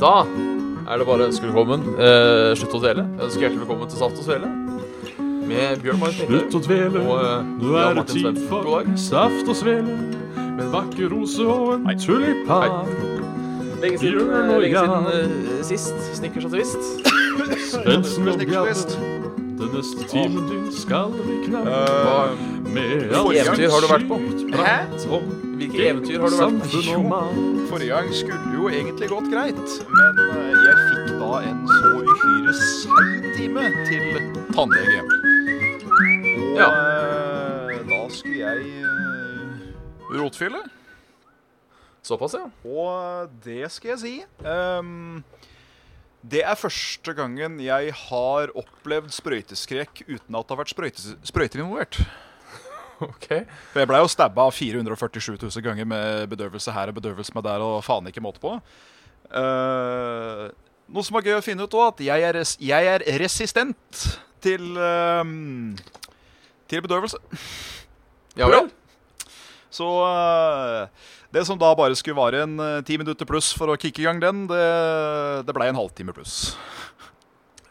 Da 0.00 0.14
er 0.90 0.98
det 1.00 1.06
bare 1.06 1.24
å 1.24 1.28
ønske 1.30 1.46
velkommen. 1.48 1.84
Eh, 1.96 2.52
slutt 2.58 2.74
å 2.76 2.80
dvele. 2.82 3.04
Ønsker 3.22 3.44
hjertelig 3.46 3.62
velkommen 3.64 3.88
til 3.90 4.00
Saft 4.00 4.18
og 4.20 4.26
Svele. 4.26 4.50
Med 5.48 5.82
Bjørn 5.82 5.98
Magnus 6.00 6.26
Slutt 6.28 6.54
å 6.56 6.60
dvele, 6.64 7.00
og 7.02 7.22
eh, 7.22 7.46
nå 7.60 7.72
Jan 7.72 7.82
er 7.82 7.88
det 7.88 7.96
Martin 8.00 8.14
tid 8.14 8.24
Svendsen. 8.26 8.48
for 8.50 8.68
dag. 8.68 8.90
saft 8.98 9.48
og 9.52 9.56
svele. 9.58 9.96
Med 10.36 10.62
en 10.66 10.70
vakker 10.72 11.10
rose 11.12 11.46
og 11.46 11.72
en 11.88 11.98
tulipan. 11.98 12.76
Lenge 13.82 13.98
siden, 13.98 14.20
Bjørn 14.22 14.30
eh, 14.38 14.54
og 14.54 14.62
lenge 14.62 14.76
Jan. 14.76 15.08
siden 15.10 15.58
eh, 15.58 15.64
sist. 15.66 16.06
Snickers 16.20 16.46
og 16.48 16.54
twist. 16.54 16.82
Svendsen 17.72 18.28
og 18.30 18.38
Snickerstvist. 18.38 18.96
Den 19.62 19.70
neste 19.76 20.06
timen 20.10 20.46
din 20.50 20.64
skal 20.74 21.12
vi 21.22 21.36
knappe 21.46 21.70
Uh, 21.72 22.32
med 22.72 23.12
Hvilke 23.12 23.42
eventyr 23.44 23.68
har 23.70 23.84
du 23.84 23.88
vært 23.90 24.06
på? 24.08 24.16
Hæ? 24.56 24.72
Om 25.12 25.26
Hvilke 25.60 25.84
eventyr 25.90 26.22
har 26.24 26.32
du 26.32 26.38
vært 26.40 26.56
på? 26.62 26.70
samfunn 26.72 26.96
og 26.96 27.04
mat. 27.12 27.36
forrige 27.70 27.92
gang 27.92 28.08
skulle 28.16 28.40
jo 28.62 28.70
egentlig 28.72 29.08
gått 29.10 29.28
greit, 29.32 29.72
men 29.90 30.20
eh, 30.22 30.52
jeg 30.66 30.76
fikk 30.88 31.12
da 31.20 31.30
en 31.48 31.62
så 31.68 31.92
uhyre 32.02 32.54
sein 32.58 33.26
time 33.36 33.64
til 33.88 34.30
tannlege. 34.54 35.02
Og 36.52 36.58
Ja. 36.60 36.68
eh, 36.68 37.82
da 37.88 38.00
skulle 38.12 38.38
jeg 38.38 38.58
uh, 38.86 40.18
rotfylle, 40.18 40.62
Såpass, 42.02 42.34
ja. 42.34 42.48
og 42.66 43.30
det 43.44 43.68
skal 43.70 43.92
jeg 43.94 44.00
si. 44.02 44.14
Um, 44.42 45.22
det 46.22 46.42
er 46.46 46.58
første 46.58 47.14
gangen 47.14 47.60
jeg 47.62 47.92
har 48.08 48.50
opplevd 48.58 49.10
sprøyteskrek 49.14 50.02
uten 50.08 50.34
at 50.38 50.46
det 50.48 50.54
har 50.56 50.60
vært 50.64 50.74
sprøytes- 50.74 51.14
sprøyter 51.26 51.62
involvert. 51.62 52.00
Ok. 53.02 53.28
For 53.72 53.82
jeg 53.82 53.90
blei 53.90 54.00
jo 54.02 54.10
stabba 54.10 54.48
447 54.54 55.38
000 55.38 55.64
ganger 55.64 55.88
med 55.88 56.26
bedøvelse 56.32 56.74
her 56.74 56.92
og 56.92 56.98
bedøvelse 56.98 57.34
med 57.36 57.46
der, 57.46 57.64
og 57.64 57.80
faen 57.86 58.08
ikke 58.10 58.24
måte 58.24 58.42
på. 58.42 58.56
Uh, 59.32 60.50
noe 60.92 61.06
som 61.06 61.16
er 61.18 61.26
gøy 61.28 61.38
å 61.38 61.44
finne 61.44 61.64
ut 61.64 61.78
òg, 61.78 61.94
at 61.94 62.04
jeg 62.04 62.28
er, 62.28 62.38
jeg 62.60 62.92
er 62.94 63.06
resistent 63.22 64.04
til 64.42 64.76
ehm, 64.76 65.72
Til 66.68 66.82
bedøvelse. 66.84 67.20
Ja 68.36 68.48
vel. 68.50 68.70
Så 69.72 69.86
eh, 70.04 71.08
det 71.32 71.44
som 71.48 71.58
da 71.60 71.70
bare 71.76 71.96
skulle 71.96 72.16
vare 72.18 72.42
en 72.44 72.60
ti 72.84 72.98
minutter 73.00 73.28
pluss 73.28 73.52
for 73.56 73.72
å 73.72 73.76
kicke 73.80 74.02
i 74.02 74.06
gang 74.08 74.20
den, 74.20 74.46
det, 74.50 74.64
det 75.48 75.54
blei 75.56 75.70
en 75.70 75.78
halvtime 75.80 76.12
pluss. 76.16 76.54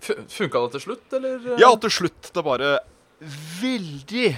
Funka 0.01 0.63
det 0.63 0.71
til 0.75 0.83
slutt, 0.87 1.05
eller? 1.17 1.51
Ja, 1.61 1.69
til 1.81 1.93
slutt. 1.93 2.31
Det 2.33 2.45
bare 2.45 2.79
veldig 3.61 4.29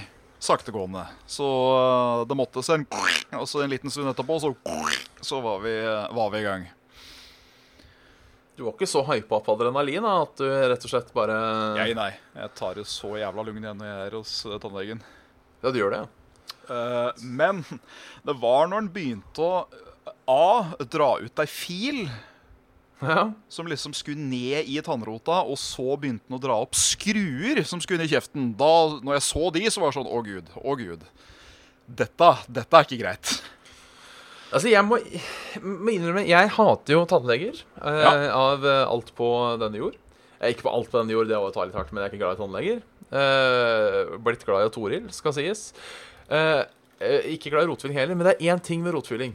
saktegående. 0.43 1.05
Så 1.29 1.47
eh, 1.79 2.21
det 2.27 2.37
måtte 2.37 2.63
seg 2.65 2.83
en 2.83 2.87
Og 3.41 3.49
så 3.49 3.63
en 3.63 3.71
liten 3.71 3.91
stund 3.93 4.11
etterpå, 4.11 4.39
så, 4.43 4.53
så 5.31 5.41
var, 5.43 5.61
vi, 5.63 5.75
var 6.13 6.33
vi 6.33 6.41
i 6.41 6.47
gang. 6.47 6.65
Du 8.55 8.63
var 8.67 8.75
ikke 8.75 8.89
så 8.89 9.01
hypa 9.07 9.39
på 9.41 9.55
adrenalin 9.55 10.05
da, 10.05 10.17
at 10.27 10.35
du 10.37 10.45
rett 10.45 10.83
og 10.85 10.91
slett 10.91 11.13
bare 11.15 11.37
Jeg, 11.79 11.95
nei. 11.97 12.11
Jeg 12.37 12.51
tar 12.59 12.77
det 12.77 12.85
så 12.89 13.15
jævla 13.17 13.45
lugn 13.47 13.63
igjen 13.63 13.79
når 13.81 13.89
jeg 13.89 14.03
er 14.09 14.17
hos 14.19 14.33
eh, 14.45 14.59
tannlegen. 14.61 15.01
Ja, 15.63 15.71
du 15.71 15.79
gjør 15.79 15.95
det, 15.95 16.03
ja. 16.03 16.11
Eh, 16.75 17.23
men 17.23 17.63
det 18.27 18.37
var 18.43 18.69
når 18.69 18.83
han 18.83 18.91
begynte 18.93 19.47
å 19.47 19.55
A. 20.29 20.75
Dra 20.91 21.15
ut 21.23 21.39
ei 21.41 21.49
fil 21.49 22.05
Ja. 23.03 23.31
som 23.49 23.67
liksom 23.67 23.93
skulle 23.93 24.17
ned 24.23 24.65
i 24.69 24.79
tannrota, 24.85 25.41
og 25.45 25.57
så 25.59 25.97
begynte 25.99 26.23
han 26.29 26.37
å 26.39 26.41
dra 26.43 26.55
opp 26.63 26.75
skruer 26.79 27.63
som 27.67 27.81
skulle 27.83 28.01
inn 28.01 28.07
i 28.09 28.13
kjeften. 28.13 28.51
Da 28.57 28.71
når 29.03 29.17
jeg 29.19 29.25
så 29.27 29.51
de, 29.55 29.65
så 29.69 29.81
var 29.83 29.91
det 29.91 29.97
sånn 29.99 30.11
Å, 30.11 30.21
gud. 30.25 30.49
Å, 30.63 30.75
gud. 30.79 31.03
Dette, 31.87 32.29
dette 32.47 32.79
er 32.79 32.87
ikke 32.87 33.01
greit. 33.01 33.33
Altså, 34.53 34.69
jeg 34.69 34.85
må, 34.85 34.99
må 35.65 35.89
innrømme, 35.95 36.23
jeg 36.29 36.49
hater 36.55 36.93
jo 36.93 37.03
tannleger 37.09 37.57
eh, 37.81 38.01
Ja. 38.03 38.11
av 38.37 38.65
eh, 38.69 38.83
alt 38.85 39.09
på 39.17 39.29
denne 39.61 39.79
jord. 39.81 39.95
Jeg 40.39 40.45
er 40.45 40.53
ikke 40.55 40.67
på 40.67 40.73
alt 40.75 40.91
på 40.91 40.99
denne 41.01 41.15
jord, 41.15 41.27
det 41.31 41.39
var 41.39 41.49
å 41.49 41.55
ta 41.55 41.63
litt 41.65 41.73
hardt, 41.77 41.91
men 41.95 42.03
jeg 42.03 42.09
er 42.09 42.13
ikke 42.13 42.21
glad 42.21 42.37
i 42.37 42.41
tannleger. 42.43 42.81
Eh, 43.13 44.13
blitt 44.21 44.45
glad 44.45 44.67
i 44.67 44.71
Toril, 44.75 45.07
skal 45.15 45.33
sies. 45.35 45.71
Eh, 46.29 46.61
eh, 47.01 47.27
ikke 47.33 47.49
glad 47.53 47.65
i 47.65 47.71
rotfylling 47.71 47.97
heller, 47.97 48.15
men 48.19 48.27
det 48.29 48.35
er 48.37 48.53
én 48.53 48.61
ting 48.63 48.83
med 48.85 48.93
rotfylling 48.95 49.33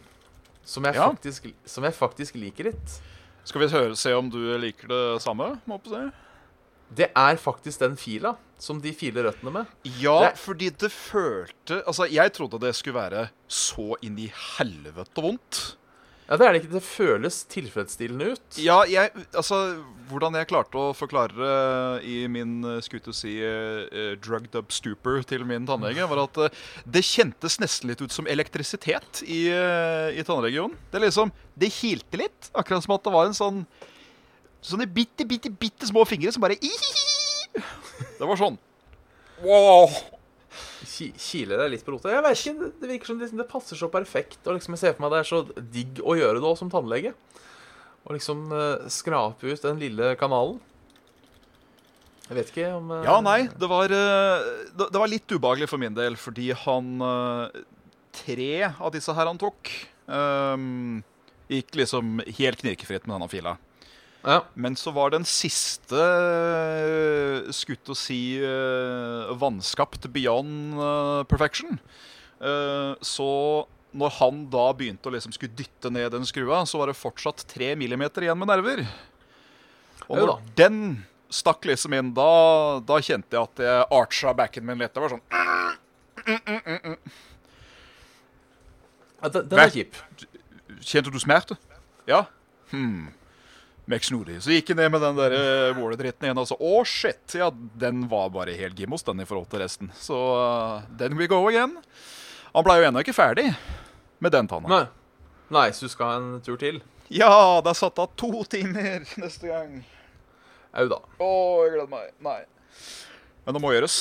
som 0.68 0.84
jeg, 0.84 0.94
Ja. 0.98 1.08
faktisk, 1.10 1.50
som 1.64 1.84
jeg 1.88 1.94
faktisk 1.96 2.34
liker 2.38 2.70
litt. 2.70 2.98
Skal 3.44 3.60
vi 3.62 3.68
høre, 3.72 3.96
se 3.96 4.12
om 4.16 4.28
du 4.30 4.38
liker 4.60 4.88
det 4.90 5.22
samme? 5.22 5.60
Må 5.66 5.78
jeg 5.84 5.92
si. 5.92 6.16
Det 6.98 7.10
er 7.16 7.36
faktisk 7.36 7.80
den 7.80 7.96
fila 8.00 8.34
som 8.58 8.80
de 8.80 8.92
filer 8.96 9.28
røttene 9.28 9.52
med. 9.52 9.66
Ja, 10.00 10.30
Det- 10.30 10.38
fordi 10.38 10.70
det 10.70 10.90
følte 10.90 11.82
Altså, 11.86 12.04
jeg 12.10 12.32
trodde 12.32 12.58
det 12.60 12.74
skulle 12.74 12.94
være 12.98 13.28
så 13.48 13.94
inn 14.02 14.18
i 14.18 14.32
helvete 14.58 15.20
vondt. 15.22 15.76
Ja, 16.28 16.36
Det 16.36 16.44
er 16.44 16.52
det 16.52 16.60
ikke. 16.60 16.74
Det 16.74 16.84
føles 16.84 17.36
tilfredsstillende 17.48 18.34
ut. 18.34 18.58
Ja, 18.60 18.82
jeg 18.84 19.10
Altså, 19.32 19.80
hvordan 20.10 20.36
jeg 20.36 20.48
klarte 20.50 20.76
å 20.76 20.92
forklare 20.96 21.32
det 21.32 22.04
i 22.08 22.26
min 22.28 22.60
eh, 22.64 22.80
skulle 22.84 23.04
til 23.06 23.16
si 23.16 23.32
uh, 23.40 24.12
drugged 24.20 24.56
up 24.56 24.72
stupor 24.72 25.24
til 25.28 25.44
min 25.48 25.66
tannlege, 25.68 26.04
var 26.08 26.22
at 26.26 26.40
uh, 26.40 26.60
det 26.84 27.04
kjentes 27.04 27.58
nesten 27.62 27.88
litt 27.88 28.02
ut 28.04 28.12
som 28.12 28.28
elektrisitet 28.28 29.22
i, 29.24 29.48
uh, 29.52 30.12
i 30.12 30.24
tannregionen. 30.24 30.76
Det 30.92 31.00
liksom 31.00 31.32
Det 31.58 31.72
kilte 31.72 32.20
litt. 32.20 32.52
Akkurat 32.52 32.84
som 32.84 32.96
at 32.96 33.08
det 33.08 33.14
var 33.14 33.28
en 33.28 33.36
sånn 33.36 33.64
Sånne 34.58 34.88
bitte, 34.90 35.22
bitte, 35.22 35.52
bitte 35.54 35.86
små 35.86 36.02
fingre 36.02 36.32
som 36.34 36.42
bare 36.42 36.56
Det 36.58 38.26
var 38.26 38.36
sånn. 38.36 38.56
Wow. 39.44 40.17
Ki- 40.98 41.12
Kiler 41.14 41.60
deg 41.62 41.70
litt 41.76 41.84
på 41.86 41.92
rota. 41.94 42.10
Jeg 42.10 42.24
vet 42.26 42.40
ikke, 42.42 42.70
det- 42.82 42.88
virker 42.90 43.06
som 43.12 43.18
det, 43.20 43.28
det 43.38 43.48
passer 43.50 43.78
så 43.78 43.88
perfekt. 43.92 44.40
Og 44.46 44.56
liksom 44.58 44.74
Jeg 44.74 44.80
ser 44.82 44.94
for 44.96 45.04
meg 45.06 45.12
det 45.14 45.20
er 45.22 45.28
så 45.30 45.42
digg 45.78 46.00
å 46.02 46.16
gjøre 46.18 46.40
det 46.42 46.48
òg 46.50 46.58
som 46.58 46.70
tannlege. 46.72 47.14
Og 48.08 48.16
liksom 48.16 48.46
uh, 48.50 48.88
skrape 48.90 49.46
ut 49.52 49.62
den 49.62 49.78
lille 49.78 50.14
kanalen. 50.18 50.58
Jeg 52.28 52.36
vet 52.36 52.50
ikke 52.52 52.70
om 52.76 52.90
uh, 52.92 53.02
Ja, 53.06 53.18
nei, 53.24 53.46
det 53.48 53.68
var, 53.70 53.92
uh, 53.92 54.48
det, 54.74 54.88
det 54.92 55.00
var 55.00 55.08
litt 55.12 55.30
ubehagelig 55.32 55.68
for 55.70 55.80
min 55.80 55.94
del, 55.96 56.16
fordi 56.20 56.50
han 56.66 56.90
Tre 58.18 58.50
av 58.80 58.90
disse 58.92 59.12
her 59.14 59.28
han 59.28 59.38
tok, 59.38 59.68
ehm, 60.10 61.02
gikk 61.52 61.76
liksom 61.78 62.16
helt 62.40 62.58
knirkefritt 62.64 63.04
med 63.06 63.14
denne 63.14 63.28
fila. 63.30 63.52
Ja. 64.24 64.40
Men 64.58 64.74
så 64.74 64.90
var 64.96 65.12
den 65.14 65.22
siste 65.28 66.00
skutt 67.54 67.90
å 67.92 67.96
si 67.96 68.38
eh, 68.40 69.32
vanskapt 69.40 70.08
beyond 70.14 70.78
eh, 70.78 71.22
perfection. 71.30 71.78
Eh, 72.40 72.92
så 73.04 73.30
når 73.98 74.16
han 74.18 74.42
da 74.52 74.66
begynte 74.76 75.08
å 75.08 75.14
liksom 75.14 75.32
skulle 75.34 75.56
dytte 75.56 75.90
ned 75.92 76.12
den 76.12 76.26
skrua, 76.28 76.64
så 76.68 76.80
var 76.80 76.90
det 76.90 76.98
fortsatt 76.98 77.46
tre 77.50 77.72
millimeter 77.78 78.26
igjen 78.26 78.38
med 78.38 78.50
nerver. 78.50 78.84
Og 80.08 80.20
når 80.20 80.34
den 80.58 80.82
stakk 81.32 81.66
liksom 81.68 81.96
inn, 81.96 82.12
da, 82.16 82.28
da 82.84 83.00
kjente 83.04 83.36
jeg 83.36 83.42
at 83.42 83.62
jeg 83.64 83.88
archa 83.98 84.32
backen 84.36 84.64
min 84.68 84.80
litt. 84.80 84.94
Det 84.94 85.02
var 85.04 85.16
sånn 85.16 85.24
den 89.18 89.58
er 89.58 89.72
kjip. 89.72 89.96
Kjente 90.84 91.10
du 91.12 91.18
smerte? 91.20 91.56
Ja. 92.08 92.24
Hmm. 92.70 93.08
Snodig. 93.88 94.36
Så 94.44 94.52
gikk 94.52 94.68
han 94.74 94.76
ned 94.82 94.90
med 94.92 95.00
den 95.00 95.16
der 95.16 95.34
Waller-dritten 95.78 96.26
igjen 96.28 96.38
og 96.42 96.48
så 96.50 96.56
Å, 96.60 96.84
shit! 96.84 97.34
Ja, 97.40 97.48
den 97.80 98.02
var 98.10 98.28
bare 98.34 98.52
helt 98.58 98.76
gimmos, 98.76 99.02
den, 99.06 99.20
i 99.20 99.26
forhold 99.28 99.48
til 99.48 99.62
resten. 99.62 99.88
Så 99.96 100.12
uh, 100.14 100.82
then 101.00 101.16
we 101.16 101.26
go 101.30 101.38
again. 101.48 101.72
Han 102.52 102.64
ble 102.66 102.76
jo 102.82 102.88
ennå 102.90 103.00
ikke 103.00 103.16
ferdig 103.16 103.46
med 104.20 104.32
den 104.34 104.48
tanna. 104.50 104.68
Nei. 104.68 104.84
Nei, 105.56 105.66
så 105.72 105.86
du 105.88 105.92
skal 105.94 106.10
ha 106.10 106.18
en 106.20 106.40
tur 106.44 106.58
til? 106.60 106.82
Ja, 107.08 107.30
det 107.64 107.70
er 107.72 107.78
satt 107.80 107.98
av 108.02 108.10
to 108.20 108.42
timer 108.52 109.06
neste 109.22 109.48
gang. 109.48 109.78
Au 110.76 110.84
da. 110.92 110.98
Å, 111.24 111.30
jeg 111.64 111.72
gleder 111.78 111.88
meg. 111.94 112.10
Nei. 112.20 112.40
Men 113.46 113.56
det 113.56 113.62
må 113.64 113.72
gjøres. 113.72 113.96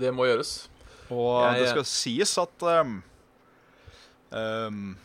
Det 0.00 0.14
må 0.16 0.24
gjøres. 0.30 0.54
Og 1.12 1.42
Jeg- 1.44 1.60
det 1.60 1.68
skal 1.74 1.84
sies 1.92 2.32
at 2.40 2.64
um, 2.80 2.96
um, 4.32 4.96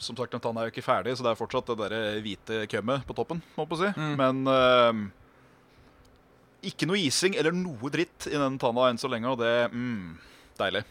Som 0.00 0.16
sagt, 0.16 0.32
tanna 0.32 0.62
er 0.62 0.68
jo 0.68 0.74
ikke 0.74 0.86
ferdig, 0.86 1.16
så 1.16 1.24
det 1.26 1.32
er 1.32 1.38
fortsatt 1.38 1.72
det 1.72 1.76
der 1.80 2.20
hvite 2.24 2.62
kømmet 2.72 3.04
på 3.08 3.16
toppen. 3.18 3.42
Må 3.58 3.66
på 3.68 3.78
si. 3.80 3.90
Mm. 3.96 4.14
Men 4.20 4.40
uh, 4.48 5.02
ikke 6.64 6.88
noe 6.88 7.00
ising 7.00 7.36
eller 7.40 7.52
noe 7.56 7.92
dritt 7.92 8.28
i 8.30 8.36
den 8.40 8.56
tanna 8.60 8.88
enn 8.88 9.00
så 9.00 9.10
lenge, 9.12 9.28
og 9.28 9.40
det 9.42 9.68
mm, 9.74 10.16
Deilig. 10.60 10.84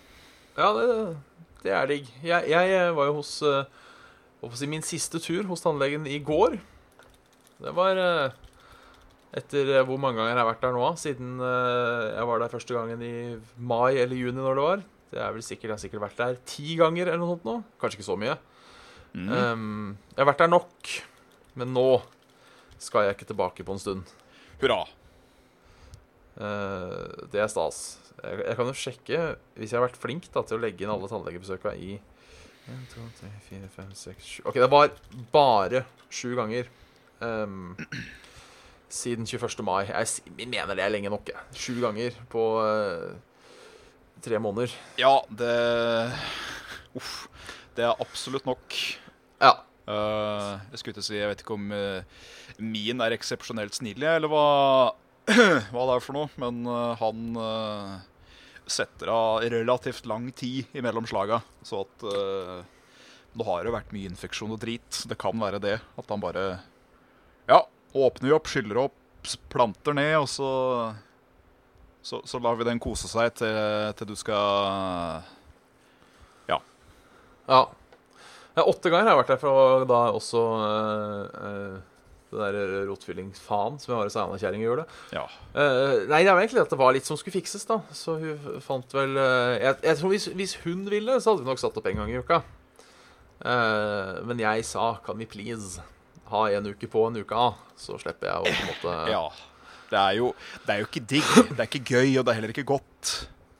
Ja, 0.57 0.69
det, 0.73 0.85
det 1.63 1.73
er 1.77 1.89
digg. 1.89 2.11
Jeg, 2.25 2.49
jeg 2.49 2.93
var 2.97 3.09
jo 3.09 3.17
hos 3.19 3.33
uh, 3.45 3.65
si, 4.53 4.69
min 4.69 4.85
siste 4.85 5.21
tur 5.21 5.49
hos 5.49 5.65
tannlegen 5.65 6.05
i 6.09 6.21
går. 6.25 6.57
Det 7.59 7.73
var 7.75 7.99
uh, 7.99 8.37
etter 9.35 9.75
eh, 9.75 9.85
hvor 9.85 9.99
mange 10.01 10.17
ganger 10.17 10.33
jeg 10.33 10.41
har 10.41 10.49
vært 10.49 10.63
der 10.63 10.75
nå, 10.75 10.85
siden 10.97 11.41
eh, 11.45 12.05
jeg 12.15 12.29
var 12.29 12.41
der 12.41 12.53
første 12.53 12.75
gangen 12.75 13.03
i 13.05 13.15
mai 13.57 13.99
eller 13.99 14.17
juni, 14.17 14.39
når 14.39 14.57
det 14.57 14.65
var. 14.65 14.85
Det 15.09 15.21
er 15.25 15.35
vel 15.35 15.45
sikkert, 15.45 15.69
Jeg 15.69 15.75
har 15.75 15.81
sikkert 15.83 16.05
vært 16.05 16.21
der 16.21 16.39
ti 16.49 16.75
ganger 16.77 17.09
eller 17.09 17.21
noe 17.21 17.35
sånt 17.35 17.45
nå. 17.45 17.55
Kanskje 17.81 17.99
ikke 17.99 18.09
så 18.09 18.17
mye. 18.19 18.37
Mm. 19.13 19.29
Um, 19.29 19.97
jeg 20.13 20.21
har 20.21 20.29
vært 20.29 20.43
der 20.43 20.51
nok, 20.51 20.93
men 21.59 21.73
nå 21.75 21.87
skal 22.79 23.07
jeg 23.07 23.17
ikke 23.17 23.29
tilbake 23.31 23.65
på 23.65 23.75
en 23.75 23.81
stund. 23.81 24.13
Hurra. 24.61 24.83
Uh, 26.39 27.27
det 27.33 27.41
er 27.43 27.49
stas. 27.51 27.99
Jeg, 28.19 28.43
jeg 28.45 28.59
kan 28.59 28.69
jo 28.69 28.77
sjekke, 28.77 29.21
hvis 29.59 29.73
jeg 29.73 29.79
har 29.79 29.87
vært 29.87 29.99
flink 29.99 30.29
da, 30.33 30.43
til 30.45 30.59
å 30.59 30.63
legge 30.63 30.85
inn 30.85 30.93
alle 30.93 31.09
tannlegebesøka 31.11 31.73
i 31.79 31.97
1, 32.69 32.83
2, 32.93 33.05
3, 33.21 33.31
4, 33.49 33.69
5, 33.75 33.93
6, 33.97 34.27
7 34.43 34.49
OK, 34.51 34.59
det 34.61 34.69
var 34.69 34.91
bare 35.33 35.85
Sju 36.09 36.33
ganger. 36.37 36.69
Um, 37.21 37.75
siden 38.89 39.27
21. 39.27 39.61
mai. 39.65 39.85
Jeg 39.85 40.47
mener 40.49 40.73
det 40.73 40.83
er 40.85 40.93
lenge 40.93 41.11
nok. 41.13 41.29
Sju 41.53 41.75
ganger 41.83 42.15
på 42.31 42.45
uh, 42.63 43.13
tre 44.25 44.39
måneder. 44.41 44.73
Ja, 44.97 45.19
det 45.29 45.53
Uff. 46.97 47.27
Det 47.79 47.85
er 47.87 48.01
absolutt 48.03 48.47
nok. 48.47 48.75
Ja. 49.39 49.53
Uh, 49.87 50.59
jeg 50.69 50.81
skulle 50.81 50.97
ikke 50.97 51.05
si, 51.05 51.15
jeg 51.15 51.29
vet 51.31 51.43
ikke 51.45 51.55
om 51.55 51.71
uh, 51.71 52.25
min 52.59 52.99
er 53.01 53.15
eksepsjonelt 53.15 53.77
snill, 53.77 54.03
eller 54.03 54.29
hva, 54.29 54.43
hva 55.71 55.85
det 55.87 55.95
er 55.95 56.03
for 56.03 56.17
noe, 56.17 56.29
men 56.43 56.59
uh, 56.67 56.99
han 56.99 57.39
setter 58.69 59.09
av 59.09 59.47
relativt 59.49 60.05
lang 60.11 60.27
tid 60.35 60.75
imellom 60.77 61.07
slaga. 61.09 61.39
Så 61.65 61.87
at 61.87 62.03
Nå 63.39 63.45
har 63.45 63.63
det 63.65 63.71
vært 63.73 63.91
mye 63.93 64.09
infeksjon 64.09 64.51
og 64.53 64.59
drit. 64.61 64.99
Det 65.09 65.15
kan 65.21 65.37
være 65.41 65.61
det. 65.61 65.75
At 65.97 66.11
han 66.11 66.21
bare 66.21 66.43
Ja, 67.49 67.63
åpner 67.97 68.29
vi 68.29 68.35
opp, 68.35 68.49
skyller 68.49 68.77
opp, 68.83 68.95
planter 69.49 69.97
ned, 69.97 70.15
og 70.19 70.29
så 70.29 70.49
så, 72.01 72.21
så 72.25 72.39
lar 72.39 72.55
vi 72.59 72.67
den 72.67 72.79
kose 72.81 73.09
seg 73.09 73.33
til, 73.41 73.57
til 73.97 74.09
du 74.09 74.15
skal 74.17 75.25
ja. 77.49 77.61
Ja, 78.57 78.65
Åtte 78.65 78.89
ganger 78.91 79.07
har 79.07 79.15
jeg 79.15 79.21
vært 79.21 79.31
der 79.33 79.39
for 79.41 79.85
da 79.87 79.99
også 80.11 80.41
eh, 80.65 81.47
eh, 81.47 81.75
det 82.29 82.49
der 82.53 82.73
rotfyllingsfaen 82.89 83.79
som 83.81 83.93
jeg 83.93 83.97
har 83.97 84.09
i 84.09 84.13
Seina-kjerringa 84.13 84.65
gjør 84.67 84.81
det. 84.83 84.85
Ja. 85.15 85.23
Eh, 85.53 85.93
nei, 86.09 86.21
det 86.25 86.33
var 86.33 86.41
egentlig 86.43 86.61
at 86.61 86.73
det 86.73 86.79
var 86.81 86.93
litt 86.93 87.07
som 87.07 87.17
skulle 87.17 87.37
fikses, 87.39 87.65
da. 87.69 87.79
Så 87.95 88.17
hun 88.21 88.59
fant 88.65 88.93
vel 88.93 89.17
eh, 89.17 89.55
jeg, 89.63 89.77
jeg 89.87 89.99
tror 90.01 90.13
hvis, 90.13 90.27
hvis 90.37 90.55
hun 90.65 90.83
ville, 90.91 91.17
så 91.17 91.31
hadde 91.33 91.45
vi 91.45 91.49
nok 91.49 91.61
satt 91.61 91.79
opp 91.81 91.89
en 91.89 92.01
gang 92.03 92.11
i 92.13 92.19
uka. 92.21 92.41
Eh, 93.39 94.13
men 94.27 94.43
jeg 94.43 94.65
sa 94.67 94.91
'kan 94.99 95.17
vi 95.17 95.25
please 95.25 95.81
ha 96.29 96.43
en 96.51 96.67
uke 96.67 96.87
på 96.91 97.07
en 97.07 97.17
uke 97.17 97.33
av', 97.35 97.57
så 97.77 97.97
slipper 97.97 98.27
jeg 98.27 98.37
å 98.37 98.43
på 98.43 98.53
en 98.59 98.73
måte 98.73 99.11
ja. 99.15 99.25
Det 99.89 99.97
er, 99.97 100.11
jo, 100.19 100.27
det 100.67 100.69
er 100.69 100.79
jo 100.83 100.85
ikke 100.85 101.01
digg. 101.01 101.29
Det 101.49 101.63
er 101.63 101.65
ikke 101.65 101.95
gøy, 101.97 102.19
og 102.19 102.25
det 102.25 102.29
er 102.29 102.37
heller 102.37 102.51
ikke 102.53 102.67
godt. 102.69 103.13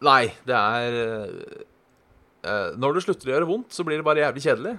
Nei, 0.06 0.30
det 0.46 0.54
er 0.54 0.98
eh, 1.00 1.64
Når 2.44 2.96
du 2.96 3.02
slutter 3.04 3.30
å 3.30 3.34
gjøre 3.34 3.48
vondt, 3.50 3.74
så 3.76 3.84
blir 3.84 4.00
det 4.00 4.06
bare 4.08 4.24
jævlig 4.24 4.44
kjedelig. 4.46 4.78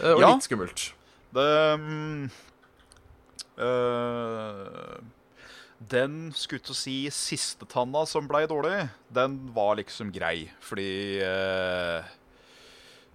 eh, 0.00 0.12
og 0.12 0.20
Ja. 0.20 0.30
litt 0.32 0.46
skummelt. 0.46 0.92
Det 1.36 1.74
um, 1.74 2.30
uh, 3.58 4.96
Den 5.78 6.32
skulle 6.32 6.62
til 6.64 6.72
å 6.72 6.78
si 6.78 6.96
siste 7.12 7.66
tanna 7.68 8.06
som 8.08 8.28
blei 8.28 8.46
dårlig, 8.48 8.88
den 9.12 9.52
var 9.52 9.76
liksom 9.76 10.12
grei, 10.14 10.50
fordi 10.64 11.20
uh, 11.20 12.00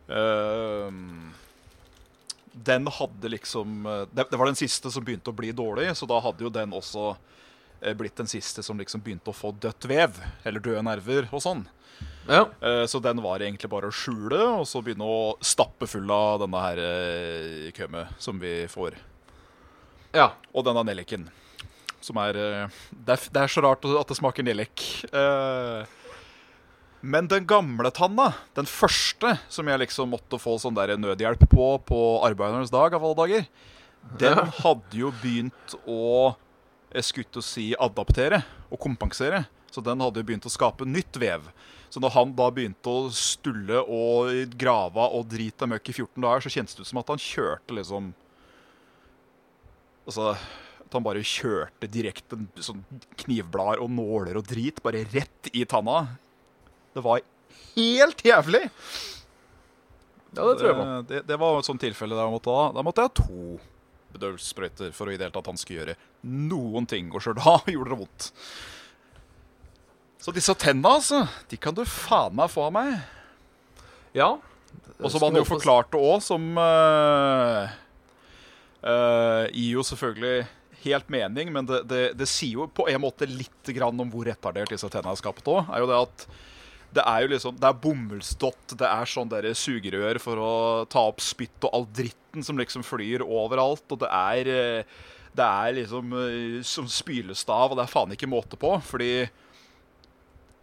uh, 0.10 0.92
Den 2.54 2.86
hadde 2.86 3.34
liksom 3.34 3.88
det, 4.14 4.28
det 4.30 4.38
var 4.38 4.46
den 4.52 4.60
siste 4.60 4.92
som 4.92 5.04
begynte 5.04 5.32
å 5.32 5.38
bli 5.38 5.52
dårlig, 5.56 5.96
så 5.98 6.06
da 6.06 6.20
hadde 6.22 6.44
jo 6.44 6.54
den 6.54 6.74
også 6.78 7.16
blitt 7.98 8.20
den 8.20 8.28
siste 8.30 8.62
som 8.62 8.78
liksom 8.78 9.02
begynte 9.02 9.32
å 9.32 9.34
få 9.34 9.50
dødt 9.58 9.88
vev, 9.90 10.20
eller 10.46 10.62
døde 10.62 10.84
nerver 10.86 11.26
og 11.32 11.42
sånn. 11.42 11.64
Ja. 12.30 12.46
Eh, 12.62 12.86
Så 12.88 13.00
den 13.02 13.22
var 13.24 13.40
egentlig 13.42 13.70
bare 13.72 13.90
å 13.90 13.96
skjule, 13.96 14.40
og 14.62 14.66
så 14.70 14.82
begynne 14.86 15.08
å 15.08 15.36
stappe 15.42 15.88
full 15.90 16.10
av 16.14 16.40
denne 16.44 16.62
her 16.62 16.82
eh, 16.86 17.72
kømmet 17.76 18.14
som 18.22 18.40
vi 18.40 18.68
får. 18.70 18.96
ja. 20.14 20.32
Og 20.54 20.66
denne 20.68 20.84
nelliken. 20.86 21.30
Som 22.02 22.18
er 22.18 22.36
eh, 22.38 22.68
det, 22.92 23.14
er 23.18 23.28
det 23.34 23.42
er 23.44 23.48
så 23.52 23.62
rart 23.66 23.86
at 23.86 24.08
det 24.10 24.18
smaker 24.18 24.44
nellik. 24.46 24.82
Men 27.02 27.26
den 27.28 27.48
gamle 27.50 27.90
tanna, 27.94 28.28
den 28.54 28.68
første 28.70 29.34
som 29.50 29.66
jeg 29.70 29.82
liksom 29.82 30.12
måtte 30.14 30.38
få 30.42 30.58
sånn 30.62 30.76
der 30.78 30.94
nødhjelp 31.02 31.48
på 31.50 31.70
på 31.90 32.00
arbeidernes 32.28 32.70
dag 32.74 32.94
av 32.94 33.06
alle 33.08 33.18
dager, 33.18 33.48
den 34.22 34.38
hadde 34.62 35.00
jo 35.00 35.10
begynt 35.22 35.76
å 35.90 36.36
jeg 36.92 37.08
skulle 37.08 37.32
til 37.32 37.42
å 37.42 37.46
si 37.48 37.66
adaptere 37.80 38.42
og 38.70 38.78
kompensere. 38.84 39.46
Så 39.72 39.84
den 39.86 40.04
hadde 40.04 40.22
jo 40.22 40.28
begynt 40.28 40.48
å 40.48 40.52
skape 40.52 40.88
nytt 40.88 41.20
vev. 41.22 41.48
Så 41.92 42.00
når 42.04 42.14
han 42.16 42.34
da 42.36 42.48
begynte 42.54 42.92
å 42.92 43.12
stulle 43.16 43.82
og 43.84 44.56
grave 44.60 45.06
og 45.16 45.28
drite 45.32 45.68
møkk 45.68 45.92
i 45.92 45.96
14 45.98 46.24
dager, 46.24 46.44
så 46.44 46.52
kjentes 46.54 46.78
det 46.78 46.86
ut 46.86 46.92
som 46.92 47.02
at 47.04 47.14
han 47.14 47.22
kjørte 47.22 47.78
liksom 47.80 48.12
Altså 50.02 50.32
at 50.92 50.96
han 50.98 51.04
bare 51.06 51.22
kjørte 51.24 51.88
direkte 51.88 52.36
sånn 52.60 52.82
knivblader 53.22 53.80
og 53.84 53.92
nåler 53.96 54.40
og 54.40 54.48
drit 54.50 54.82
bare 54.84 55.06
rett 55.14 55.48
i 55.56 55.62
tanna. 55.70 56.02
Det 56.92 57.04
var 57.06 57.22
helt 57.78 58.24
jævlig! 58.28 58.66
ja, 60.36 60.44
det 60.48 60.58
tror 60.60 60.68
jeg 60.68 60.76
på. 60.76 60.88
Det, 60.88 61.04
det, 61.12 61.22
det 61.30 61.38
var 61.40 61.60
et 61.60 61.70
sånt 61.70 61.84
tilfelle 61.84 62.18
der 62.18 62.28
jeg 62.28 62.36
måtte 62.36 62.56
ha. 62.58 62.66
Da 62.76 62.84
måtte 62.84 63.06
jeg 63.06 63.12
ha 63.12 63.16
to 63.22 63.56
bedøvelsessprøyter 64.12 64.92
for 64.96 65.08
å 65.08 65.14
i 65.14 65.18
det 65.20 65.30
hele 65.30 65.36
tatt 65.38 65.48
han 65.52 65.60
skulle 65.60 65.84
gjøre 65.84 65.98
noen 66.28 66.88
ting. 66.92 67.12
Og 67.16 67.24
sjøl 67.24 67.40
da 67.40 67.56
gjorde 67.74 67.94
det 67.94 68.00
vondt. 68.04 68.30
Så 70.22 70.34
disse 70.36 70.54
tenna, 70.62 70.98
altså, 71.00 71.24
de 71.50 71.58
kan 71.58 71.74
du 71.74 71.82
faen 71.90 72.36
meg 72.38 72.52
få 72.54 72.68
av 72.68 72.76
meg. 72.76 72.92
Ja. 74.14 74.36
Og 75.02 75.10
som 75.10 75.24
han 75.26 75.40
jo 75.40 75.48
forklarte 75.48 75.98
òg, 75.98 76.20
som 76.22 76.44
uh, 76.62 77.72
uh, 78.86 79.46
gir 79.50 79.80
jo 79.80 79.86
selvfølgelig 79.88 80.46
helt 80.86 81.10
mening, 81.14 81.52
men 81.54 81.68
det, 81.70 81.82
det, 81.90 82.04
det 82.18 82.30
sier 82.30 82.62
jo 82.62 82.70
på 82.70 82.88
en 82.90 83.02
måte 83.02 83.28
litt 83.30 83.74
grann 83.74 83.98
om 84.02 84.14
hvor 84.14 84.26
retardert 84.30 84.72
disse 84.74 84.90
tenna 84.94 85.14
er 85.14 85.20
skapt 85.20 85.50
òg. 85.50 85.66
Er 85.70 85.84
jo 85.84 85.90
det 85.90 86.00
at 86.06 86.26
det 86.92 87.04
er 87.08 87.24
jo 87.24 87.30
liksom 87.32 87.60
Det 87.60 87.70
er 87.70 87.78
bomullsdott, 87.86 88.74
det 88.80 88.88
er 88.88 89.08
sånn 89.08 89.30
der 89.32 89.48
sugerør 89.56 90.20
for 90.20 90.42
å 90.42 90.54
ta 90.92 91.06
opp 91.08 91.22
spytt 91.24 91.70
og 91.70 91.78
all 91.78 91.86
dritten 91.88 92.44
som 92.44 92.60
liksom 92.60 92.84
flyr 92.84 93.24
overalt, 93.24 93.86
og 93.88 94.02
det 94.04 94.10
er 94.12 94.50
eh, 94.52 94.98
Det 95.32 95.46
er 95.46 95.78
liksom 95.78 96.18
eh, 96.20 96.58
som 96.68 96.90
spylestav, 96.92 97.72
og 97.72 97.80
det 97.80 97.86
er 97.86 97.94
faen 97.94 98.18
ikke 98.18 98.30
måte 98.30 98.60
på, 98.60 98.74
fordi 98.84 99.14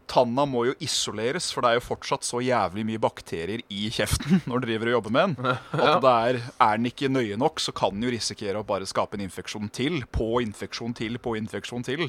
Tanna 0.09 0.47
må 0.49 0.65
jo 0.69 0.75
isoleres, 0.85 1.51
for 1.53 1.65
det 1.65 1.71
er 1.71 1.79
jo 1.79 1.85
fortsatt 1.85 2.27
så 2.27 2.41
jævlig 2.43 2.85
mye 2.89 3.01
bakterier 3.03 3.63
i 3.69 3.89
kjeften 3.93 4.41
når 4.49 4.63
du 4.63 4.69
driver 4.69 4.91
og 4.91 4.97
jobber 4.99 5.15
med 5.15 5.29
den. 5.29 5.59
At 5.89 6.03
det 6.05 6.15
er, 6.15 6.41
er 6.69 6.81
den 6.81 6.91
ikke 6.91 7.13
nøye 7.13 7.39
nok, 7.41 7.63
så 7.63 7.75
kan 7.77 7.95
den 7.97 8.09
jo 8.09 8.15
risikere 8.15 8.61
å 8.61 8.67
bare 8.67 8.89
skape 8.89 9.19
en 9.19 9.27
infeksjon 9.27 9.71
til, 9.75 10.03
på 10.15 10.39
infeksjon 10.45 10.97
til, 10.97 11.21
på 11.23 11.37
infeksjon 11.41 11.87
til. 11.87 12.09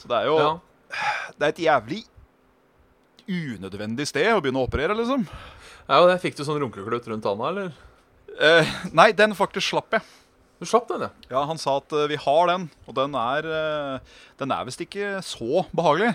Så 0.00 0.10
det 0.10 0.22
er 0.22 0.30
jo 0.30 0.38
Ja. 0.42 0.54
Det 1.34 1.42
er 1.42 1.50
et 1.50 1.62
jævlig 1.64 2.04
unødvendig 3.26 4.04
sted 4.06 4.28
å 4.30 4.42
begynne 4.44 4.60
å 4.62 4.68
operere, 4.68 4.94
liksom. 4.94 5.24
ja, 5.88 5.96
og 5.96 6.10
der 6.10 6.20
Fikk 6.22 6.36
du 6.38 6.44
sånn 6.46 6.60
runkeklut 6.60 7.08
rundt 7.10 7.24
tanna, 7.24 7.48
eller? 7.50 7.72
Eh, 8.34 8.76
nei, 8.94 9.08
den 9.16 9.34
faktisk 9.34 9.72
slapp 9.72 9.96
jeg. 9.96 10.04
Du 10.60 10.66
slapp 10.68 10.86
den, 10.88 11.06
ja. 11.06 11.10
Ja, 11.32 11.42
Han 11.48 11.58
sa 11.58 11.78
at 11.80 11.92
uh, 11.92 12.06
vi 12.10 12.18
har 12.20 12.46
den, 12.52 12.68
og 12.86 12.94
den 12.96 13.16
er, 13.18 13.48
uh, 13.48 14.22
den 14.40 14.54
er 14.54 14.68
visst 14.68 14.84
ikke 14.84 15.18
så 15.26 15.64
behagelig. 15.74 16.14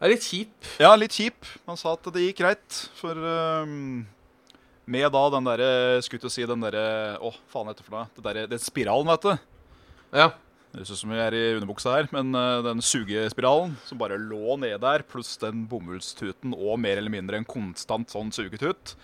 Det 0.00 0.06
er 0.08 0.12
litt 0.14 0.24
kjip. 0.24 0.68
Ja, 0.80 0.94
litt 0.96 1.12
kjip. 1.12 1.44
Han 1.68 1.76
sa 1.76 1.92
at 1.92 2.06
det 2.14 2.22
gikk 2.24 2.38
greit, 2.40 2.76
for 2.96 3.18
um, 3.20 4.06
med 4.88 5.10
da 5.12 5.24
den 5.34 5.44
derre 5.46 5.72
Skulle 6.02 6.22
til 6.24 6.30
å 6.30 6.32
si 6.32 6.46
den 6.48 6.64
derre 6.64 7.18
Å, 7.20 7.30
faen 7.52 7.68
heter 7.68 7.84
det 7.84 7.88
for 7.90 7.98
noe? 7.98 8.08
Det 8.16 8.24
derre- 8.24 8.48
Den 8.48 8.62
spiralen, 8.64 9.10
vet 9.12 9.26
du. 9.28 9.44
Ja. 10.16 10.30
Det 10.72 10.86
ser 10.86 10.96
ut 10.96 11.02
som 11.02 11.12
vi 11.12 11.20
er 11.20 11.34
i 11.36 11.42
underbuksa 11.58 11.92
her, 11.98 12.08
men 12.14 12.32
uh, 12.32 12.62
den 12.64 12.80
sugespiralen 12.80 13.76
som 13.84 13.98
bare 14.00 14.16
lå 14.22 14.56
nede 14.62 14.78
der, 14.80 15.02
pluss 15.04 15.34
den 15.42 15.64
bomullstuten 15.68 16.54
og 16.56 16.78
mer 16.80 16.96
eller 17.00 17.10
mindre 17.12 17.40
en 17.40 17.46
konstant 17.48 18.08
sånn 18.14 18.30
sugetut, 18.32 18.94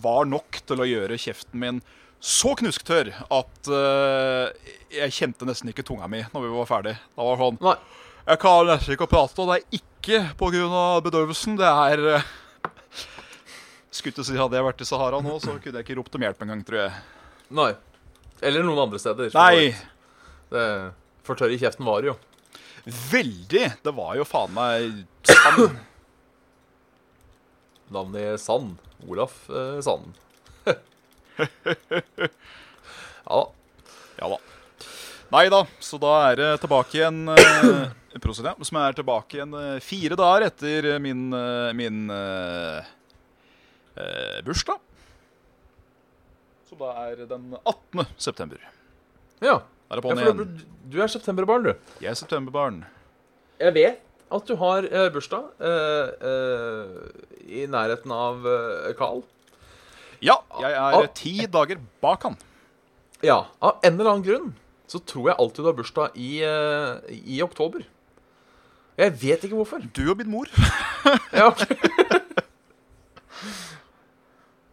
var 0.00 0.24
nok 0.30 0.60
til 0.70 0.80
å 0.80 0.86
gjøre 0.88 1.18
kjeften 1.20 1.58
min 1.60 1.82
så 2.22 2.52
knusktørr 2.56 3.10
at 3.26 3.70
uh, 3.74 4.48
jeg 4.94 5.16
kjente 5.18 5.48
nesten 5.48 5.72
ikke 5.74 5.84
tunga 5.88 6.06
mi 6.08 6.22
når 6.32 6.46
vi 6.46 6.52
var 6.54 6.68
ferdig. 6.70 6.94
Da 7.16 7.26
var 7.26 7.36
det 7.36 7.44
sånn 7.48 7.60
Nei. 7.68 7.76
Jeg 8.26 8.38
kan 8.42 8.66
nesten 8.68 8.94
ikke 8.94 9.08
prate, 9.10 9.40
og 9.40 9.46
det 9.50 9.56
er 9.58 9.64
ikke 9.80 10.18
pga. 10.38 11.00
bedøvelsen. 11.04 11.56
Det 11.60 11.68
er 11.68 11.98
eh, 12.16 12.24
Skulle 13.90 14.14
til 14.14 14.22
å 14.22 14.26
si 14.28 14.38
Hadde 14.38 14.56
jeg 14.58 14.66
vært 14.66 14.82
i 14.84 14.88
Sahara 14.88 15.18
nå, 15.24 15.32
så 15.42 15.48
kunne 15.58 15.76
jeg 15.80 15.84
ikke 15.86 15.98
ropt 15.98 16.14
om 16.16 16.24
hjelp 16.24 16.40
engang, 16.44 16.62
tror 16.66 16.78
jeg. 16.84 16.92
Nei. 17.56 17.72
Eller 18.40 18.60
noen 18.64 18.84
andre 18.86 18.98
steder. 19.02 19.26
Nei! 19.36 19.74
Det 20.50 20.64
For 21.26 21.34
tørr 21.38 21.52
i 21.54 21.60
kjeften 21.60 21.86
var 21.86 21.98
det 22.02 22.08
jo. 22.12 22.16
Veldig! 22.84 23.66
Det 23.84 23.92
var 23.94 24.12
jo 24.18 24.24
faen 24.28 24.54
meg 24.56 25.04
sand. 25.28 25.76
Navnet 27.94 28.40
Sand. 28.40 28.76
Olaf 29.08 29.34
eh, 29.50 29.80
Sand. 29.84 30.14
ja 33.24 33.26
da. 33.26 33.46
Ja 34.20 34.28
da. 34.28 34.38
Nei 35.30 35.46
da, 35.52 35.60
så 35.78 35.98
da 36.02 36.12
er 36.30 36.34
det 36.40 36.48
tilbake 36.64 36.96
igjen 36.98 37.18
eh, 37.30 37.84
Prosit, 38.18 38.44
ja. 38.48 38.56
Som 38.66 38.78
er 38.80 38.96
tilbake 38.98 39.38
igjen 39.38 39.52
eh, 39.54 39.76
fire 39.84 40.16
dager 40.18 40.48
etter 40.48 40.88
eh, 40.96 40.98
min, 41.02 41.28
eh, 41.36 41.70
min 41.78 42.08
eh, 42.10 42.88
eh, 43.94 44.40
bursdag. 44.46 44.80
Som 46.66 46.80
da 46.82 46.90
er 47.06 47.22
den 47.30 47.52
18. 47.62 48.06
september. 48.18 48.58
Ja. 49.42 49.60
Er 49.90 49.98
ja 50.22 50.30
du, 50.38 50.44
du 50.90 51.00
er 51.02 51.10
septemberbarn, 51.10 51.64
du. 51.66 51.72
Jeg 52.02 52.12
er 52.12 52.18
septemberbarn. 52.18 52.84
Jeg 53.58 53.74
vet 53.74 54.02
at 54.30 54.46
du 54.46 54.54
har 54.60 54.86
eh, 54.86 55.08
bursdag 55.10 55.48
eh, 55.66 56.10
eh, 56.30 56.98
i 57.62 57.64
nærheten 57.70 58.12
av 58.14 58.46
Carl. 58.98 59.24
Ja, 60.22 60.36
jeg 60.60 60.74
er 60.76 60.98
Ah. 61.00 61.06
ti 61.16 61.32
dager 61.50 61.78
bak 62.02 62.26
han. 62.26 62.36
Ja, 63.24 63.44
av 63.62 63.80
en 63.86 63.96
eller 63.98 64.10
annen 64.12 64.26
grunn 64.26 64.50
så 64.90 64.98
tror 65.06 65.30
jeg 65.30 65.38
alltid 65.38 65.62
du 65.64 65.68
har 65.70 65.78
bursdag 65.78 66.16
i, 66.18 66.30
i 67.36 67.40
oktober. 67.44 67.82
Jeg 68.98 69.14
vet 69.20 69.44
ikke 69.46 69.56
hvorfor. 69.56 69.82
Du 69.96 70.10
og 70.10 70.16
min 70.18 70.30
mor. 70.30 70.50
Ja, 71.32 71.48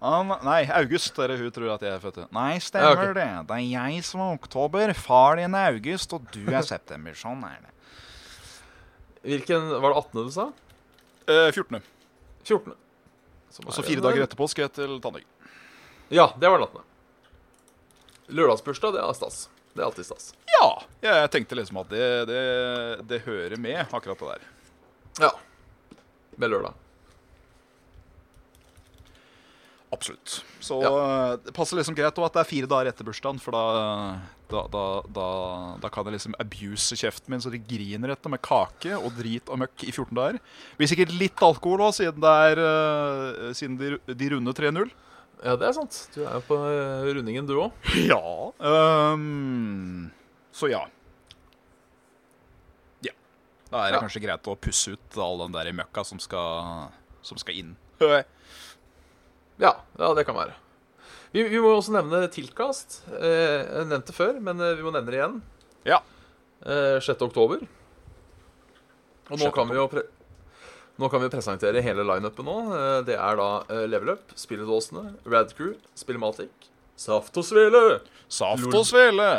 An 0.04 0.30
nei, 0.46 0.60
August 0.78 1.16
er 1.24 1.32
det 1.32 1.38
hun 1.40 1.54
tror 1.56 1.72
at 1.74 1.82
jeg 1.86 1.94
er 1.96 2.02
født. 2.04 2.20
Nei, 2.36 2.52
Ja, 2.58 2.62
stemmer 2.62 3.14
det. 3.18 3.26
Det 3.50 3.56
er 3.56 3.64
jeg 3.66 4.04
som 4.06 4.22
er 4.22 4.36
oktober, 4.36 4.92
far 4.94 5.40
din 5.40 5.56
er 5.58 5.72
august, 5.72 6.14
og 6.14 6.28
du 6.34 6.44
er 6.54 6.62
september. 6.68 7.16
Sånn 7.18 7.42
er 7.48 7.58
det. 7.64 7.72
Hvilken 9.28 9.72
Var 9.82 9.88
det 9.90 9.98
18. 10.04 10.28
du 10.28 10.32
sa? 10.36 10.46
Eh, 11.28 11.50
14. 11.50 11.82
14. 12.46 12.76
Som 13.50 13.68
Og 13.68 13.74
så 13.74 13.84
fire 13.84 14.04
dager 14.04 14.28
etterpå 14.28 14.48
skal 14.52 14.68
jeg 14.68 14.76
til 14.78 15.00
tannlegen. 15.02 15.28
Ja, 16.14 16.30
det 16.38 16.52
var 16.52 16.62
den 16.62 16.68
18. 16.70 16.84
Lørdagsbursdag, 18.38 18.94
det 18.96 19.02
er 19.02 19.18
stas. 19.18 19.48
Det 19.78 19.84
er 19.84 19.88
alltid 19.92 20.08
stas. 20.08 20.32
Ja, 20.58 20.70
jeg 21.06 21.30
tenkte 21.36 21.58
liksom 21.60 21.78
at 21.84 21.92
det, 21.94 22.06
det, 22.26 22.42
det 23.06 23.22
hører 23.28 23.60
med, 23.62 23.84
akkurat 23.94 24.18
det 24.18 24.34
der. 24.34 24.48
Ja. 25.28 25.30
Med 26.42 26.50
lørdag. 26.50 26.74
Absolutt. 29.94 30.42
Så 30.60 30.82
Ja. 30.84 31.38
det 31.38 31.54
passer 31.54 31.78
liksom 31.78 31.96
greit 31.96 32.18
at 32.18 32.34
det 32.34 32.42
er 32.42 32.50
fire 32.50 32.68
dager 32.68 32.90
etter 32.90 33.06
bursdagen, 33.08 33.40
for 33.40 33.56
da, 33.56 34.20
da, 34.50 34.66
da, 35.08 35.28
da, 35.80 35.90
kan 35.90 36.10
jeg 36.10 36.18
liksom 36.18 36.36
abuse 36.42 36.98
kjeften 36.98 37.32
min 37.32 37.40
så 37.44 37.54
det 37.54 37.64
griner 37.70 38.12
etter 38.12 38.34
med 38.34 38.42
kake 38.42 38.98
og 38.98 39.14
drit 39.16 39.48
og 39.48 39.62
møkk 39.62 39.86
i 39.88 39.94
14 39.94 40.12
dager. 40.18 40.40
Blir 40.78 40.92
sikkert 40.92 41.14
litt 41.16 41.40
alkohol 41.40 41.86
òg, 41.88 41.94
siden 41.96 42.20
det 42.20 42.34
er 42.50 42.64
eh, 42.66 43.54
Siden 43.54 43.78
de, 43.80 43.98
de 44.10 44.34
runde 44.34 44.58
3-0. 44.58 44.92
Ja, 45.46 45.54
det 45.60 45.68
er 45.70 45.74
sant. 45.78 45.98
Du 46.16 46.24
er 46.26 46.34
jo 46.40 46.44
på 46.48 46.58
eh, 46.66 47.08
rundingen, 47.14 47.46
du 47.50 47.56
òg. 47.62 47.76
Ja. 48.10 48.22
Um, 48.58 50.08
så 50.56 50.70
ja. 50.72 50.84
Ja. 53.06 53.14
Da 53.70 53.84
er 53.86 53.92
det 53.92 54.00
Ja. 54.00 54.04
kanskje 54.06 54.24
greit 54.24 54.50
å 54.50 54.56
pusse 54.58 54.96
ut 54.96 55.20
all 55.22 55.44
den 55.46 55.54
der 55.58 55.70
møkka 55.78 56.04
som 56.08 56.20
skal, 56.24 56.90
som 57.22 57.38
skal 57.42 57.60
inn. 57.62 57.76
Ja, 58.02 58.24
ja, 59.98 60.14
det 60.18 60.26
kan 60.26 60.38
være. 60.38 60.54
Vi, 61.34 61.44
vi 61.52 61.60
må 61.62 61.74
også 61.76 61.94
nevne 61.94 62.24
Tiltkast. 62.34 63.02
Eh, 63.18 63.62
jeg 63.68 63.88
nevnte 63.90 64.14
før, 64.16 64.38
men 64.42 64.62
eh, 64.64 64.76
vi 64.78 64.86
må 64.86 64.94
nevne 64.96 65.12
det 65.12 65.20
igjen. 65.20 65.40
Ja. 65.86 66.00
Eh, 66.66 66.98
6. 67.04 67.26
oktober. 67.28 67.62
Og 69.28 69.36
nå 69.36 69.50
6. 69.50 69.54
kan 69.58 69.70
vi 69.70 69.78
jo 69.78 69.88
pre 69.92 70.06
nå 70.98 71.10
kan 71.10 71.22
vi 71.22 71.30
presentere 71.30 71.82
hele 71.86 72.06
lineupen 72.06 72.48
nå. 72.48 72.58
Eh, 72.74 73.00
det 73.06 73.18
er 73.22 73.38
da 73.38 73.50
eh, 73.70 73.86
Level 73.90 74.16
Up, 74.16 74.34
Spilledåsene, 74.38 75.14
Radcrew, 75.30 75.76
Spillematic, 75.98 76.70
Saft 76.98 77.38
og 77.38 77.46
Svele, 77.46 78.00
Saft 78.28 78.74
og 78.74 78.86
svele. 78.88 79.32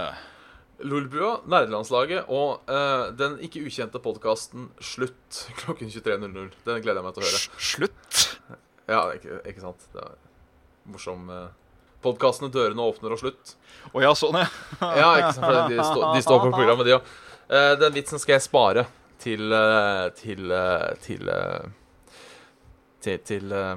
Lolbua, 0.86 1.40
Nerdelandslaget 1.50 2.28
og 2.30 2.68
uh, 2.70 3.08
den 3.18 3.32
ikke 3.42 3.64
ukjente 3.66 3.98
podkasten 3.98 4.68
Slutt 4.78 5.40
klokken 5.58 5.90
23.00. 5.90 6.52
Den 6.68 6.84
gleder 6.84 7.00
jeg 7.00 7.06
meg 7.08 7.16
til 7.16 7.24
å 7.24 7.26
høre. 7.26 7.40
Slutt. 7.58 8.20
Ja, 8.86 9.00
ikke, 9.16 9.40
ikke 9.50 9.64
sant? 9.64 9.88
Det 9.90 10.04
er 10.04 10.14
morsom 10.94 11.26
uh, 11.34 11.48
Podkastene 12.06 12.52
'Dørene 12.54 12.86
åpner 12.86 13.16
og 13.16 13.18
slutt'. 13.24 13.56
Å 13.90 14.04
ja, 14.06 14.14
sånn, 14.14 14.38
ja. 14.38 14.46
Ja, 14.78 15.10
ikke 15.18 15.34
sant? 15.34 15.48
For 15.48 15.58
de, 15.74 15.82
stå, 15.82 16.06
de 16.14 16.22
står 16.28 16.40
på 16.44 16.54
programmet, 16.54 16.86
de 16.86 16.94
òg. 17.00 17.10
den 17.82 17.98
vitsen 17.98 18.22
skal 18.22 18.36
jeg 18.36 18.46
spare 18.46 18.86
til 19.22 19.52
eh, 19.52 20.08
til 20.18 20.50
eh, 20.54 20.88
til 21.04 21.28
eh, 21.34 21.68
til, 23.04 23.18
til 23.26 23.52
eh, 23.54 23.76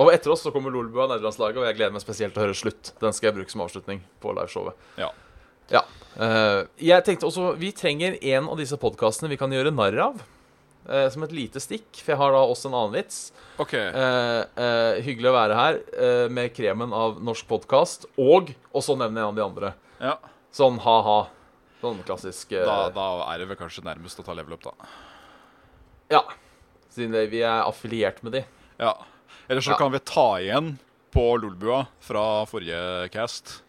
Og 0.00 0.10
etter 0.14 0.32
oss 0.34 0.42
så 0.46 0.50
kommer 0.54 0.72
Lolbua 0.74 1.06
nederlandslaget, 1.10 1.58
og 1.60 1.66
jeg 1.68 1.76
gleder 1.78 1.94
meg 1.94 2.02
spesielt 2.02 2.34
til 2.34 2.42
å 2.42 2.46
høre 2.48 2.58
slutt. 2.58 2.92
Den 3.02 3.14
skal 3.14 3.28
jeg 3.30 3.36
bruke 3.38 3.52
som 3.54 3.62
avslutning 3.62 4.00
på 4.22 4.32
liveshowet. 4.34 4.74
Ja. 4.98 5.10
Ja. 5.72 5.84
Eh, 6.20 6.60
jeg 6.90 7.04
tenkte 7.06 7.24
også 7.30 7.54
Vi 7.58 7.70
trenger 7.72 8.18
en 8.20 8.48
av 8.52 8.58
disse 8.60 8.76
podkastene 8.78 9.30
vi 9.32 9.38
kan 9.40 9.50
gjøre 9.54 9.72
narr 9.74 9.96
av. 10.10 10.18
eh, 10.88 11.06
som 11.08 11.22
et 11.24 11.32
lite 11.32 11.62
stikk, 11.62 11.86
for 11.96 12.12
jeg 12.12 12.18
har 12.20 12.34
da 12.34 12.42
også 12.44 12.68
en 12.68 12.74
annen 12.76 12.92
vits. 12.98 13.20
OK. 13.62 13.72
Eh, 13.72 14.42
eh, 14.60 14.98
hyggelig 15.06 15.30
å 15.30 15.36
være 15.38 15.54
her 15.56 15.78
eh, 15.96 16.26
med 16.28 16.52
kremen 16.54 16.92
av 16.92 17.22
norsk 17.24 17.46
podkast. 17.48 18.04
Og 18.20 18.50
Og 18.74 18.82
så 18.84 18.92
nevner 18.98 19.22
jeg 19.22 19.24
en 19.24 19.32
av 19.32 19.38
de 19.38 19.46
andre. 19.46 19.72
Ja. 20.02 20.16
Sånn 20.52 20.76
ha-ha. 20.84 21.16
Sånn 21.84 22.00
klassisk 22.06 22.54
eh, 22.56 22.64
Da, 22.64 22.88
da 22.94 23.06
er 23.32 23.42
det 23.42 23.48
vel 23.50 23.58
kanskje 23.60 23.84
nærmest 23.84 24.20
å 24.22 24.24
ta 24.26 24.32
level 24.36 24.56
up, 24.56 24.64
da. 24.64 24.88
Ja. 26.14 26.22
Siden 26.94 27.12
vi 27.30 27.42
er 27.44 27.64
affiliert 27.66 28.22
med 28.24 28.38
de. 28.38 28.44
Ja. 28.80 28.94
Eller 29.48 29.60
så 29.64 29.74
Ja. 29.74 29.78
kan 29.80 29.92
vi 29.92 30.00
ta 30.00 30.28
igjen 30.40 30.78
på 31.14 31.24
Lolbua 31.42 31.84
fra 32.02 32.44
forrige 32.48 33.10
cast. 33.12 33.60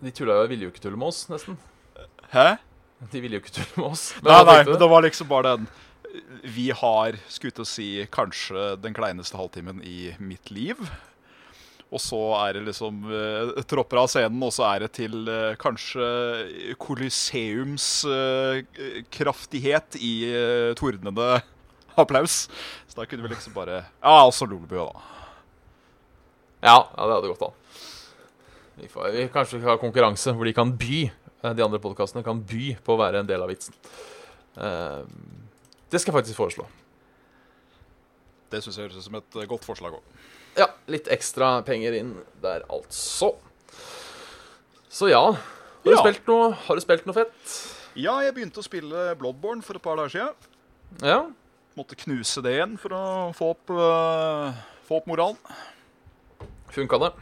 De 0.00 0.10
tulla 0.14 0.38
jo, 0.40 0.46
ville 0.50 0.64
jo 0.66 0.70
ikke 0.72 0.80
tulle 0.86 0.96
med 0.98 1.08
oss, 1.10 1.24
nesten. 1.30 1.58
Hæ? 2.32 2.56
De 3.12 3.20
ville 3.22 3.38
jo 3.38 3.42
ikke 3.42 3.54
tulle 3.58 3.76
med 3.82 3.90
oss. 3.92 4.06
Nei, 4.22 4.38
nei, 4.46 4.56
men 4.64 4.78
det 4.78 4.88
var 4.90 5.02
liksom 5.04 5.28
bare 5.30 5.56
den 5.58 5.68
Vi 6.42 6.70
har, 6.74 7.18
skulle 7.28 7.52
til 7.52 7.62
å 7.66 7.68
si, 7.68 7.88
kanskje 8.10 8.80
den 8.80 8.94
kleineste 8.96 9.36
halvtimen 9.36 9.82
i 9.84 10.14
mitt 10.18 10.50
liv. 10.50 10.78
Og 11.88 12.00
så 12.04 12.18
er 12.36 12.58
det 12.58 12.66
liksom 12.66 13.04
uh, 13.08 13.54
tropper 13.68 14.02
av 14.02 14.10
scenen, 14.12 14.42
og 14.44 14.52
så 14.52 14.66
er 14.68 14.84
det 14.84 14.90
til 14.98 15.22
uh, 15.24 15.56
kanskje 15.60 16.74
Colosseums 16.80 17.86
eh, 18.04 18.60
kraftighet 19.14 19.96
i 19.96 20.12
uh, 20.28 20.74
tordnende 20.76 21.38
applaus. 22.02 22.42
Så 22.90 23.00
da 23.00 23.08
kunne 23.08 23.24
vi 23.24 23.32
liksom 23.32 23.56
bare 23.56 23.80
Ja, 24.02 24.18
også 24.20 24.48
Lolebua, 24.50 24.90
da. 24.90 25.06
Ja, 26.58 26.76
ja, 26.76 27.06
det 27.06 27.14
hadde 27.14 27.32
gått 27.32 27.46
an. 27.46 27.56
Vi 28.78 28.92
får, 28.92 29.08
vi, 29.14 29.26
kanskje 29.32 29.56
vi 29.56 29.62
skal 29.62 29.72
ha 29.72 29.80
konkurranse 29.80 30.34
hvor 30.36 30.46
de 30.46 30.54
kan 30.54 30.74
by. 30.76 31.06
De 31.54 31.64
andre 31.64 31.80
podkastene 31.80 32.24
kan 32.26 32.42
by 32.44 32.72
på 32.84 32.94
å 32.94 33.00
være 33.00 33.22
en 33.22 33.30
del 33.30 33.40
av 33.40 33.48
vitsen. 33.48 33.76
Uh, 34.58 35.06
det 35.88 36.02
skal 36.02 36.12
jeg 36.12 36.20
faktisk 36.20 36.36
foreslå. 36.36 36.68
Det 38.52 38.60
syns 38.60 38.76
jeg 38.76 38.90
høres 38.90 39.00
ut 39.00 39.08
som 39.08 39.16
et 39.22 39.46
godt 39.48 39.64
forslag 39.64 39.96
òg. 39.96 40.18
Ja, 40.58 40.66
litt 40.90 41.06
ekstra 41.14 41.58
penger 41.66 41.94
inn 41.94 42.16
der, 42.42 42.64
altså. 42.72 43.32
Så 44.90 45.10
ja. 45.12 45.22
Har 45.32 45.84
du, 45.84 45.92
Ja. 45.94 46.00
Spilt, 46.02 46.24
noe, 46.26 46.50
har 46.66 46.74
du 46.76 46.82
spilt 46.82 47.06
noe 47.06 47.14
fett? 47.16 47.52
Ja, 47.98 48.16
jeg 48.24 48.34
begynte 48.36 48.60
å 48.60 48.66
spille 48.66 49.12
Bloodborne 49.18 49.62
for 49.64 49.78
et 49.78 49.84
par 49.84 49.96
dager 50.00 50.10
siden. 50.12 50.48
Ja. 51.02 51.20
Måtte 51.78 51.96
knuse 52.00 52.42
det 52.42 52.56
igjen 52.56 52.74
for 52.80 52.94
å 52.96 53.02
få 53.38 53.52
opp, 53.54 53.70
uh, 53.70 54.50
få 54.88 54.98
opp 54.98 55.06
moralen. 55.10 55.38
Funka 56.74 56.98
det? 57.04 57.12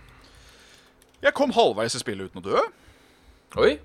Jeg 1.27 1.37
kom 1.37 1.53
halvveis 1.57 1.95
i 1.97 2.01
spillet 2.01 2.31
uten 2.31 2.41
å 2.43 2.45
dø, 2.45 2.63
Oi. 3.63 3.77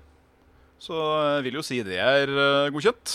så 0.82 0.96
jeg 1.36 1.44
vil 1.46 1.56
jo 1.60 1.62
si 1.64 1.78
det 1.86 1.96
er 2.00 2.28
uh, 2.32 2.70
godkjent. 2.72 3.14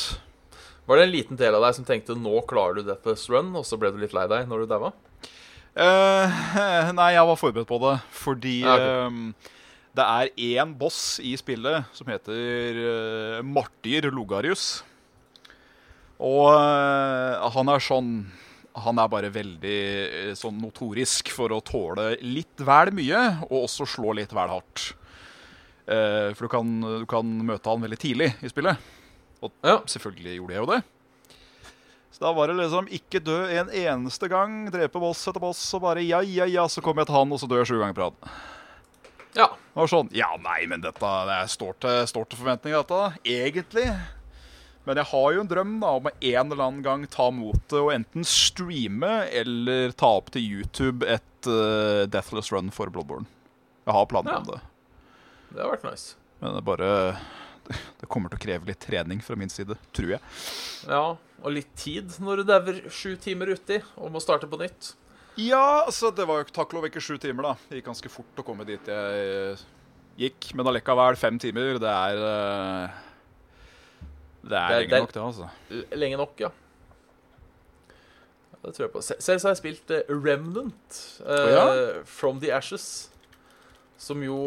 Var 0.87 0.97
det 1.01 1.05
en 1.07 1.13
liten 1.13 1.39
del 1.39 1.57
av 1.57 1.65
deg 1.65 1.75
som 1.77 1.85
tenkte 1.87 2.15
nå 2.17 2.39
klarer 2.49 2.79
du 2.79 2.87
Death's 2.87 3.27
Run, 3.31 3.51
og 3.59 3.65
så 3.67 3.77
ble 3.79 3.91
du 3.93 3.99
litt 4.01 4.15
lei 4.15 4.25
deg 4.31 4.47
når 4.49 4.63
du 4.63 4.71
daua? 4.71 4.93
Eh, 5.77 6.91
nei, 6.97 7.11
jeg 7.13 7.27
var 7.29 7.37
forberedt 7.39 7.69
på 7.69 7.77
det, 7.83 7.93
fordi 8.17 8.55
Ja, 8.63 8.73
ok. 8.73 9.13
eh, 9.13 9.53
det 9.97 10.05
er 10.05 10.31
én 10.61 10.73
boss 10.77 11.17
i 11.25 11.31
spillet 11.39 11.87
som 11.97 12.09
heter 12.09 12.77
uh, 12.77 13.37
Martyr 13.45 14.05
Logarius. 14.13 14.83
Og 16.21 16.51
uh, 16.53 17.47
han 17.53 17.69
er 17.73 17.81
sånn 17.81 18.11
Han 18.85 19.01
er 19.01 19.09
bare 19.09 19.31
veldig 19.33 20.35
sånn 20.37 20.59
notorisk 20.61 21.31
for 21.33 21.49
å 21.55 21.57
tåle 21.65 22.11
litt 22.21 22.61
vel 22.61 22.91
mye, 22.93 23.21
og 23.49 23.63
også 23.65 23.87
slå 23.89 24.13
litt 24.19 24.33
vel 24.37 24.51
hardt. 24.53 24.91
For 25.87 26.45
du 26.45 26.51
kan, 26.51 26.75
du 27.01 27.05
kan 27.09 27.25
møte 27.47 27.71
han 27.71 27.81
veldig 27.81 27.97
tidlig 27.97 28.27
i 28.45 28.51
spillet. 28.51 28.77
Og 29.41 29.49
Ja. 29.65 29.79
selvfølgelig 29.89 30.35
gjorde 30.35 30.53
jeg 30.53 30.61
jo 30.61 30.69
det. 30.75 30.79
Så 32.17 32.23
da 32.25 32.31
var 32.33 32.49
det 32.49 32.55
liksom 32.57 32.87
ikke 32.89 33.19
dø 33.21 33.35
en 33.53 33.69
eneste 33.69 34.25
gang, 34.31 34.63
drepe 34.73 34.97
boss 34.97 35.19
etter 35.29 35.43
boss, 35.43 35.59
og 35.77 35.83
bare 35.83 36.01
ja, 36.01 36.23
ja, 36.25 36.47
ja, 36.49 36.63
så 36.67 36.81
kommer 36.81 37.03
jeg 37.03 37.11
til 37.11 37.17
han, 37.19 37.33
og 37.35 37.37
så 37.43 37.49
dør 37.51 37.61
jeg 37.61 37.69
sju 37.69 37.75
ganger 37.77 37.93
på 37.99 38.07
rad. 38.07 38.31
Ja. 39.37 39.45
Det 39.53 39.77
var 39.83 39.91
sånn 39.91 40.07
Ja, 40.17 40.31
nei, 40.41 40.63
men 40.65 40.81
dette 40.81 41.11
det 41.29 41.35
står 41.53 41.75
til, 41.83 41.99
står 42.09 42.25
til 42.31 42.39
forventninger, 42.41 42.81
dette. 42.81 43.21
Egentlig. 43.29 43.85
Men 44.87 44.97
jeg 44.97 45.09
har 45.11 45.27
jo 45.35 45.43
en 45.43 45.51
drøm 45.51 45.75
da, 45.83 45.91
om 45.99 46.09
en 46.09 46.51
eller 46.55 46.63
annen 46.65 46.81
gang 46.81 47.05
ta 47.11 47.27
motet 47.35 47.75
og 47.77 47.91
enten 47.93 48.25
streame 48.25 49.13
eller 49.35 49.91
ta 49.99 50.09
opp 50.17 50.31
til 50.33 50.41
YouTube 50.47 51.05
et 51.05 51.49
uh, 51.51 52.07
Deathless 52.09 52.49
Run 52.55 52.71
for 52.73 52.89
Bloodborne. 52.89 53.27
Jeg 53.85 53.93
har 53.93 54.09
planer 54.09 54.31
Ja. 54.33 54.41
om 54.41 54.49
det. 54.55 54.61
Det 55.53 55.61
har 55.61 55.75
vært 55.75 55.85
nice. 55.91 56.15
Men 56.41 56.55
det 56.55 56.63
er 56.63 56.69
bare 56.71 56.89
Det 58.01 58.07
kommer 58.09 58.29
til 58.31 58.39
å 58.39 58.43
kreve 58.45 58.69
litt 58.69 58.79
trening 58.83 59.19
fra 59.23 59.35
min 59.39 59.49
side, 59.51 59.75
tror 59.95 60.13
jeg. 60.15 60.21
Ja, 60.87 61.03
og 61.43 61.51
litt 61.53 61.73
tid 61.77 62.15
når 62.23 62.41
du 62.41 62.47
dauer 62.51 62.79
sju 62.93 63.15
timer 63.21 63.51
uti 63.53 63.81
og 63.97 64.11
må 64.13 64.21
starte 64.23 64.47
på 64.49 64.59
nytt. 64.61 64.93
Ja, 65.37 65.83
altså, 65.85 66.09
det 66.15 66.25
var 66.25 66.39
jo 66.41 66.47
takk 66.49 66.71
og 66.73 66.79
lov 66.79 66.87
ikke 66.89 67.01
sju 67.03 67.17
timer, 67.21 67.45
da. 67.51 67.55
Det 67.69 67.77
gikk 67.81 67.89
ganske 67.91 68.09
fort 68.09 68.39
å 68.41 68.45
komme 68.47 68.65
dit 68.65 68.87
jeg 68.89 69.25
eh, 69.53 69.65
gikk. 70.17 70.47
Men 70.57 70.71
allikevel, 70.71 71.17
fem 71.21 71.37
timer, 71.41 71.77
det 71.83 71.91
er 71.93 72.21
eh, 72.29 72.95
Det 74.47 74.57
er 74.57 74.57
Det 74.57 74.63
er- 74.63 74.71
lenge 74.71 74.87
det 74.89 74.97
er- 74.97 75.03
nok, 75.05 75.13
det, 75.13 75.25
altså. 75.27 75.49
Lenge 76.01 76.17
nok, 76.23 76.33
ja. 76.41 76.49
Ja, 78.51 78.57
Det 78.63 78.73
tror 78.75 78.85
jeg 78.87 78.93
på. 78.95 79.03
Selv 79.05 79.39
så 79.39 79.47
har 79.47 79.53
jeg 79.53 79.61
spilt 79.61 79.91
eh, 79.93 80.09
Remnant. 80.09 80.97
uh, 81.21 81.33
oh, 81.35 81.51
ja? 81.53 82.03
From 82.05 82.39
the 82.41 82.49
Ashes. 82.55 83.09
Som 83.97 84.21
jo 84.21 84.37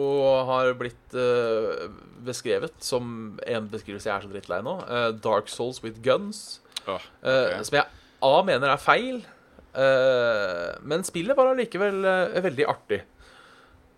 har 0.47 0.73
blitt 0.79 1.15
uh, 1.19 1.89
beskrevet 2.27 2.77
som 2.85 3.39
en 3.47 3.71
beskrivelse 3.71 4.07
jeg 4.09 4.15
er 4.15 4.27
så 4.27 4.31
drittlei 4.31 4.61
nå. 4.63 4.77
Uh, 4.87 5.09
Dark 5.19 5.51
Souls 5.51 5.83
with 5.83 6.03
guns. 6.05 6.61
Oh, 6.87 6.95
okay. 6.97 7.59
ok. 7.59 7.67
Som 7.67 7.81
jeg 7.81 7.89
A 8.21 8.43
mener 8.45 8.69
er 8.69 8.81
feil, 8.81 9.23
eh, 9.73 10.73
men 10.85 11.05
spillet 11.09 11.37
var 11.37 11.53
allikevel 11.55 12.05
eh, 12.05 12.41
veldig 12.45 12.67
artig. 12.69 13.01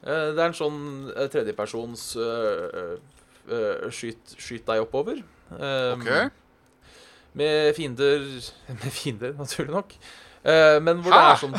Eh, 0.03 0.29
det 0.35 0.39
er 0.39 0.45
en 0.47 0.55
sånn 0.55 0.83
eh, 1.11 1.27
tredjepersons 1.33 2.05
eh, 2.23 2.93
eh, 3.51 3.89
skyt, 3.91 4.37
skyt 4.39 4.67
deg 4.69 4.85
oppover. 4.85 5.25
Um, 5.53 5.99
okay. 5.99 6.31
Med 7.37 7.75
fiender 7.77 8.23
Med 8.81 8.93
fiender, 8.95 9.35
naturlig 9.37 9.75
nok. 9.75 9.97
Eh, 10.43 10.81
men 10.83 10.99
hvor 11.05 11.15
det 11.15 11.21
er 11.23 11.37
sånn 11.39 11.53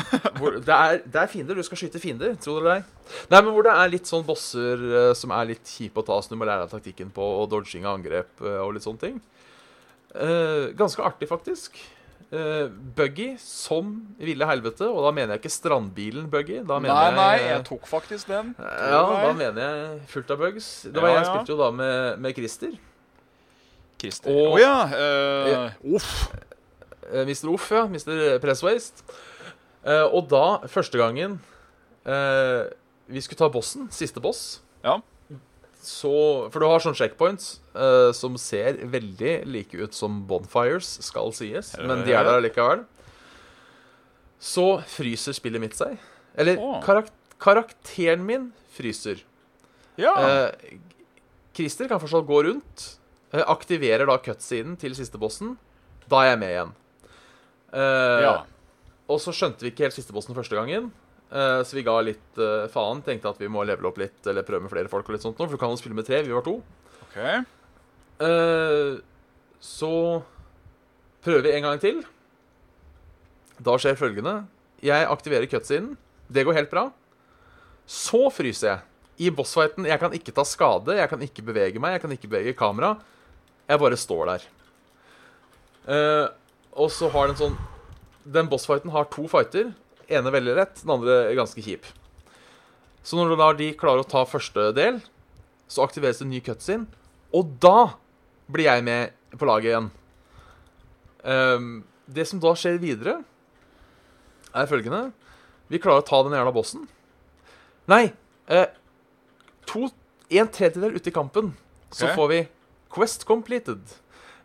det, 0.66 0.74
er, 0.76 0.98
det 1.08 1.20
er 1.22 1.30
fiender. 1.32 1.56
Du 1.56 1.64
skal 1.64 1.80
skyte 1.80 2.00
fiender, 2.02 2.34
tro 2.36 2.58
det 2.58 2.64
eller 2.64 2.74
ei. 2.76 3.16
Nei, 3.32 3.40
men 3.40 3.50
hvor 3.56 3.64
det 3.64 3.72
er 3.72 3.92
litt 3.94 4.10
sånn 4.10 4.26
bosser 4.26 4.84
eh, 4.90 5.10
som 5.16 5.32
er 5.36 5.54
litt 5.54 5.72
kjipe 5.76 6.02
å 6.02 6.06
ta, 6.06 6.20
som 6.20 6.34
du 6.34 6.40
må 6.40 6.48
lære 6.48 6.66
deg 6.66 6.74
taktikken 6.76 7.12
på, 7.14 7.24
og 7.40 7.48
dodging 7.52 7.88
av 7.88 7.96
angrep 7.96 8.44
eh, 8.44 8.60
og 8.60 8.76
litt 8.76 8.86
sånne 8.86 9.04
ting. 9.06 9.20
Ganske 10.14 11.02
artig, 11.02 11.26
faktisk. 11.26 11.80
Buggy 12.94 13.32
som 13.42 13.88
ville 14.22 14.46
helvete, 14.46 14.86
og 14.86 15.02
da 15.02 15.10
mener 15.14 15.34
jeg 15.34 15.42
ikke 15.42 15.50
strandbilen 15.50 16.28
Buggy. 16.30 16.60
Da 16.66 16.78
mener 16.82 16.94
Nei, 16.94 17.08
jeg, 17.08 17.16
nei, 17.18 17.48
jeg 17.50 17.64
tok 17.66 17.88
faktisk 17.90 18.30
den. 18.30 18.52
Ja, 18.62 19.02
da 19.10 19.32
mener 19.34 19.58
jeg 19.64 20.00
fullt 20.12 20.30
av 20.30 20.42
bugs. 20.44 20.68
Det 20.86 21.02
var 21.02 21.16
Ja, 21.16 21.18
Jeg 21.18 21.28
spilte 21.32 21.54
jo 21.54 21.58
da 21.58 21.70
med, 21.74 22.22
med 22.22 22.38
Christer. 22.38 22.78
Christer. 23.98 24.30
Å 24.30 24.46
oh, 24.54 24.58
ja. 24.62 24.74
Uh, 24.94 25.96
Uff. 25.98 26.12
Eh, 27.12 27.24
Mr. 27.28 27.48
Off, 27.52 27.70
ja. 27.74 27.84
Mr. 27.90 28.38
Presswaste. 28.42 29.04
Eh, 29.84 30.06
og 30.08 30.28
da, 30.30 30.44
første 30.70 30.96
gangen 31.00 31.38
eh, 32.08 32.70
vi 33.12 33.20
skulle 33.20 33.36
ta 33.42 33.50
bossen, 33.52 33.90
siste 33.92 34.20
boss 34.24 34.60
Ja. 34.84 34.94
så, 35.84 36.48
For 36.48 36.62
du 36.62 36.66
har 36.70 36.80
sånne 36.80 36.96
checkpoints 36.96 37.58
eh, 37.76 38.08
som 38.16 38.38
ser 38.40 38.78
veldig 38.88 39.34
like 39.44 39.76
ut 39.76 39.92
som 39.96 40.22
bonfires, 40.28 40.94
skal 41.04 41.32
sies. 41.36 41.74
Men 41.84 42.04
de 42.06 42.14
er 42.16 42.24
der 42.24 42.38
allikevel. 42.40 42.86
Så 44.40 44.64
fryser 44.88 45.36
spillet 45.36 45.60
mitt 45.62 45.76
seg. 45.76 45.98
Eller 46.36 46.56
karak 46.84 47.12
karakteren 47.44 48.22
min 48.24 48.48
fryser. 48.72 49.20
Ja. 50.00 50.14
Eh, 50.16 50.78
Christer 51.54 51.88
kan 51.90 52.00
fortsatt 52.00 52.24
gå 52.26 52.40
rundt. 52.48 52.86
Aktiverer 53.34 54.06
da 54.08 54.16
cutsiden 54.22 54.78
til 54.80 54.94
siste 54.96 55.20
bossen. 55.20 55.56
Da 56.08 56.22
er 56.24 56.30
jeg 56.32 56.40
med 56.40 56.52
igjen. 56.54 56.72
Eh, 57.74 58.20
ja. 58.24 58.34
Og 59.10 59.18
så 59.20 59.34
skjønte 59.34 59.66
vi 59.66 59.72
ikke 59.72 59.88
helt 59.88 59.96
siste 59.96 60.14
bossen 60.14 60.36
første 60.36 60.56
gangen. 60.56 60.92
eh, 61.34 61.60
så 61.66 61.76
vi 61.76 61.82
ga 61.86 61.96
litt 62.06 62.38
eh, 62.40 62.68
faen. 62.72 63.02
Tenkte 63.04 63.32
at 63.34 63.42
vi 63.42 63.50
må 63.50 63.64
levele 63.66 63.90
opp 63.90 63.98
litt, 64.00 64.20
eller 64.30 64.46
prøve 64.46 64.64
med 64.64 64.72
flere 64.72 64.88
folk. 64.92 65.08
og 65.08 65.16
litt 65.16 65.26
sånt 65.26 65.38
nå, 65.38 65.48
For 65.48 65.56
du 65.58 65.60
kan 65.60 65.74
jo 65.74 65.80
spille 65.80 65.98
med 65.98 66.06
tre. 66.06 66.22
Vi 66.22 66.32
var 66.34 66.46
to. 66.46 66.60
Okay. 67.10 67.42
Så 69.64 69.90
prøver 71.24 71.42
vi 71.48 71.54
en 71.56 71.66
gang 71.66 71.80
til. 71.82 72.02
Da 73.64 73.76
skjer 73.80 73.98
følgende. 73.98 74.44
Jeg 74.84 75.06
aktiverer 75.10 75.50
cutsiden. 75.50 75.96
Det 76.30 76.44
går 76.46 76.56
helt 76.58 76.70
bra. 76.72 76.88
Så 77.86 78.28
fryser 78.32 78.68
jeg. 78.70 78.80
I 79.24 79.30
bossfighten 79.30 79.86
jeg 79.86 80.00
kan 80.02 80.14
ikke 80.16 80.32
ta 80.34 80.42
skade, 80.48 80.96
jeg 80.98 81.08
kan 81.10 81.20
ikke 81.22 81.44
bevege 81.46 81.78
meg, 81.78 81.94
jeg 81.94 82.02
kan 82.02 82.14
ikke 82.16 82.30
bevege 82.32 82.56
kamera. 82.58 82.96
Jeg 83.68 83.78
bare 83.80 83.98
står 84.00 84.24
der. 84.32 84.46
Eh, 85.86 86.26
og 86.74 86.90
så 86.92 87.08
har 87.14 87.30
den 87.30 87.38
sånn 87.38 87.56
Den 88.24 88.48
bossfighten 88.48 88.92
har 88.94 89.08
to 89.12 89.26
fighter. 89.28 89.74
Ene 90.08 90.32
veldig 90.32 90.54
lett, 90.56 90.78
den 90.80 90.94
andre 90.94 91.34
ganske 91.36 91.60
kjip. 91.60 91.84
Så 93.04 93.18
når 93.18 93.36
da 93.36 93.50
de 93.58 93.66
klarer 93.76 94.00
å 94.00 94.08
ta 94.08 94.22
første 94.24 94.70
del, 94.76 95.02
så 95.68 95.84
aktiveres 95.84 96.20
det 96.20 96.24
en 96.24 96.32
ny 96.32 96.40
cutscene. 96.44 96.88
Og 97.36 97.52
da 97.60 97.98
blir 98.48 98.70
jeg 98.70 98.84
med 98.86 99.12
på 99.36 99.48
laget 99.48 99.74
igjen. 99.74 99.90
Um, 101.24 101.68
det 102.08 102.24
som 102.28 102.40
da 102.40 102.54
skjer 102.56 102.80
videre, 102.80 103.18
er 104.54 104.68
følgende 104.70 105.08
Vi 105.72 105.80
klarer 105.82 106.04
å 106.04 106.06
ta 106.06 106.20
den 106.22 106.36
jævla 106.36 106.52
bossen. 106.54 106.84
Nei, 107.90 108.12
eh, 108.48 108.68
to, 109.68 109.88
en 110.28 110.50
tredjedel 110.52 110.96
ute 110.96 111.10
i 111.10 111.14
kampen, 111.14 111.52
så 111.92 112.12
får 112.14 112.28
vi 112.30 112.40
Quest 112.94 113.24
completed. 113.26 113.80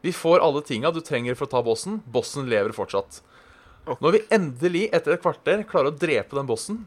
Vi 0.06 0.14
får 0.16 0.40
alle 0.46 0.62
tinga 0.64 0.92
du 0.96 1.02
trenger 1.04 1.36
for 1.36 1.48
å 1.50 1.52
ta 1.52 1.62
bossen. 1.66 2.00
Bossen 2.08 2.48
lever 2.52 2.72
fortsatt. 2.76 3.22
Når 4.00 4.16
vi 4.16 4.22
endelig, 4.36 4.86
etter 4.94 5.16
et 5.16 5.22
kvarter, 5.24 5.64
klarer 5.68 5.90
å 5.92 5.98
drepe 5.98 6.38
den 6.38 6.48
bossen, 6.48 6.84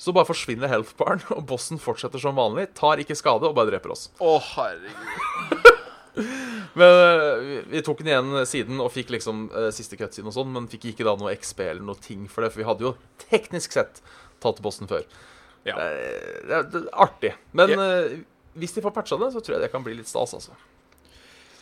så 0.00 0.14
bare 0.14 0.26
forsvinner 0.28 0.70
health-baren, 0.70 1.20
og 1.36 1.44
bossen 1.50 1.78
fortsetter 1.82 2.22
som 2.22 2.38
vanlig, 2.38 2.68
tar 2.78 3.02
ikke 3.02 3.16
skade 3.18 3.48
og 3.48 3.54
bare 3.58 3.72
dreper 3.72 3.92
oss. 3.94 4.06
Å, 4.22 4.36
herregud. 4.54 5.68
Men 6.78 6.88
øh, 6.88 7.38
vi, 7.44 7.56
vi 7.74 7.80
tok 7.84 8.00
den 8.02 8.10
igjen 8.12 8.46
siden 8.48 8.80
og 8.84 8.90
fikk 8.92 9.10
liksom 9.14 9.46
uh, 9.52 9.68
siste 9.72 9.96
cutscene 10.00 10.28
og 10.28 10.34
sånn, 10.36 10.50
men 10.52 10.66
fikk 10.72 10.86
ikke 10.90 11.04
da 11.08 11.14
noe 11.20 11.32
XP 11.36 11.62
eller 11.66 11.84
noe 11.84 11.96
ting 12.00 12.26
for 12.32 12.44
det, 12.44 12.50
for 12.52 12.60
vi 12.62 12.66
hadde 12.68 12.84
jo 12.86 12.92
teknisk 13.28 13.72
sett 13.76 14.00
tatt 14.44 14.60
bossen 14.64 14.88
før. 14.90 15.04
Ja. 15.68 15.76
Det, 15.76 15.86
er- 15.86 16.44
det, 16.48 16.54
er- 16.58 16.68
det 16.74 16.82
artig. 17.04 17.32
Men 17.56 17.72
øh, 17.76 18.14
hvis 18.60 18.76
de 18.76 18.84
får 18.84 18.94
patcha 18.96 19.16
det, 19.20 19.30
så 19.34 19.40
tror 19.44 19.56
jeg 19.58 19.64
det 19.66 19.70
kan 19.72 19.84
bli 19.84 19.96
litt 20.00 20.08
stas, 20.10 20.32
altså. 20.36 20.56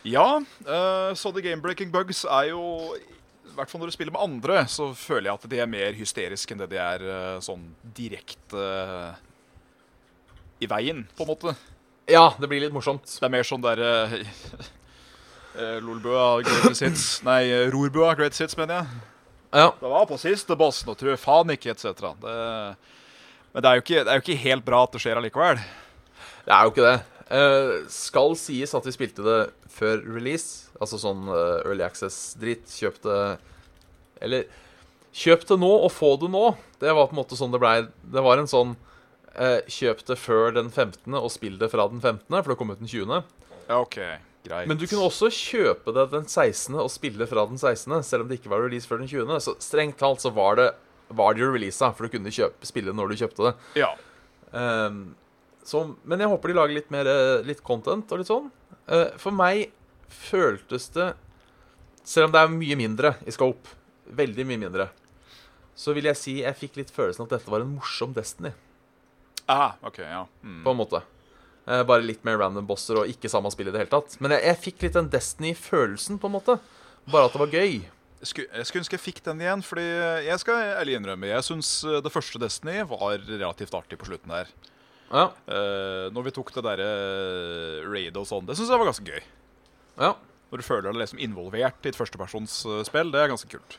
Ja, 0.07 0.41
uh, 0.41 1.13
så 1.13 1.31
The 1.31 1.41
Game 1.41 1.61
Breaking 1.61 1.91
Bugs 1.93 2.23
er 2.25 2.49
jo 2.49 2.61
I 2.97 3.53
hvert 3.53 3.69
fall 3.69 3.83
når 3.83 3.91
du 3.91 3.95
spiller 3.95 4.15
med 4.15 4.23
andre, 4.23 4.63
så 4.71 4.91
føler 4.97 5.29
jeg 5.29 5.37
at 5.37 5.49
de 5.51 5.59
er 5.61 5.69
mer 5.69 5.97
hysteriske 5.97 6.55
enn 6.55 6.63
det 6.63 6.71
de 6.71 6.79
er 6.79 7.03
eh, 7.03 7.41
sånn 7.43 7.65
direkte 7.97 8.55
uh, 8.55 9.11
i 10.63 10.69
veien, 10.71 11.03
på 11.17 11.25
en 11.25 11.31
måte. 11.33 11.53
Ja, 12.07 12.29
det 12.39 12.47
blir 12.47 12.63
litt 12.63 12.73
morsomt. 12.73 13.03
Det 13.11 13.27
er 13.27 13.33
mer 13.33 13.43
sånn 13.45 13.63
der 13.65 13.81
uh, 13.83 14.15
Lolbua 15.83 16.39
Great 16.47 16.79
Sits 16.79 17.19
Nei, 17.27 17.43
Rorbua 17.73 18.13
Great 18.15 18.37
Sits, 18.37 18.55
mener 18.55 18.79
jeg. 18.79 19.03
Ja. 19.51 19.67
Det 19.81 19.91
var 19.91 20.07
på 20.07 20.21
siste 20.21 20.55
bossen, 20.55 20.93
og 20.93 21.01
tror 21.01 21.19
faen 21.19 21.51
ikke, 21.51 21.75
etc. 21.75 22.07
Men 23.51 23.59
det 23.59 23.67
er, 23.67 23.75
jo 23.75 23.83
ikke, 23.83 23.99
det 23.99 24.07
er 24.07 24.21
jo 24.21 24.23
ikke 24.23 24.43
helt 24.47 24.63
bra 24.63 24.85
at 24.87 24.95
det 24.95 25.03
skjer 25.03 25.19
allikevel. 25.19 25.59
Det 26.47 26.55
er 26.55 26.63
jo 26.63 26.71
ikke 26.71 26.87
det. 26.87 26.99
Eh, 27.31 27.73
skal 27.87 28.33
sies 28.35 28.73
at 28.75 28.87
vi 28.87 28.93
spilte 28.95 29.23
det 29.23 29.39
før 29.71 30.01
release. 30.03 30.71
Altså 30.81 30.99
sånn 30.99 31.27
uh, 31.29 31.61
Early 31.63 31.85
Access-dritt. 31.85 32.71
Kjøp 32.73 32.97
det 33.05 33.19
Eller 34.25 34.47
kjøp 35.15 35.45
det 35.47 35.57
nå 35.61 35.69
og 35.85 35.91
få 35.93 36.15
det 36.19 36.31
nå. 36.33 36.49
Det 36.81 36.91
var 36.97 37.07
på 37.07 37.15
en 37.15 37.21
måte 37.21 37.37
sånn 37.39 37.53
det 37.53 37.61
blei. 37.61 37.77
Det 38.01 38.25
var 38.25 38.41
en 38.41 38.49
sånn 38.51 38.73
uh, 39.37 39.61
Kjøp 39.69 40.03
det 40.09 40.17
før 40.19 40.57
den 40.57 40.73
15., 40.73 41.15
og 41.15 41.31
spill 41.31 41.55
det 41.61 41.71
fra 41.71 41.87
den 41.91 42.03
15., 42.03 42.27
for 42.41 42.51
det 42.51 42.59
kom 42.59 42.73
ut 42.73 42.83
den 42.83 42.91
20. 42.91 43.23
Ja, 43.69 43.79
OK. 43.79 44.01
Greit. 44.41 44.67
Men 44.67 44.79
du 44.81 44.87
kunne 44.89 45.05
også 45.05 45.29
kjøpe 45.29 45.93
det 45.93 46.07
den 46.11 46.25
16. 46.25 46.73
og 46.81 46.89
spille 46.91 47.27
fra 47.29 47.45
den 47.47 47.61
16., 47.61 48.01
selv 48.03 48.25
om 48.25 48.31
det 48.31 48.41
ikke 48.41 48.51
var 48.51 48.65
release 48.65 48.89
før 48.89 49.03
den 49.03 49.11
20. 49.11 49.37
Så 49.45 49.55
strengt 49.61 50.01
talt 50.01 50.23
så 50.23 50.33
var 50.33 50.57
det 50.59 50.71
var 51.11 51.35
det 51.35 51.43
jo 51.43 51.51
releasa, 51.51 51.91
for 51.95 52.07
du 52.07 52.13
kunne 52.13 52.31
kjøpe, 52.33 52.67
spille 52.67 52.93
når 52.95 53.11
du 53.11 53.19
kjøpte 53.19 53.49
det. 53.49 53.53
Ja. 53.83 53.89
Ehm, 54.55 55.01
så, 55.63 55.83
men 56.03 56.19
jeg 56.23 56.31
håper 56.31 56.51
de 56.51 56.55
lager 56.57 56.77
litt 56.77 56.89
mer 56.93 57.07
eh, 57.09 57.43
litt 57.45 57.61
content 57.65 58.09
og 58.11 58.21
litt 58.21 58.29
sånn. 58.31 58.49
Eh, 58.87 59.11
for 59.21 59.35
meg 59.35 59.69
føltes 60.11 60.89
det 60.95 61.11
Selv 62.03 62.27
om 62.27 62.33
det 62.33 62.41
er 62.41 62.49
mye 62.49 62.75
mindre 62.79 63.11
i 63.29 63.31
scope, 63.31 63.75
veldig 64.09 64.45
mye 64.49 64.57
mindre, 64.63 64.87
så 65.77 65.93
vil 65.93 66.07
jeg 66.09 66.17
si 66.17 66.33
jeg 66.41 66.57
fikk 66.57 66.79
litt 66.79 66.89
følelsen 66.91 67.27
at 67.27 67.35
dette 67.35 67.51
var 67.53 67.61
en 67.61 67.75
morsom 67.75 68.13
Destiny, 68.17 68.51
Ah, 69.45 69.73
OK, 69.85 69.99
ja. 69.99 70.23
Mm. 70.43 70.63
på 70.65 70.73
en 70.73 70.79
måte. 70.79 71.01
Eh, 71.67 71.83
bare 71.85 72.01
litt 72.01 72.23
mer 72.25 72.39
random 72.41 72.65
bosser 72.65 72.97
og 73.01 73.09
ikke 73.11 73.29
samme 73.29 73.51
spill 73.53 73.69
i 73.69 73.73
det 73.73 73.83
hele 73.83 73.91
tatt. 73.91 74.15
Men 74.19 74.33
jeg, 74.33 74.43
jeg 74.49 74.59
fikk 74.65 74.85
litt 74.85 74.97
den 74.97 75.09
Destiny-følelsen, 75.13 76.17
på 76.21 76.29
en 76.29 76.35
måte. 76.39 76.57
Bare 77.11 77.29
at 77.29 77.35
det 77.35 77.41
var 77.43 77.53
gøy. 77.53 77.77
Jeg 78.21 78.29
skulle, 78.29 78.49
jeg 78.57 78.69
skulle 78.69 78.83
ønske 78.83 78.97
jeg 78.97 79.03
fikk 79.05 79.23
den 79.25 79.41
igjen, 79.41 79.63
fordi 79.65 79.85
jeg 80.27 80.41
skal 80.41 80.59
ærlig 80.77 80.93
innrømme 80.99 81.29
Jeg 81.31 81.45
syns 81.47 81.69
det 82.05 82.11
første 82.13 82.41
Destiny 82.41 82.81
var 82.89 83.15
relativt 83.17 83.73
artig 83.77 83.97
på 84.01 84.09
slutten 84.09 84.33
der. 84.33 84.49
Ja. 85.11 85.27
Uh, 85.45 86.07
når 86.15 86.29
vi 86.29 86.33
tok 86.35 86.51
det 86.55 86.63
derre 86.65 86.89
raid 87.91 88.17
og 88.19 88.27
sånn, 88.29 88.47
det 88.47 88.55
syns 88.57 88.71
jeg 88.71 88.81
var 88.81 88.91
ganske 88.91 89.07
gøy. 89.07 89.23
ja. 90.01 90.13
Når 90.51 90.59
du 90.59 90.65
føler 90.67 90.89
deg 90.89 90.97
liksom 90.99 91.21
involvert 91.23 91.85
i 91.85 91.91
et 91.93 91.95
førstepersonsspill, 91.95 93.11
det 93.13 93.19
er 93.21 93.29
ganske 93.31 93.47
kult. 93.47 93.77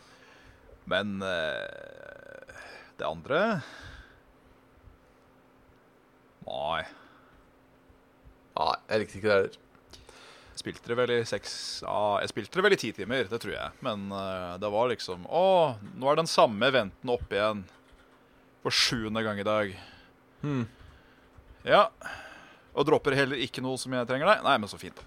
Men 0.89 1.19
uh, 1.21 2.53
det 2.97 3.05
andre 3.07 3.41
Nei. 6.47 6.81
Nei, 8.57 8.73
jeg 8.89 9.03
likte 9.03 9.19
ikke 9.21 9.29
det 9.29 9.37
heller. 9.37 9.59
Spilte 10.63 10.91
det 10.91 10.97
vel 10.99 11.13
i 11.15 11.21
seks 11.25 11.53
ah, 11.89 12.19
jeg 12.21 12.33
spilte 12.33 12.59
det 12.59 12.65
vel 12.67 12.75
i 12.77 12.81
ti 12.81 12.91
timer, 12.97 13.29
det 13.29 13.41
tror 13.45 13.55
jeg. 13.55 13.77
Men 13.85 14.09
uh, 14.13 14.59
det 14.61 14.73
var 14.73 14.91
liksom 14.91 15.29
Å, 15.29 15.45
nå 15.97 16.11
er 16.11 16.21
den 16.21 16.31
samme 16.31 16.73
eventen 16.73 17.13
oppe 17.13 17.39
igjen. 17.39 17.65
For 18.65 18.75
sjuende 18.75 19.25
gang 19.25 19.41
i 19.43 19.47
dag. 19.47 19.77
Hmm. 20.43 20.67
Ja. 21.69 21.87
Og 22.73 22.87
dropper 22.89 23.15
heller 23.17 23.41
ikke 23.45 23.63
noe 23.65 23.79
som 23.81 23.93
jeg 23.95 24.09
trenger, 24.09 24.31
deg. 24.33 24.43
Nei, 24.47 24.57
men 24.63 24.71
så 24.71 24.79
fint. 24.81 24.99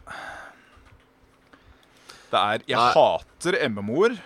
Det 2.32 2.40
er 2.42 2.64
Jeg 2.68 2.78
Nei. 2.78 2.94
hater 2.96 3.58
MMO-er 3.70 4.18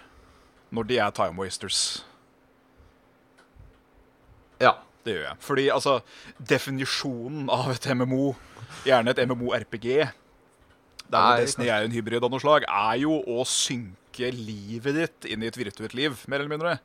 når 0.75 0.87
de 0.89 0.99
er 1.01 1.11
time 1.15 1.39
wasters. 1.39 2.03
Ja. 4.61 4.75
Det 5.05 5.15
gjør 5.15 5.27
jeg. 5.29 5.37
Fordi 5.39 5.67
altså, 5.71 5.99
definisjonen 6.43 7.47
av 7.53 7.71
et 7.71 7.85
MMO, 7.95 8.33
gjerne 8.85 9.13
et 9.13 9.21
MMO-RPG 9.29 9.87
der 11.09 11.23
hvor 11.25 11.39
Destiny 11.41 11.69
er 11.73 11.85
en 11.87 11.93
hybrid 11.95 12.21
av 12.21 12.29
noe 12.29 12.41
slag, 12.43 12.65
er 12.69 12.99
jo 13.01 13.15
å 13.25 13.45
synke 13.47 14.29
livet 14.35 14.93
ditt 14.97 15.29
inn 15.31 15.41
i 15.41 15.47
et 15.49 15.57
virtuelt 15.57 15.95
liv, 15.97 16.19
mer 16.29 16.43
eller 16.43 16.51
mindre. 16.51 16.75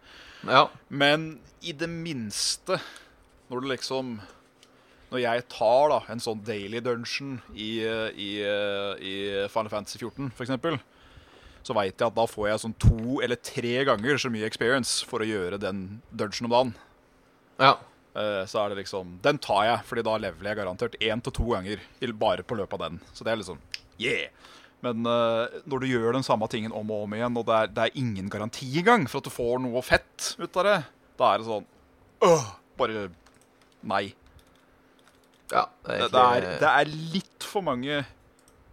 Ja. 0.48 0.62
Men 0.88 1.34
i 1.60 1.74
det 1.76 1.90
minste, 1.90 2.78
når 3.50 3.60
du 3.60 3.68
liksom 3.74 4.14
Når 5.12 5.20
jeg 5.22 5.44
tar 5.52 5.92
da 5.92 5.98
en 6.10 6.22
sånn 6.22 6.40
daily 6.46 6.80
dungeon 6.82 7.36
i, 7.54 7.70
i, 8.18 8.28
i 8.98 9.14
Final 9.52 9.70
Fantasy 9.70 10.00
14, 10.00 10.32
for 10.34 10.46
eksempel, 10.46 10.78
så 11.64 11.76
veit 11.76 11.94
jeg 11.96 12.08
at 12.08 12.16
da 12.16 12.24
får 12.28 12.48
jeg 12.50 12.62
sånn 12.64 12.76
to 12.82 13.20
eller 13.24 13.40
tre 13.40 13.74
ganger 13.88 14.18
så 14.20 14.30
mye 14.32 14.48
experience 14.48 15.04
for 15.08 15.24
å 15.24 15.28
gjøre 15.28 15.60
den 15.62 15.84
dungeon 16.12 16.50
om 16.50 16.56
dagen. 16.56 16.74
ja. 17.62 17.74
Eh, 18.14 18.44
Så 18.46 18.60
er 18.62 18.68
det 18.70 18.76
liksom 18.84 19.16
Den 19.24 19.38
tar 19.42 19.64
jeg, 19.66 19.78
Fordi 19.88 20.02
da 20.06 20.12
leveler 20.22 20.52
jeg 20.52 20.58
garantert 20.60 20.92
én 21.02 21.18
til 21.24 21.32
to 21.34 21.48
ganger 21.50 21.80
bare 22.14 22.44
på 22.46 22.54
løpet 22.54 22.76
av 22.76 22.84
den. 22.84 23.00
Så 23.12 23.24
det 23.26 23.32
er 23.32 23.40
liksom 23.40 23.58
yeah. 23.98 24.28
Men 24.86 25.02
eh, 25.08 25.56
når 25.66 25.80
du 25.82 25.86
gjør 25.88 26.12
den 26.12 26.22
samme 26.22 26.46
tingen 26.46 26.70
om 26.70 26.90
og 26.94 27.08
om 27.08 27.14
igjen, 27.16 27.36
og 27.40 27.46
det 27.48 27.56
er, 27.56 27.66
det 27.74 27.82
er 27.88 27.98
ingen 27.98 28.28
garanti 28.30 28.68
engang 28.78 29.08
for 29.08 29.18
at 29.18 29.26
du 29.26 29.32
får 29.34 29.58
noe 29.64 29.82
fett 29.82 30.34
ut 30.38 30.58
av 30.60 30.68
det, 30.68 30.76
da 31.18 31.32
er 31.32 31.42
det 31.42 31.48
sånn 31.48 31.66
øh, 32.28 32.46
Bare 32.78 33.08
nei. 33.82 34.04
Ja 35.54 35.64
det 35.86 35.94
er 36.00 36.08
Det, 36.10 36.20
er, 36.20 36.40
det 36.60 36.70
er 36.72 36.84
litt 37.14 37.42
for 37.46 37.62
mange 37.66 38.00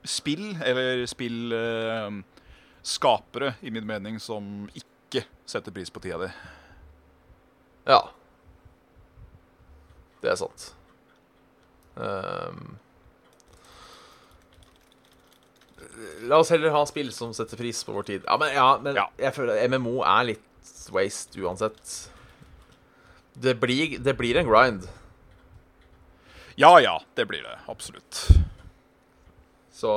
spill, 0.07 0.55
eller 0.65 1.03
spillskapere, 1.05 3.53
i 3.61 3.69
min 3.73 3.85
mening, 3.85 4.17
som 4.21 4.69
ikke 4.73 5.21
setter 5.45 5.71
pris 5.75 5.89
på 5.93 5.99
tida 6.01 6.17
di. 6.23 6.29
Ja. 7.89 7.99
Det 10.23 10.29
er 10.31 10.35
sant. 10.41 10.71
Um, 11.95 12.77
la 16.29 16.37
oss 16.41 16.49
heller 16.53 16.71
ha 16.73 16.81
spill 16.89 17.11
som 17.13 17.33
setter 17.35 17.57
pris 17.59 17.83
på 17.85 17.93
vår 17.95 18.03
tid. 18.07 18.21
Ja, 18.25 18.37
men, 18.41 18.49
ja, 18.55 18.69
men 18.81 18.95
Ja. 18.97 19.05
jeg 19.19 19.33
føler 19.37 19.61
MMO 19.69 20.01
er 20.07 20.23
litt 20.31 20.41
waste 20.93 21.39
uansett. 21.41 22.09
Det 23.41 23.55
blir, 23.61 23.99
det 23.99 24.15
blir 24.17 24.37
en 24.41 24.47
grind. 24.49 24.87
Ja 26.59 26.79
ja, 26.83 26.97
det 27.15 27.25
blir 27.29 27.43
det. 27.45 27.57
Absolutt. 27.71 28.25
Så 29.71 29.91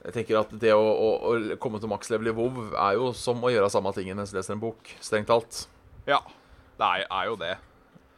jeg 0.00 0.14
tenker 0.14 0.40
at 0.40 0.52
det 0.62 0.72
å, 0.72 0.80
å, 0.80 1.08
å 1.28 1.56
komme 1.60 1.80
til 1.80 1.90
makslevel 1.92 2.30
i 2.30 2.34
WoW 2.34 2.72
er 2.72 2.96
jo 2.96 3.10
som 3.16 3.42
å 3.44 3.52
gjøre 3.52 3.68
samme 3.72 3.92
tingen 3.96 4.16
mens 4.16 4.32
du 4.32 4.38
leser 4.38 4.56
en 4.56 4.62
bok. 4.62 4.94
Strengt 5.04 5.28
talt. 5.28 5.66
Ja, 6.08 6.22
det 6.80 6.88
er, 6.88 7.04
er 7.04 7.28
jo 7.28 7.36
det. 7.40 7.54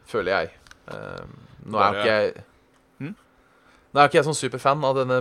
føler 0.07 0.31
jeg. 0.37 0.53
Um, 0.87 1.35
nå 1.71 1.79
er 1.79 1.93
jo 1.93 2.01
ikke 2.01 2.15
jeg 2.15 2.31
Hm? 2.99 3.13
Nå 3.15 3.99
er 3.99 4.03
jo 4.03 4.09
ikke 4.09 4.19
jeg 4.19 4.27
sånn 4.27 4.39
superfan 4.39 4.83
av 4.87 4.97
denne. 4.99 5.19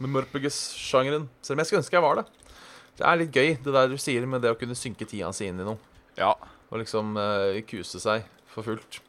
Mumurpugus-sjangeren. 0.00 1.28
Selv 1.44 1.56
om 1.56 1.62
jeg 1.62 1.70
skulle 1.70 1.82
ønske 1.84 1.96
jeg 1.96 2.04
var 2.04 2.20
det. 2.20 2.26
Det 2.96 3.04
er 3.04 3.20
litt 3.20 3.36
gøy, 3.36 3.54
det 3.60 3.72
der 3.76 3.90
du 3.92 3.96
sier 4.00 4.24
med 4.28 4.44
det 4.44 4.54
å 4.54 4.58
kunne 4.58 4.76
synke 4.76 5.08
tida 5.08 5.28
si 5.36 5.48
inn 5.50 5.60
i 5.60 5.66
noe. 5.66 5.76
Ja. 6.16 6.32
Og 6.70 6.80
liksom 6.82 7.16
eh, 7.20 7.62
kuse 7.68 8.00
seg 8.02 8.26
for 8.50 8.66
fullt. 8.66 9.00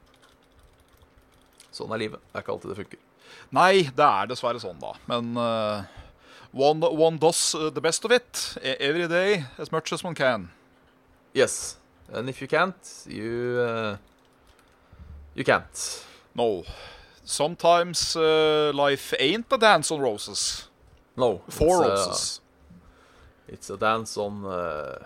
Sånn 1.73 1.93
er 1.93 2.03
livet. 2.05 2.23
Det 2.29 2.39
er 2.39 2.45
ikke 2.45 2.55
alltid 2.55 2.73
det 2.73 2.79
funker. 2.81 3.03
Nei, 3.55 3.73
det 3.95 4.07
er 4.07 4.29
dessverre 4.29 4.61
sånn, 4.61 4.79
da. 4.81 4.93
Men 5.09 5.33
uh, 5.37 5.83
one, 6.51 6.85
one 6.87 7.19
does 7.21 7.41
uh, 7.55 7.69
the 7.73 7.83
best 7.83 8.05
of 8.07 8.13
it 8.15 8.43
e- 8.61 8.77
every 8.79 9.07
day 9.07 9.43
as 9.57 9.71
much 9.71 9.93
as 9.93 10.03
one 10.03 10.15
can. 10.15 10.49
Yes. 11.33 11.77
And 12.13 12.29
if 12.29 12.41
you 12.41 12.47
can't, 12.47 12.93
you 13.05 13.59
uh, 13.59 13.97
You 15.37 15.43
can't. 15.43 16.03
No. 16.33 16.63
Sometimes 17.23 18.15
uh, 18.15 18.71
life 18.73 19.13
ain't 19.19 19.45
a 19.51 19.57
dance 19.59 19.91
on 19.91 20.01
roses. 20.01 20.67
No. 21.15 21.43
Four 21.47 21.83
it's, 21.83 21.89
roses. 21.89 22.41
It's 23.47 23.69
a 23.69 23.77
dance 23.77 24.17
on 24.17 24.43
uh, 24.45 24.97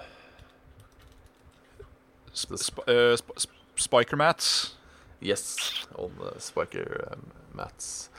Sp 2.33 2.55
sp 2.55 2.79
uh, 2.87 3.15
sp 3.19 3.27
sp 3.37 3.51
spiker 3.75 4.17
mats. 4.17 4.75
Yes, 5.19 5.85
on 5.95 6.11
the 6.19 6.39
spiker 6.39 7.09
um, 7.11 7.31
mats. 7.53 8.09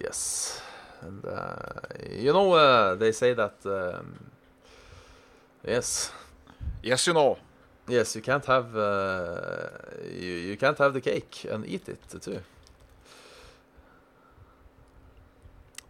Yes, 0.00 0.60
and 1.02 1.24
uh, 1.24 1.80
you 2.10 2.32
know 2.32 2.52
uh, 2.52 2.94
they 2.96 3.12
say 3.12 3.34
that 3.34 3.54
um, 3.64 4.30
yes, 5.66 6.10
Yes, 6.82 7.06
you 7.06 7.12
know. 7.14 7.36
yes 7.88 8.16
you 8.16 8.22
can't 8.22 8.44
have 8.46 8.74
uh, 8.76 9.68
you, 10.04 10.32
you 10.50 10.56
can't 10.56 10.78
have 10.78 10.94
the 10.94 11.00
cake 11.00 11.46
and 11.50 11.66
eat 11.66 11.88
it 11.88 12.00
too. 12.22 12.40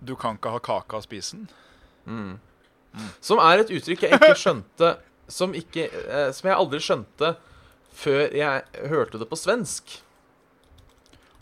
Du 0.04 0.16
kan 0.16 0.34
ikke 0.34 0.50
ha 0.50 0.58
kaka 0.58 0.96
og 0.96 1.02
spise 1.04 1.36
den. 1.36 1.48
Mm. 2.06 2.38
Som 3.20 3.38
er 3.38 3.62
et 3.62 3.70
uttrykk 3.70 4.02
jeg 4.02 4.18
ikke 4.18 4.34
skjønte 4.36 4.88
Som, 5.30 5.54
ikke, 5.54 5.84
eh, 5.86 6.32
som 6.34 6.48
jeg 6.50 6.56
aldri 6.58 6.80
skjønte 6.82 7.28
før 7.92 8.32
jeg 8.36 8.88
hørte 8.90 9.18
det 9.20 9.28
på 9.30 9.36
svensk. 9.38 9.98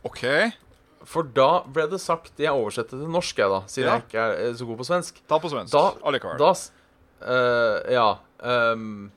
OK. 0.06 0.24
For 1.08 1.24
da 1.24 1.62
ble 1.72 1.86
det 1.88 1.98
sagt 2.02 2.38
Jeg 2.40 2.52
oversetter 2.52 3.00
til 3.00 3.08
norsk, 3.10 3.38
jeg, 3.40 3.48
da, 3.48 3.60
siden 3.70 3.88
Ja. 3.88 3.94
jeg 3.96 4.04
ikke 4.06 4.20
er 4.26 4.34
eh, 4.50 4.54
så 4.58 4.66
god 4.68 4.76
på 4.82 4.86
svensk. 4.88 5.22
Ta 5.28 5.38
på 5.40 5.48
svensk. 5.52 5.72
Da- 5.72 5.96
Allikevel. 6.04 6.38
Da 6.40 6.52
eh, 7.24 7.92
Ja. 7.94 8.08
Um, 8.40 9.10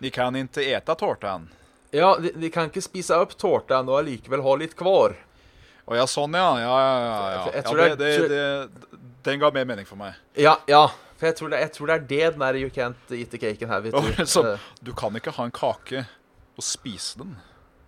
de 0.00 0.10
kan 0.14 0.34
ikke 0.38 0.62
ete 0.62 0.94
tårtan. 0.94 1.48
ja, 1.92 2.12
de, 2.22 2.30
de 2.30 2.50
kan 2.50 2.68
ikke 2.68 2.82
spise 2.82 3.16
opp 3.18 3.32
tårten 3.38 3.88
og 3.88 3.98
allikevel 4.04 4.42
ha 4.42 4.54
litt 4.60 4.76
kvar. 4.78 5.16
Å 5.88 5.96
ja, 5.96 6.04
sånn, 6.06 6.34
ja. 6.36 6.50
Ja, 6.60 6.76
ja, 6.78 6.94
ja. 7.00 7.14
ja. 7.32 7.62
Ja 7.64 7.72
det, 7.74 7.96
det 7.98 8.28
det, 8.28 8.28
det, 8.28 9.00
den 9.24 9.40
ga 9.40 9.50
mer 9.50 9.64
mening 9.64 9.86
for 9.88 9.96
meg. 9.96 10.14
Ja, 10.36 10.58
ja. 10.68 10.86
For 11.18 11.26
jeg 11.26 11.34
tror, 11.40 11.50
det, 11.50 11.58
jeg 11.64 11.72
tror 11.74 11.86
det 11.90 11.94
er 11.96 12.04
det 12.06 12.20
den 12.36 12.40
der 12.44 12.54
You 12.60 12.68
can't 12.70 13.10
eat 13.10 13.30
the 13.32 13.38
cake 13.38 13.62
and 13.64 13.72
have 13.72 13.88
it. 13.88 13.94
Eh, 13.94 14.58
du 14.84 14.92
kan 14.94 15.16
ikke 15.18 15.32
ha 15.34 15.44
en 15.48 15.50
kake 15.50 16.04
og 16.58 16.64
spise 16.66 17.20
den. 17.22 17.36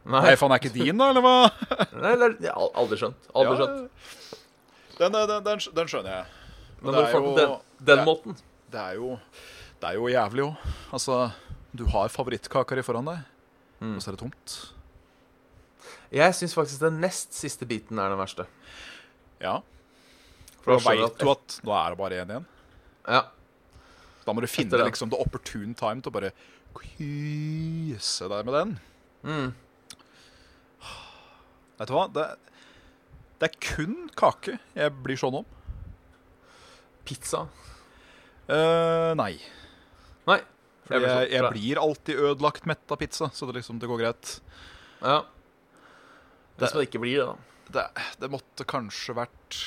nei, 0.07 0.21
Nei, 0.25 0.35
faen, 0.41 0.53
er 0.55 0.61
ikke 0.63 0.73
din, 0.73 0.97
da, 1.01 1.11
eller 1.13 1.25
hva? 1.25 1.35
nei, 2.05 2.13
det 2.17 2.27
er- 2.29 2.37
jeg 2.47 2.55
har 2.57 2.71
aldri 2.83 2.99
skjønt. 3.01 3.29
Aldri 3.35 3.57
Ja, 3.57 3.59
skjønt. 3.61 4.39
Den, 5.01 5.13
den, 5.17 5.45
den, 5.45 5.63
den 5.81 5.91
skjønner 5.91 6.15
jeg. 6.15 6.27
Men 6.81 6.95
det 6.95 7.01
er 7.01 7.07
du 7.07 7.13
får 7.13 7.25
på 7.25 7.31
jo- 7.31 7.37
den, 7.41 7.55
den 7.91 8.01
det 8.01 8.07
måten 8.09 8.37
Det 8.71 8.81
er 8.81 8.95
jo, 9.01 9.11
det 9.81 9.89
er 9.91 9.95
jo 9.99 10.09
jævlig 10.13 10.45
òg. 10.47 10.69
Altså, 10.97 11.19
du 11.77 11.85
har 11.93 12.09
favorittkaker 12.13 12.79
i 12.79 12.87
foran 12.87 13.11
deg, 13.11 13.27
Mm. 13.81 13.95
og 13.97 14.03
så 14.05 14.11
er 14.11 14.17
det 14.17 14.21
tomt. 14.21 14.55
Jeg 16.13 16.35
syns 16.37 16.53
faktisk 16.57 16.83
den 16.83 16.99
nest 17.01 17.33
siste 17.39 17.65
biten 17.69 17.99
er 18.03 18.11
den 18.13 18.19
verste. 18.21 18.45
Ja. 19.41 19.61
For 20.61 20.75
da 20.77 20.83
veit 20.91 21.17
du 21.21 21.31
at 21.33 21.55
nå 21.65 21.73
er 21.79 21.95
det 21.95 21.99
bare 22.01 22.19
én 22.21 22.33
igjen. 22.35 22.47
Ja. 23.09 23.23
Da 24.27 24.35
må 24.37 24.43
du 24.45 24.49
finne 24.51 24.83
liksom 24.85 25.09
the 25.11 25.17
opportune 25.23 25.73
time 25.79 26.03
til 26.05 26.11
å 26.13 26.17
bare 26.19 26.33
kyse 26.83 28.29
deg 28.33 28.47
med 28.49 28.55
den. 28.57 28.73
Mm. 29.25 29.51
Vet 31.81 31.88
du 31.88 31.95
hva? 31.97 32.07
Det, 32.12 32.27
det 33.40 33.49
er 33.51 33.59
kun 33.64 33.97
kake 34.19 34.59
jeg 34.77 34.95
blir 35.05 35.16
sånn 35.21 35.38
om. 35.40 35.47
Pizza. 37.09 37.47
Uh, 38.51 39.12
nei. 39.19 39.33
Nei. 40.29 40.40
Fordi 40.85 41.01
blir 41.01 41.09
sånn, 41.09 41.23
jeg, 41.23 41.31
jeg 41.37 41.53
blir 41.55 41.81
alltid 41.81 42.21
ødelagt 42.31 42.66
mett 42.69 42.93
av 42.93 42.99
pizza, 43.01 43.31
så 43.33 43.47
det, 43.49 43.57
liksom, 43.61 43.79
det 43.81 43.88
går 43.90 44.03
greit. 44.03 44.35
Ja. 45.01 45.21
Det 46.59 46.66
Det- 46.66 46.75
det 46.77 46.88
ikke 46.90 47.01
blir 47.01 47.16
det, 47.23 47.27
da. 47.31 47.37
Det, 47.71 47.85
det 48.21 48.31
måtte 48.35 48.66
kanskje 48.69 49.14
vært 49.16 49.61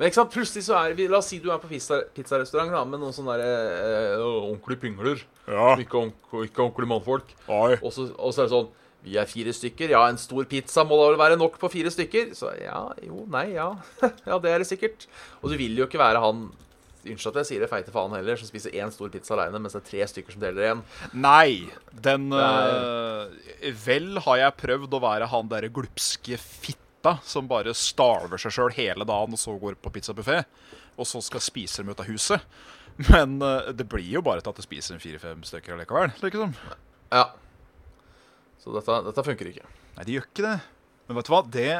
Men 0.00 0.08
ikke 0.08 0.16
sant, 0.16 0.32
plutselig 0.32 0.64
så 0.64 0.78
er 0.80 0.94
vi 0.96 1.04
La 1.12 1.18
oss 1.20 1.26
si 1.28 1.36
du 1.44 1.50
er 1.52 1.58
på 1.60 1.68
pizza- 1.68 2.06
pizzarestaurant 2.16 2.72
da, 2.72 2.80
med 2.88 3.02
noen 3.02 3.12
sånne 3.12 3.34
der, 3.36 3.74
øh, 4.16 4.22
ordentlige 4.48 4.80
pingler. 4.86 5.20
Ja. 5.44 5.74
Ikke, 5.76 6.00
onk, 6.06 6.30
ikke 6.46 6.62
ordentlige 6.64 6.88
mannfolk. 6.88 7.34
Og 7.84 7.92
så, 7.92 8.06
og 8.16 8.32
så 8.32 8.46
er 8.46 8.48
det 8.48 8.54
sånn 8.54 8.70
Vi 9.04 9.18
er 9.20 9.28
fire 9.28 9.52
stykker. 9.56 9.92
Ja, 9.92 10.00
en 10.08 10.18
stor 10.20 10.44
pizza 10.48 10.86
må 10.88 10.96
da 10.96 11.10
vel 11.10 11.20
være 11.20 11.36
nok 11.40 11.60
på 11.60 11.68
fire 11.72 11.92
stykker? 11.92 12.32
Så 12.36 12.48
ja, 12.60 12.80
jo, 13.04 13.26
nei, 13.32 13.50
ja. 13.58 13.70
ja, 14.28 14.40
det 14.40 14.50
er 14.54 14.64
det 14.64 14.68
sikkert. 14.72 15.04
Og 15.44 15.52
du 15.52 15.56
vil 15.60 15.76
jo 15.76 15.86
ikke 15.88 16.00
være 16.00 16.20
han 16.24 16.48
Unnskyld 17.00 17.32
at 17.32 17.38
jeg 17.40 17.48
sier 17.48 17.62
det, 17.64 17.70
feite 17.70 17.92
faen 17.94 18.12
heller, 18.12 18.36
som 18.36 18.48
spiser 18.50 18.74
én 18.76 18.90
stor 18.92 19.08
pizza 19.08 19.32
aleine, 19.32 19.56
mens 19.56 19.72
det 19.72 19.80
er 19.80 19.86
tre 19.88 20.08
stykker 20.10 20.34
som 20.36 20.42
deler 20.42 20.66
én. 20.74 20.82
Nei. 21.16 21.70
Den 22.04 22.26
eh, 22.36 23.72
Vel 23.86 24.20
har 24.26 24.36
jeg 24.42 24.58
prøvd 24.60 24.96
å 24.98 25.00
være 25.06 25.28
han 25.32 25.48
derre 25.48 25.72
glupske 25.72 26.36
fitta 27.00 27.18
som 27.24 27.48
bare 27.48 27.72
starver 27.74 28.38
seg 28.38 28.52
sjøl 28.52 28.72
hele 28.76 29.04
dagen, 29.04 29.32
og 29.32 29.38
så 29.38 29.56
går 29.58 29.78
på 29.80 29.90
pizzabuffé, 29.90 30.44
og 30.96 31.06
så 31.06 31.20
skal 31.20 31.40
spise 31.40 31.82
dem 31.82 31.90
ut 31.90 32.00
av 32.00 32.06
huset. 32.06 32.40
Men 33.08 33.40
uh, 33.40 33.72
det 33.72 33.88
blir 33.88 34.04
jo 34.04 34.22
bare 34.22 34.40
til 34.40 34.50
at 34.50 34.56
du 34.56 34.62
spiser 34.62 34.94
en 34.94 35.00
fire-fem 35.00 35.42
stykker 35.42 35.74
allikevel. 35.74 36.12
Liksom. 36.20 36.52
Ja. 37.10 37.30
Så 38.60 38.74
dette, 38.74 38.98
dette 39.06 39.24
funker 39.24 39.48
ikke. 39.48 39.64
Nei, 39.96 40.04
det 40.04 40.12
gjør 40.12 40.28
ikke 40.28 40.44
det. 40.44 40.58
Men 41.08 41.16
vet 41.16 41.26
du 41.26 41.32
hva? 41.32 41.42
Det, 41.48 41.70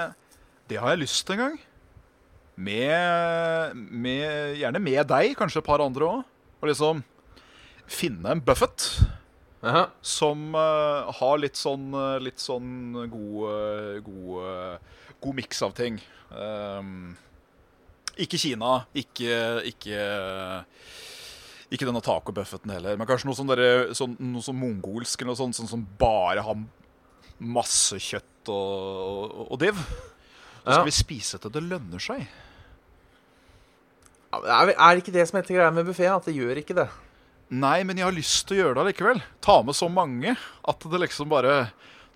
det 0.70 0.80
har 0.80 0.94
jeg 0.94 1.02
lyst 1.02 1.26
til 1.26 1.36
en 1.36 1.42
gang. 1.44 1.58
Med, 2.60 3.76
med 3.76 4.56
Gjerne 4.60 4.80
med 4.80 5.04
deg, 5.08 5.34
kanskje 5.36 5.60
et 5.60 5.68
par 5.68 5.84
andre 5.84 6.08
òg. 6.08 6.24
Og 6.60 6.68
liksom 6.72 7.04
finne 7.90 8.32
en 8.32 8.40
buffet. 8.44 8.88
Aha. 9.62 9.82
som 10.00 10.54
uh, 10.56 11.10
har 11.18 11.40
litt 11.42 11.58
sånn, 11.60 11.90
eh, 11.92 12.18
litt 12.24 12.40
sånn 12.40 12.94
god, 13.12 14.00
god, 14.06 14.78
god 15.20 15.36
miks 15.36 15.60
av 15.66 15.74
ting. 15.76 15.98
Um, 16.32 17.12
ikke 18.20 18.38
Kina, 18.40 18.86
ikke, 18.96 19.34
ikke 19.68 20.00
ikke 21.70 21.86
denne 21.86 22.00
tacobuffeten 22.02 22.72
heller, 22.72 22.96
men 22.98 23.06
kanskje 23.06 23.28
noe 23.28 23.36
sånn, 23.38 23.50
der, 23.52 23.92
sånn, 23.94 24.16
noe 24.32 24.42
sånn 24.42 24.58
mongolsk 24.58 25.20
eller 25.20 25.30
noe 25.34 25.38
sånt, 25.38 25.54
sånn 25.60 25.68
som 25.70 25.84
bare 26.00 26.42
har 26.42 26.58
masse 27.38 28.00
kjøtt 28.02 28.50
og, 28.50 29.28
og, 29.30 29.44
og 29.54 29.60
div. 29.62 29.78
Så 29.78 30.64
skal 30.64 30.80
Ja. 30.80 30.88
vi 30.88 30.96
spise 30.96 31.38
til 31.40 31.52
det 31.54 31.62
lønner 31.68 32.02
seg. 32.02 32.24
Er 34.32 34.66
det 34.66 35.02
ikke 35.04 35.14
det 35.14 35.28
som 35.28 35.38
heter 35.38 35.56
greia 35.56 35.70
med 35.74 35.86
buffé? 35.88 36.06
At 36.10 36.26
det 36.28 36.34
gjør 36.36 36.58
ikke 36.60 36.76
det? 36.76 36.88
Nei, 37.50 37.80
men 37.82 37.98
jeg 37.98 38.06
har 38.06 38.14
lyst 38.14 38.44
til 38.46 38.56
å 38.56 38.60
gjøre 38.60 38.76
det 38.78 38.82
allikevel. 38.84 39.22
Ta 39.42 39.56
med 39.66 39.74
så 39.74 39.88
mange 39.90 40.36
at 40.38 40.84
det 40.92 41.00
liksom 41.02 41.30
bare 41.32 41.70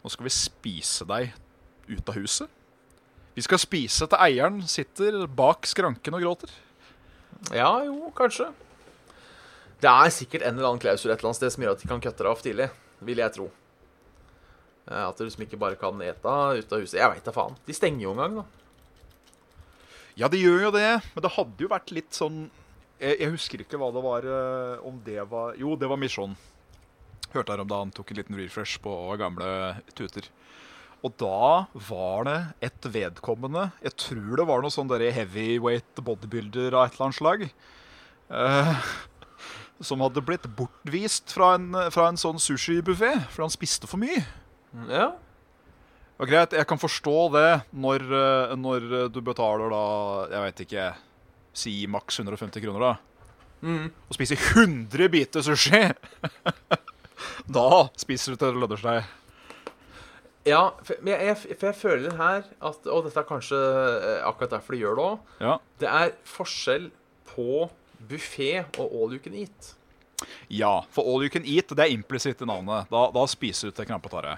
Nå 0.04 0.10
skal 0.12 0.26
vi 0.28 0.34
spise 0.36 1.06
deg 1.08 1.30
ut 1.88 2.10
av 2.12 2.18
huset. 2.18 2.50
Vi 3.34 3.42
skal 3.42 3.58
spise 3.58 4.06
til 4.06 4.20
eieren 4.20 4.60
sitter 4.68 5.24
bak 5.26 5.64
skranken 5.66 6.14
og 6.14 6.20
gråter. 6.22 6.52
Ja, 7.56 7.70
jo, 7.86 8.10
kanskje. 8.14 8.50
Det 9.80 9.88
er 9.90 10.12
sikkert 10.12 10.44
en 10.44 10.58
eller 10.58 10.68
annen 10.74 10.82
klausul 10.84 11.10
et 11.10 11.16
eller 11.18 11.30
annet 11.32 11.40
sted 11.40 11.54
som 11.56 11.64
gjør 11.64 11.72
at 11.74 11.82
de 11.82 11.88
kan 11.88 12.04
kutte 12.04 12.20
deg 12.20 12.30
av 12.30 12.44
tidlig. 12.44 12.68
Vil 13.08 13.22
jeg 13.24 13.34
tro. 13.34 13.48
Eh, 14.86 15.02
At 15.08 15.16
du 15.16 15.24
liksom 15.24 15.46
ikke 15.48 15.58
bare 15.60 15.80
kan 15.80 16.04
ete 16.04 16.36
ut 16.60 16.76
av 16.76 16.84
huset. 16.84 17.00
Jeg 17.00 17.10
veit 17.14 17.24
da 17.26 17.34
faen. 17.34 17.56
De 17.66 17.76
stenger 17.76 18.04
jo 18.06 18.12
en 18.14 18.22
gang, 18.22 18.36
da. 18.42 18.44
Ja, 20.20 20.28
de 20.30 20.38
gjør 20.44 20.68
jo 20.68 20.74
det, 20.76 20.88
men 21.16 21.24
det 21.24 21.32
hadde 21.34 21.64
jo 21.64 21.72
vært 21.72 21.90
litt 21.96 22.12
sånn 22.14 22.44
Jeg, 23.00 23.18
jeg 23.20 23.32
husker 23.34 23.62
ikke 23.64 23.78
hva 23.80 23.90
det 23.94 24.02
var 24.04 24.26
eh, 24.28 24.82
Om 24.86 25.00
det 25.06 25.22
var 25.30 25.56
Jo, 25.58 25.74
det 25.78 25.88
var 25.90 25.98
Misjon. 26.00 26.36
Hørte 27.34 27.54
her 27.54 27.62
om 27.64 27.70
da 27.70 27.80
han 27.82 27.92
tok 27.94 28.12
en 28.12 28.20
liten 28.20 28.38
refresh 28.38 28.78
på 28.82 28.92
gamle 29.18 29.48
tuter. 29.98 30.28
Og 31.04 31.12
da 31.20 31.64
var 31.88 32.28
det 32.28 32.36
et 32.70 32.86
vedkommende 32.94 33.66
Jeg 33.84 33.96
tror 34.00 34.38
det 34.40 34.46
var 34.48 34.62
noe 34.64 34.72
sånn 34.72 34.92
heavyweight 34.94 36.00
bodybuilder 36.06 36.76
av 36.76 36.86
et 36.86 36.94
eller 36.96 37.08
annet 37.08 37.18
slag. 37.18 37.44
eh, 38.30 38.86
som 39.84 40.00
hadde 40.00 40.22
blitt 40.24 40.46
bortvist 40.56 41.34
fra 41.34 41.56
en, 41.58 41.74
fra 41.92 42.08
en 42.08 42.20
sånn 42.20 42.38
sushibuffé 42.40 43.10
fordi 43.26 43.42
han 43.42 43.52
spiste 43.52 43.90
for 43.90 44.00
mye. 44.00 44.22
Ja. 44.88 45.10
Og 46.14 46.30
greit, 46.30 46.54
jeg 46.54 46.66
kan 46.70 46.78
forstå 46.78 47.16
det 47.34 47.48
når, 47.74 48.06
eh, 48.06 48.54
når 48.56 48.86
du 49.12 49.20
betaler 49.26 49.74
da, 49.74 49.82
jeg 50.30 50.46
vet 50.46 50.64
ikke, 50.68 50.86
si 51.54 51.74
maks 51.90 52.18
150 52.20 52.60
kroner 52.64 52.84
da. 52.88 52.94
Mm. 53.64 53.86
Og 54.10 54.16
spiser 54.16 54.36
100 54.36 55.08
biter 55.12 55.44
sushi. 55.46 55.82
da 57.58 57.68
spiser 58.00 58.34
du 58.34 58.40
til 58.40 58.50
det 58.52 58.60
lønner 58.62 58.80
seg. 58.80 59.12
Ja, 60.44 60.64
for 60.84 60.98
jeg, 61.08 61.20
jeg, 61.24 61.36
for 61.56 61.66
jeg 61.70 61.76
føler 61.80 62.16
her 62.18 62.42
at 62.68 62.88
Og 62.92 63.06
dette 63.06 63.16
er 63.22 63.24
kanskje 63.24 63.56
eh, 63.56 64.18
akkurat 64.28 64.52
derfor 64.58 64.76
de 64.76 64.80
gjør 64.82 64.98
det 64.98 65.04
òg. 65.06 65.30
Ja. 65.40 65.54
Det 65.80 65.88
er 65.88 66.12
forskjell 66.28 66.90
på 67.30 67.46
buffé 68.10 68.50
og 68.76 68.84
all 68.92 69.14
you 69.16 69.22
can 69.24 69.36
eat. 69.40 69.70
ja, 70.52 70.82
for 70.92 71.04
all 71.08 71.24
you 71.24 71.30
can 71.32 71.44
eat, 71.48 71.72
det 71.72 71.80
er 71.86 71.92
implisitt 71.94 72.42
i 72.44 72.46
navnet. 72.48 72.90
Da, 72.92 73.06
da 73.16 73.24
spiser 73.28 73.70
du 73.72 73.76
til 73.78 73.88
krampe 73.88 74.10
og 74.10 74.18
tare. 74.18 74.36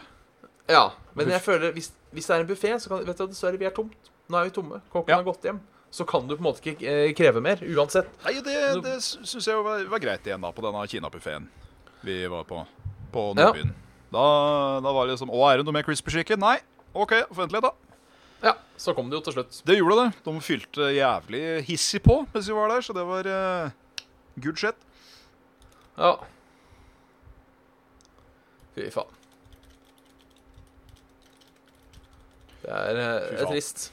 Ja, 0.70 0.88
men 1.14 1.28
jeg 1.30 1.42
føler 1.42 1.74
hvis, 1.74 1.90
hvis 2.14 2.26
det 2.26 2.36
er 2.36 2.42
en 2.44 2.48
buffé, 2.48 2.72
så 2.82 2.90
kan 2.90 3.02
Vet 3.06 3.18
du, 3.18 3.26
dessverre, 3.30 3.58
vi 3.60 3.66
er 3.68 3.74
tomt. 3.74 4.12
Nå 4.30 4.38
er 4.38 4.48
vi 4.48 4.54
tomme. 4.54 4.80
Kokken 4.94 5.12
Ja. 5.12 5.18
har 5.20 5.26
gått 5.26 5.44
hjem. 5.46 5.58
Så 5.96 6.04
kan 6.04 6.26
du 6.28 6.34
på 6.34 6.42
en 6.42 6.48
måte 6.50 6.60
ikke 6.60 6.90
eh, 6.92 7.10
kreve 7.16 7.40
mer, 7.40 7.62
uansett. 7.72 8.10
Nei, 8.26 8.34
det, 8.44 8.56
det 8.84 8.98
syns 9.00 9.46
jeg 9.48 9.62
var, 9.64 9.86
var 9.88 10.02
greit 10.02 10.26
igjen 10.28 10.42
da, 10.44 10.50
på 10.52 10.64
denne 10.66 10.82
Kina-buffeen 10.92 11.46
vi 12.04 12.18
var 12.28 12.44
på. 12.44 12.60
På 13.14 13.30
Ja. 13.38 13.48
Da, 14.12 14.24
da 14.84 14.92
var 14.92 15.06
det 15.08 15.16
liksom 15.16 15.32
Å, 15.34 15.40
er 15.48 15.58
det 15.58 15.64
noe 15.66 15.74
mer 15.74 15.86
crispy 15.86 16.12
chicken? 16.12 16.38
Nei. 16.44 16.58
OK, 16.94 17.16
vent 17.34 17.54
litt, 17.54 17.64
da. 17.64 17.72
Ja, 18.44 18.52
så 18.78 18.92
kom 18.94 19.08
det 19.10 19.16
jo 19.18 19.22
til 19.26 19.38
slutt. 19.38 19.62
Det 19.66 19.78
gjorde 19.78 19.96
det. 20.04 20.20
De 20.28 20.34
fylte 20.44 20.90
jævlig 20.94 21.42
hissig 21.66 22.02
på 22.04 22.20
mens 22.34 22.48
vi 22.50 22.54
var 22.56 22.70
der, 22.74 22.84
så 22.84 22.94
det 22.96 23.04
var 23.08 23.26
uh, 23.32 24.04
good 24.44 24.60
shit. 24.60 24.76
Ja. 25.96 26.12
Fy 28.76 28.90
faen. 28.92 29.12
Det 32.62 32.72
er, 32.72 33.00
uh, 33.00 33.28
Fy 33.32 33.36
faen. 33.40 33.52
trist. 33.56 33.86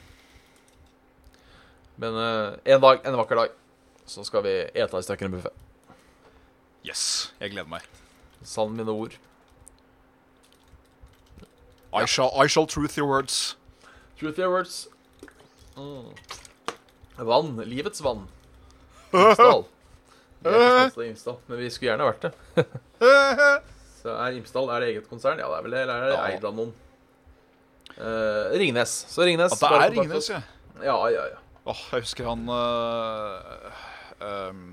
Men 2.02 2.16
uh, 2.18 2.54
en 2.64 2.82
dag, 2.82 3.04
en 3.06 3.18
vakker 3.18 3.36
dag, 3.36 3.52
så 4.06 4.24
skal 4.28 4.44
vi 4.46 4.54
ete 4.74 5.00
i 5.00 5.06
stykker 5.06 5.30
en 5.30 5.36
buffé. 5.36 5.52
Yes, 6.84 7.32
jeg 7.40 7.54
gleder 7.54 7.70
meg. 7.72 7.86
Sann 8.44 8.74
mine 8.76 8.92
ord. 8.92 9.16
I 11.94 12.06
shall, 12.06 12.32
I 12.36 12.48
shall 12.48 12.68
truth 12.68 12.98
your 12.98 13.08
words. 13.08 13.56
Truth 14.18 14.40
your 14.40 14.52
words. 14.52 14.88
Mm. 15.78 16.10
Vann. 17.18 17.56
Livets 17.70 18.02
vann. 18.04 18.26
Imsdal. 19.14 19.64
Men 20.44 21.60
vi 21.60 21.70
skulle 21.70 21.94
gjerne 21.94 22.10
vært 22.10 22.26
det. 22.26 22.66
Så 24.02 24.18
er 24.18 24.36
Imsdal 24.36 24.74
er 24.74 24.84
det 24.84 24.90
eget 24.96 25.08
konsern? 25.08 25.40
Ja, 25.40 25.48
det 25.54 25.62
er 25.62 25.68
vel 25.68 25.78
det. 25.78 25.86
Eller 25.86 25.94
er 25.94 26.12
det 26.12 26.18
eid 26.34 26.50
av 26.50 26.58
noen? 26.58 26.74
Uh, 27.94 28.50
Ringnes. 28.58 28.98
Så 29.14 29.24
Ringnes 29.24 29.54
At 29.54 29.62
det 29.62 29.72
er 29.78 29.94
Ringnes, 29.94 30.34
ja. 30.34 30.42
Ja, 30.82 30.98
ja, 31.14 31.30
ja. 31.30 31.43
Åh, 31.64 31.84
jeg 31.94 32.04
husker 32.04 32.28
han 32.28 32.42
uh, 32.52 33.76
um, 34.20 34.64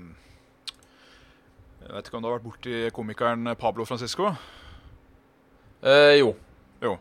Jeg 1.85 1.93
vet 1.93 2.09
ikke 2.09 2.17
om 2.19 2.25
du 2.25 2.27
har 2.27 2.35
vært 2.35 2.47
borti 2.49 2.73
komikeren 2.95 3.47
Pablo 3.59 3.85
Francisco? 3.87 4.33
Eh, 5.81 6.17
jo. 6.19 6.33
Jo. 6.83 6.97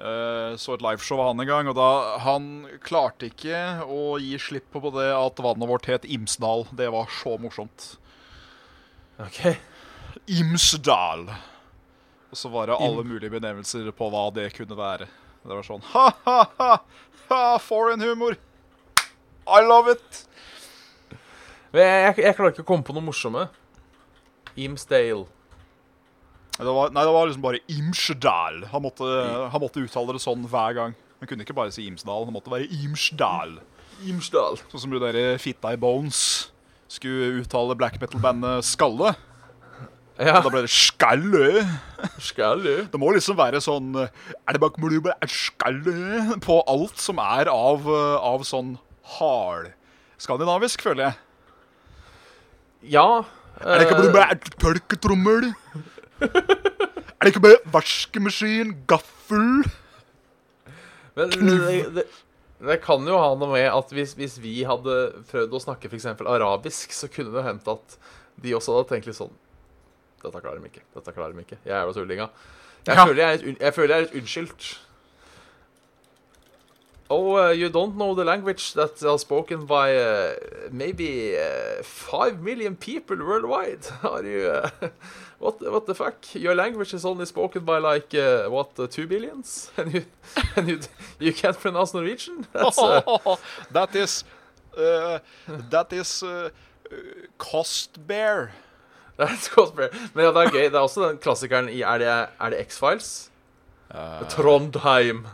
Uh, 0.00 0.56
så 0.58 0.74
et 0.74 0.82
liveshow 0.82 1.20
av 1.20 1.28
han 1.30 1.44
en 1.44 1.50
gang, 1.50 1.68
og 1.70 1.76
da 1.78 2.16
Han 2.24 2.46
klarte 2.82 3.28
ikke 3.28 3.84
å 3.84 4.16
gi 4.18 4.38
slipp 4.40 4.72
på 4.72 4.90
det 4.96 5.10
at 5.14 5.44
vannet 5.44 5.70
vårt 5.70 5.90
het 5.92 6.08
Imsdal. 6.08 6.64
Det 6.72 6.88
var 6.96 7.12
så 7.12 7.36
morsomt. 7.38 7.90
OK. 9.20 9.52
Imsdal. 10.32 11.28
Og 12.32 12.40
så 12.40 12.48
var 12.50 12.72
det 12.72 12.80
alle 12.80 13.04
mulige 13.06 13.36
benevnelser 13.36 13.92
på 13.94 14.08
hva 14.10 14.26
det 14.34 14.48
kunne 14.56 14.80
være. 14.80 15.12
Det 15.44 15.52
var 15.52 15.68
sånn 15.68 15.84
ha-ha-ha! 15.92 16.72
Ha, 17.28 17.44
foreign 17.60 18.00
humor! 18.00 18.40
I 19.44 19.60
love 19.64 19.92
it! 19.92 20.24
Jeg, 21.74 21.84
jeg, 21.84 22.18
jeg 22.22 22.36
klarer 22.36 22.54
ikke 22.54 22.64
å 22.64 22.68
komme 22.68 22.86
på 22.86 22.94
noe 22.96 23.04
morsomme. 23.04 23.48
Imsdale. 24.54 25.26
Det 26.54 26.70
var, 26.70 26.92
nei, 26.94 27.02
det 27.02 27.12
var 27.16 27.26
liksom 27.26 27.42
bare 27.42 27.60
Imsdal. 27.74 28.60
Han 28.70 28.84
måtte, 28.84 29.08
han 29.50 29.62
måtte 29.62 29.82
uttale 29.82 30.14
det 30.14 30.22
sånn 30.22 30.46
hver 30.50 30.76
gang. 30.76 30.94
Han 31.18 31.30
kunne 31.30 31.42
ikke 31.42 31.56
bare 31.56 31.74
si 31.74 31.88
Imsdal, 31.90 32.28
han 32.28 32.36
måtte 32.36 32.52
være 32.52 32.70
Imsdal. 32.78 33.58
Imsdal. 34.06 34.60
Sånn 34.70 34.84
som 34.86 34.94
du 34.94 35.00
der 35.02 35.38
fitta 35.42 35.74
i 35.74 35.80
Bones 35.80 36.20
skulle 36.94 37.42
uttale 37.42 37.74
black 37.78 37.98
metal-bandet 37.98 38.66
Skalle. 38.68 39.14
Ja. 40.14 40.38
Da 40.44 40.46
ble 40.46 40.62
det 40.62 40.70
Skalle. 40.70 41.64
Skalle. 42.22 42.76
Det 42.86 43.00
må 43.02 43.10
liksom 43.16 43.34
være 43.38 43.58
sånn 43.64 43.96
Er 43.98 44.54
det 44.54 44.60
bare 44.62 45.16
Skalle 45.26 46.36
På 46.44 46.60
alt 46.70 47.00
som 47.02 47.18
er 47.18 47.50
av, 47.50 47.88
eh, 47.90 48.18
av 48.22 48.44
sånn 48.46 48.76
hard 49.18 49.72
skandinavisk, 50.24 50.82
føler 50.84 51.08
jeg. 51.10 51.14
Ja. 52.96 53.06
Er 53.60 53.78
det 53.80 53.86
ikke 53.88 54.00
eh, 54.02 54.12
bare 54.14 54.34
er 54.34 54.54
tørketrommel? 54.60 55.50
Er 56.24 57.26
det 57.26 57.32
ikke 57.32 57.42
bare 57.44 57.60
vaskemaskin, 57.72 58.74
gaffel? 58.90 59.64
Men 61.14 61.30
det, 61.30 61.94
det, 61.94 62.04
det 62.64 62.78
kan 62.82 63.04
jo 63.06 63.18
ha 63.20 63.30
noe 63.38 63.52
med 63.52 63.68
at 63.70 63.92
hvis, 63.94 64.16
hvis 64.18 64.36
vi 64.42 64.56
hadde 64.66 64.96
prøvd 65.30 65.54
å 65.54 65.62
snakke 65.62 65.90
f.eks. 65.92 66.08
arabisk, 66.18 66.92
så 66.96 67.08
kunne 67.12 67.32
det 67.36 67.44
hendt 67.46 67.68
at 67.70 67.96
de 68.42 68.54
også 68.56 68.74
hadde 68.78 68.90
tenkt 68.90 69.06
litt 69.10 69.18
sånn 69.20 69.32
Dette 70.24 70.40
klarer 70.40 70.58
de 70.62 70.70
ikke. 70.72 70.82
Dette 70.96 71.12
klarer 71.12 71.34
de 71.36 71.42
ikke. 71.44 71.58
Jeg 71.68 71.74
er 71.76 71.84
jo 71.84 71.92
tullinga. 71.98 72.30
Jeg, 72.86 72.96
Ja. 72.96 73.04
føler 73.04 73.20
jeg, 73.22 73.56
jeg 73.60 73.74
føler 73.76 73.92
jeg 73.92 73.96
er 73.98 74.06
litt 74.06 74.14
unnskyldt. 74.22 74.68
Oh, 77.10 77.36
uh, 77.36 77.50
you 77.50 77.68
don't 77.68 77.96
know 77.96 78.14
the 78.14 78.24
language 78.24 78.72
that 78.74 79.02
are 79.02 79.18
spoken 79.18 79.66
by 79.66 79.94
uh, 79.96 80.32
maybe 80.72 81.36
uh, 81.36 81.82
five 81.82 82.40
million 82.40 82.76
people 82.76 83.16
worldwide. 83.18 83.86
Are 84.02 84.24
you? 84.24 84.48
Uh, 84.48 84.70
what? 85.38 85.60
What 85.60 85.86
the 85.86 85.94
fuck? 85.94 86.34
Your 86.34 86.54
language 86.54 86.94
is 86.94 87.04
only 87.04 87.26
spoken 87.26 87.64
by 87.64 87.78
like 87.78 88.14
uh, 88.14 88.48
what? 88.48 88.78
Uh, 88.78 88.86
two 88.86 89.06
billions? 89.06 89.70
And 89.76 89.92
you 89.94 90.04
and 90.56 90.68
you 90.68 90.78
you 91.20 91.32
can't 91.34 91.58
pronounce 91.60 91.92
Norwegian? 91.92 92.46
That's, 92.52 92.76
that 93.70 93.94
is 93.94 94.24
uh, 94.76 95.18
That 95.70 95.92
is 95.92 96.22
uh, 96.22 96.48
cost 97.38 98.06
bear. 98.06 98.52
that's 99.16 99.48
Cosplay. 99.48 99.90
Men 100.14 100.24
ja, 100.24 100.32
det 100.32 100.46
er 100.46 100.50
gøy. 100.50 100.64
Det 100.70 100.74
er 100.74 100.80
også 100.80 101.08
den 101.08 101.18
klassikeren 101.18 101.68
i 101.68 101.82
Er 101.82 101.98
det, 101.98 102.08
er 102.40 102.50
det 102.50 102.66
X-Files? 102.66 103.30
Trondheim. 104.28 105.26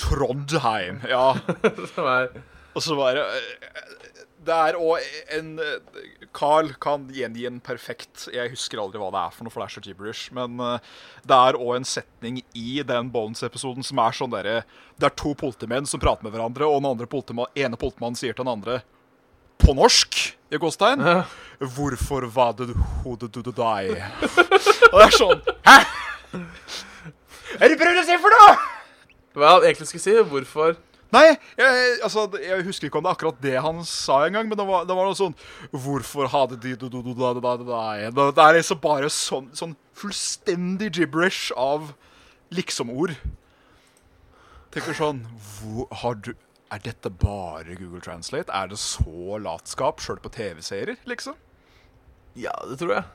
Trondheim. 0.00 1.02
Ja. 1.08 1.34
Som 1.94 2.08
er 2.10 2.30
Og 2.74 2.82
så 2.82 2.96
bare 2.98 3.26
eh, 3.38 3.82
det 4.44 4.52
er 4.52 4.76
òg 4.76 5.04
en 5.32 5.54
eh, 5.62 6.00
Carl 6.36 6.72
kan 6.82 7.06
gjengi 7.14 7.46
en 7.48 7.60
perfekt 7.64 8.26
Jeg 8.34 8.52
husker 8.52 8.82
aldri 8.82 9.00
hva 9.00 9.08
det 9.14 9.22
er 9.22 9.36
for 9.36 9.46
noe, 9.46 9.54
for 9.54 9.62
det 9.62 9.68
er 9.70 9.74
så 9.76 9.84
gibberish. 9.84 10.26
Men 10.36 10.58
eh, 10.60 10.90
det 11.24 11.38
er 11.48 11.58
òg 11.60 11.78
en 11.78 11.88
setning 11.88 12.42
i 12.52 12.82
den 12.86 13.08
Bones-episoden 13.14 13.86
som 13.86 14.02
er 14.04 14.16
sånn 14.16 14.34
derre 14.34 14.58
Det 14.98 15.08
er 15.08 15.16
to 15.16 15.32
politimenn 15.38 15.88
som 15.88 16.02
prater 16.02 16.26
med 16.26 16.34
hverandre, 16.36 16.68
og 16.68 16.82
den 16.82 16.90
andre 16.92 17.08
politimann, 17.10 17.52
ene 17.56 17.80
politimannen 17.80 18.18
sier 18.20 18.36
til 18.36 18.44
den 18.44 18.54
andre 18.58 18.82
på 19.64 19.72
norsk 19.72 20.18
i 20.52 20.58
gåstegn 20.60 21.00
Ja. 21.00 21.24
'Hvorfor 21.60 22.26
var 22.34 22.52
det 22.58 22.74
hodet 23.04 23.32
du 23.32 23.40
deg?' 23.40 24.02
og 24.92 24.96
det 24.98 25.06
er 25.06 25.14
sånn 25.14 25.40
Hæ?! 25.64 25.78
Er 27.62 27.70
det 27.70 27.78
prøvd 27.78 28.00
å 28.02 28.04
si 28.04 28.16
for 28.18 28.34
noe?! 28.34 28.73
Hva 29.34 29.56
jeg 29.58 29.72
egentlig 29.72 29.90
skulle 29.90 30.04
si? 30.04 30.18
Hvorfor 30.30 30.76
Nei, 31.14 31.36
jeg, 31.58 31.98
altså, 32.02 32.24
jeg 32.42 32.64
husker 32.66 32.88
ikke 32.88 32.98
om 32.98 33.04
det 33.04 33.10
er 33.12 33.16
akkurat 33.18 33.42
det 33.42 33.54
han 33.62 33.84
sa 33.86 34.24
engang, 34.26 34.48
men 34.50 34.58
det 34.58 34.64
var, 34.66 34.86
noe 34.88 35.14
sånn 35.14 35.36
Hvorfor 35.70 36.30
hadde 36.32 36.58
de 36.62 36.72
do, 36.80 36.88
do, 36.90 37.02
do, 37.04 37.14
da, 37.14 37.30
da, 37.36 37.52
da, 37.60 37.76
da. 38.10 38.30
Det 38.34 38.42
er 38.42 38.58
liksom 38.58 38.80
bare 38.82 39.10
sånn, 39.12 39.50
sånn 39.54 39.76
fullstendig 39.94 40.90
gibberish 40.96 41.52
av 41.60 41.92
liksom-ord. 42.54 43.14
Tenker 44.74 44.96
sånn 44.98 45.22
hvor, 45.60 45.86
har 46.02 46.18
du, 46.18 46.32
Er 46.72 46.82
dette 46.82 47.12
bare 47.22 47.76
Google 47.78 48.02
Translate? 48.02 48.50
Er 48.50 48.72
det 48.72 48.80
så 48.82 49.38
latskap 49.38 50.02
sjøl 50.02 50.18
på 50.18 50.32
TV-serier, 50.34 50.98
liksom? 51.06 51.36
Ja, 52.34 52.56
det 52.66 52.80
tror 52.80 52.96
jeg. 52.96 53.06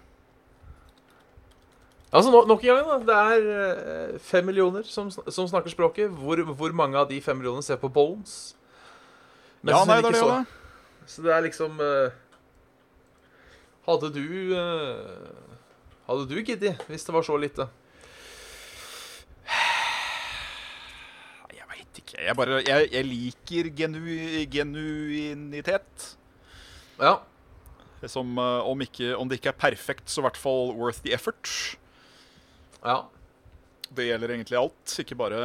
Altså, 2.10 2.32
no, 2.34 2.41
Nok 2.50 2.63
en 2.65 2.69
gang, 2.74 2.88
da. 2.89 2.95
Det 3.06 3.15
er 3.15 3.39
eh, 3.56 4.19
fem 4.19 4.45
millioner 4.50 4.84
som, 4.88 5.12
som 5.12 5.48
snakker 5.50 5.69
språket. 5.69 6.10
Hvor, 6.10 6.41
hvor 6.58 6.72
mange 6.74 6.98
av 6.98 7.08
de 7.10 7.22
fem 7.22 7.38
millionene 7.38 7.63
ser 7.65 7.76
på 7.82 7.89
Bones? 7.93 8.56
Men 9.62 9.76
Ja, 9.76 9.84
nei, 9.86 10.00
det 10.02 10.08
er 10.10 10.12
det 10.15 10.19
så. 10.24 10.30
det. 10.34 10.45
Så 11.10 11.22
det 11.26 11.32
er 11.34 11.41
liksom 11.41 11.80
uh, 11.82 12.10
Hadde 13.88 14.10
du 14.13 14.26
uh, 14.54 14.60
Hadde 16.06 16.28
du 16.30 16.36
giddet 16.45 16.78
hvis 16.88 17.06
det 17.06 17.13
var 17.13 17.22
så 17.26 17.38
lite? 17.41 17.65
Jeg 21.58 21.65
veit 21.74 21.93
ikke. 22.02 22.17
Jeg 22.26 22.36
bare 22.38 22.62
Jeg, 22.65 22.89
jeg 22.93 23.06
liker 23.06 23.63
genu, 23.78 24.02
genuinitet. 24.50 26.15
Ja. 27.02 27.15
Som 28.08 28.38
om, 28.39 28.82
ikke, 28.82 29.15
om 29.17 29.30
det 29.30 29.36
ikke 29.41 29.50
er 29.54 29.58
perfekt, 29.67 30.10
så 30.10 30.22
i 30.22 30.24
hvert 30.26 30.38
fall 30.39 30.72
worth 30.74 31.02
the 31.04 31.13
effort. 31.13 31.45
Ja. 32.83 32.97
Det 33.89 34.05
gjelder 34.05 34.29
egentlig 34.35 34.57
alt, 34.59 34.93
ikke 35.01 35.15
bare, 35.17 35.39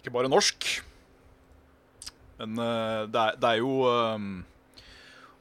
ikke 0.00 0.10
bare 0.10 0.28
norsk. 0.28 0.66
Men 2.40 2.58
uh, 2.58 3.06
det, 3.08 3.20
er, 3.22 3.36
det 3.40 3.50
er 3.54 3.60
jo 3.62 3.76
um, 3.86 4.24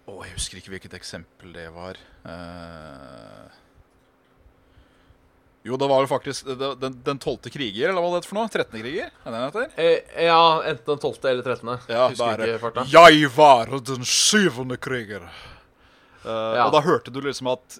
Å, 0.05 0.13
jeg 0.23 0.35
husker 0.37 0.59
ikke 0.61 0.71
hvilket 0.75 0.93
eksempel 0.95 1.51
det 1.55 1.65
var. 1.75 1.97
Uh, 2.23 3.49
jo, 5.65 5.79
det 5.81 5.87
var 5.89 6.03
jo 6.05 6.07
faktisk 6.11 6.45
det- 6.45 6.59
det- 6.61 6.79
Den, 6.79 6.99
den 7.03 7.17
12. 7.19 7.49
kriger, 7.49 7.89
eller 7.89 8.01
hva 8.01 8.11
det 8.13 8.21
heter 8.21 8.29
for 8.29 8.37
noe? 8.37 8.47
13. 8.53 8.79
kriger? 8.83 9.09
Er 9.09 9.25
det 9.25 9.33
den 9.33 9.47
heter? 9.49 9.71
Eh, 9.81 10.25
ja, 10.27 10.61
enten 10.61 10.85
den 10.93 10.99
12. 11.01 11.25
eller 11.25 11.41
13. 11.43 11.79
Ja, 11.89 12.07
Husker 12.13 12.37
det 12.37 12.45
er 12.45 12.53
ikke 12.53 12.63
farta. 12.67 12.85
Jeg 12.93 13.31
var 13.33 13.65
den 13.81 14.05
syvende 14.05 14.77
kriger. 14.77 15.25
Uh, 16.21 16.53
Ja. 16.55 16.67
Og 16.67 16.71
da 16.77 16.81
hørte 16.85 17.11
du 17.11 17.19
liksom 17.21 17.47
at 17.51 17.79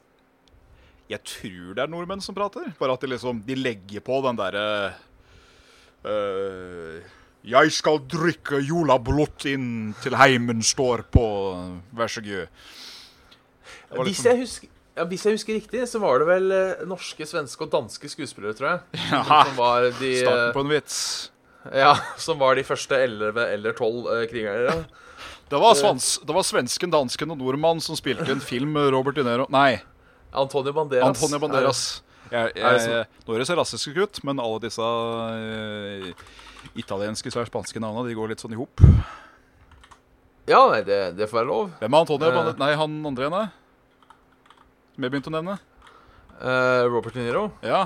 Jeg 1.12 1.22
tror 1.22 1.76
det 1.78 1.84
er 1.84 1.92
nordmenn 1.92 2.24
som 2.24 2.36
prater. 2.38 2.72
Bare 2.80 2.96
at 2.98 3.04
de 3.06 3.12
liksom 3.12 3.44
De 3.46 3.56
legger 3.60 4.02
på 4.02 4.18
den 4.26 4.40
derre 4.40 4.64
uh, 6.06 6.98
Jeg 7.46 7.74
skal 7.76 8.00
drikke 8.10 8.62
jolablått 8.66 9.46
inn 9.52 9.68
til 10.02 10.18
heimen 10.18 10.64
står 10.66 11.06
på, 11.14 11.26
vær 11.94 12.10
så 12.10 12.24
god. 12.26 12.50
Hvis 14.02 14.24
jeg, 14.26 14.40
husker, 14.42 14.72
ja, 14.98 15.06
hvis 15.06 15.26
jeg 15.28 15.38
husker 15.38 15.54
riktig, 15.60 15.84
så 15.88 16.02
var 16.02 16.20
det 16.20 16.26
vel 16.28 16.52
eh, 16.52 16.82
norske, 16.90 17.28
svenske 17.30 17.62
og 17.68 17.70
danske 17.72 18.10
skuespillere, 18.10 18.56
tror 18.58 18.70
jeg. 18.72 18.80
Ja, 19.14 19.22
Som 19.46 19.60
var 19.60 19.86
de, 20.02 20.12
Starten 20.24 20.48
eh, 20.50 20.54
på 20.58 20.64
en 20.66 20.72
vits. 20.74 20.98
ja, 21.70 21.94
som 22.18 22.42
var 22.42 22.58
de 22.58 22.66
første 22.66 22.98
11 22.98 23.46
eller 23.46 23.78
12 23.78 24.10
eh, 24.16 24.26
krigerne. 24.34 24.76
Det 25.54 25.62
var, 25.62 25.78
svans, 25.78 26.16
det 26.26 26.34
var 26.34 26.44
svensken, 26.50 26.90
dansken 26.90 27.30
og 27.36 27.38
nordmannen 27.38 27.86
som 27.86 27.96
spilte 27.96 28.26
en 28.34 28.42
film 28.42 28.74
med 28.74 28.90
Robert 28.96 29.16
De 29.20 29.24
Niro 29.24 29.46
Nei, 29.54 29.78
Antonio 30.36 30.74
Banderas. 30.76 31.08
Antonio 31.08 31.40
Banderas. 31.44 31.82
Jeg, 32.32 32.54
det 32.56 32.62
jeg, 32.64 33.06
nå 33.28 33.36
høres 33.36 33.50
jeg 33.52 33.58
rasistisk 33.60 33.98
ut, 34.02 34.20
men 34.26 34.40
alle 34.42 34.60
disse 34.64 34.82
uh, 34.82 36.08
italienske 36.82 37.30
og 37.38 37.46
spanske 37.52 37.80
navnene 37.84 38.10
De 38.10 38.16
går 38.18 38.32
litt 38.34 38.42
sånn 38.42 38.56
i 38.56 38.58
hop. 38.58 38.82
Ja, 40.50 40.64
nei, 40.72 40.82
det, 40.86 40.98
det 41.18 41.28
får 41.30 41.40
være 41.44 41.50
lov. 41.50 41.70
Hvem 41.82 41.94
er 41.98 42.04
Antonio 42.06 42.30
Uh, 42.32 42.36
Banderas? 42.40 42.60
Nei, 42.62 42.72
han 42.82 42.98
andre 43.12 43.30
ene? 43.30 43.44
Som 44.96 45.06
jeg 45.06 45.14
begynte 45.14 45.32
å 45.32 45.36
nevne? 45.38 45.56
Uh, 46.42 46.84
Robert 46.90 47.16
De 47.16 47.24
Niro. 47.26 47.46
Ja. 47.66 47.86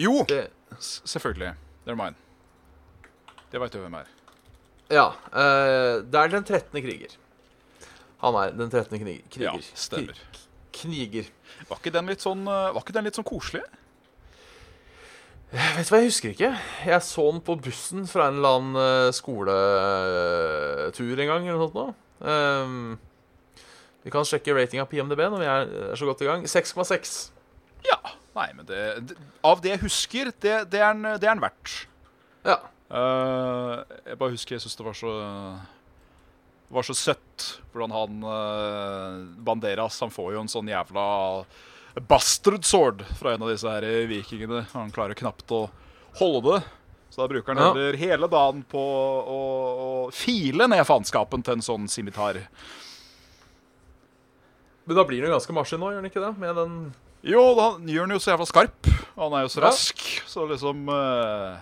Jo, 0.00 0.22
Det, 0.28 0.46
selvfølgelig. 0.80 1.54
Never 1.86 1.98
mind. 1.98 2.18
Det 3.52 3.60
veit 3.60 3.72
du 3.74 3.80
hvem 3.82 3.96
er. 4.00 4.06
ja. 4.92 5.08
Uh, 5.32 6.00
det 6.08 6.20
er 6.22 6.32
den 6.32 6.44
13. 6.48 6.80
kriger. 6.84 7.16
Han 8.22 8.36
er 8.38 8.52
den 8.56 8.70
13. 8.70 8.96
kriger 9.02 9.42
Ja, 9.42 9.52
stemmer. 9.74 10.14
Kni- 10.16 10.38
Kniger. 10.72 11.26
Var 11.68 11.78
ikke 11.78 11.94
den 11.94 12.10
litt 12.10 12.24
sånn, 12.24 12.42
eh, 12.48 12.72
var 12.74 12.82
ikke 12.82 12.96
den 12.96 13.06
litt 13.08 13.18
sånn 13.18 13.28
koselig? 13.28 13.64
Vet 15.52 15.84
du 15.84 15.92
hva, 15.92 16.00
jeg 16.00 16.08
husker 16.08 16.32
ikke. 16.32 16.50
Jeg 16.88 17.04
så 17.04 17.24
den 17.28 17.42
på 17.44 17.58
bussen 17.60 18.06
fra 18.08 18.30
en 18.30 18.40
eller 18.40 18.54
annen 18.56 18.76
eh, 18.80 19.12
skoletur 19.12 21.16
en 21.20 21.28
gang. 21.28 21.44
eller 21.44 21.60
noe 21.60 21.66
sånt 21.66 21.76
nå. 21.76 21.86
Ehm, 22.24 22.96
vi 24.02 24.08
kan 24.14 24.24
sjekke 24.24 24.56
ratinga 24.56 24.88
på 24.88 24.96
IMDb 24.96 25.20
når 25.26 25.40
vi 25.42 25.50
er, 25.52 25.62
så 25.98 26.08
godt 26.08 26.24
i 26.24 26.28
gang. 26.30 26.40
6,6. 26.48 27.28
Ja. 27.84 28.00
Nei, 28.32 28.48
men 28.56 28.64
det, 28.64 28.80
det 29.10 29.14
Av 29.44 29.60
det 29.60 29.74
jeg 29.74 29.84
husker, 29.84 30.32
det, 30.40 30.56
det 30.72 30.80
er 30.80 30.96
den 31.20 31.42
verdt. 31.42 31.84
Ja. 32.48 32.62
Uh, 32.92 33.80
jeg 34.04 34.18
bare 34.20 34.34
husker 34.34 34.56
jeg 34.56 34.62
syns 34.64 34.76
det 34.76 34.84
var 34.84 34.96
så 34.96 35.12
det 36.72 36.78
var 36.78 36.86
så 36.88 36.94
søtt 36.96 37.46
hvordan 37.74 37.92
han 37.92 38.22
eh, 38.24 39.16
Banderas 39.44 39.98
Han 40.00 40.12
får 40.14 40.30
jo 40.32 40.40
en 40.40 40.48
sånn 40.48 40.70
jævla 40.72 41.04
bastard 42.08 42.64
sword 42.64 43.02
fra 43.18 43.34
en 43.34 43.42
av 43.44 43.50
disse 43.52 43.68
her 43.68 43.84
vikingene. 44.08 44.62
Han 44.72 44.88
klarer 44.94 45.12
knapt 45.18 45.52
å 45.52 45.66
holde 46.16 46.54
det. 46.54 46.62
Så 47.12 47.20
da 47.20 47.26
bruker 47.28 47.52
han 47.52 47.60
Ja. 47.60 47.66
heller 47.74 47.98
hele 48.00 48.28
dagen 48.32 48.62
på 48.64 48.80
å, 48.80 49.40
å 49.76 49.90
file 50.16 50.64
ned 50.72 50.80
faenskapen 50.88 51.44
til 51.44 51.58
en 51.58 51.64
sånn 51.66 51.84
simitar. 51.92 52.40
Men 54.88 54.96
da 54.96 55.04
blir 55.06 55.20
han 55.20 55.28
jo 55.30 55.36
ganske 55.36 55.54
maskin 55.54 55.78
nå, 55.82 55.90
gjør 55.92 56.00
han 56.00 56.08
ikke 56.10 56.24
det? 56.24 56.32
Med 56.40 56.56
den 56.58 56.78
Jo, 57.22 57.42
da 57.54 57.66
gjør 57.86 58.06
han 58.08 58.16
jo 58.16 58.22
så 58.24 58.32
jævla 58.32 58.48
skarp. 58.48 58.88
Han 59.20 59.36
er 59.36 59.44
jo 59.44 59.52
så 59.52 59.60
Ja. 59.60 59.66
rask, 59.68 60.00
så 60.26 60.48
liksom 60.48 60.88
eh, 60.88 61.60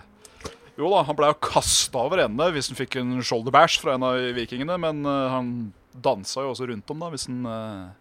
Jo 0.79 0.89
da, 0.93 1.01
han 1.07 1.17
ble 1.17 1.31
jo 1.31 1.39
kasta 1.43 2.05
over 2.05 2.23
ende 2.23 2.47
hvis 2.55 2.71
han 2.71 2.79
fikk 2.79 2.97
en 3.01 3.19
shoulder 3.25 3.53
bash 3.53 3.81
fra 3.81 3.97
en 3.97 4.05
av 4.07 4.19
vikingene, 4.37 4.77
men 4.79 5.03
eh, 5.07 5.33
han 5.33 5.51
dansa 5.91 6.45
jo 6.45 6.53
også 6.53 6.69
rundt 6.69 6.93
om 6.93 7.01
da 7.03 7.09
hvis 7.11 7.27
han 7.27 7.43
uh, 7.43 7.91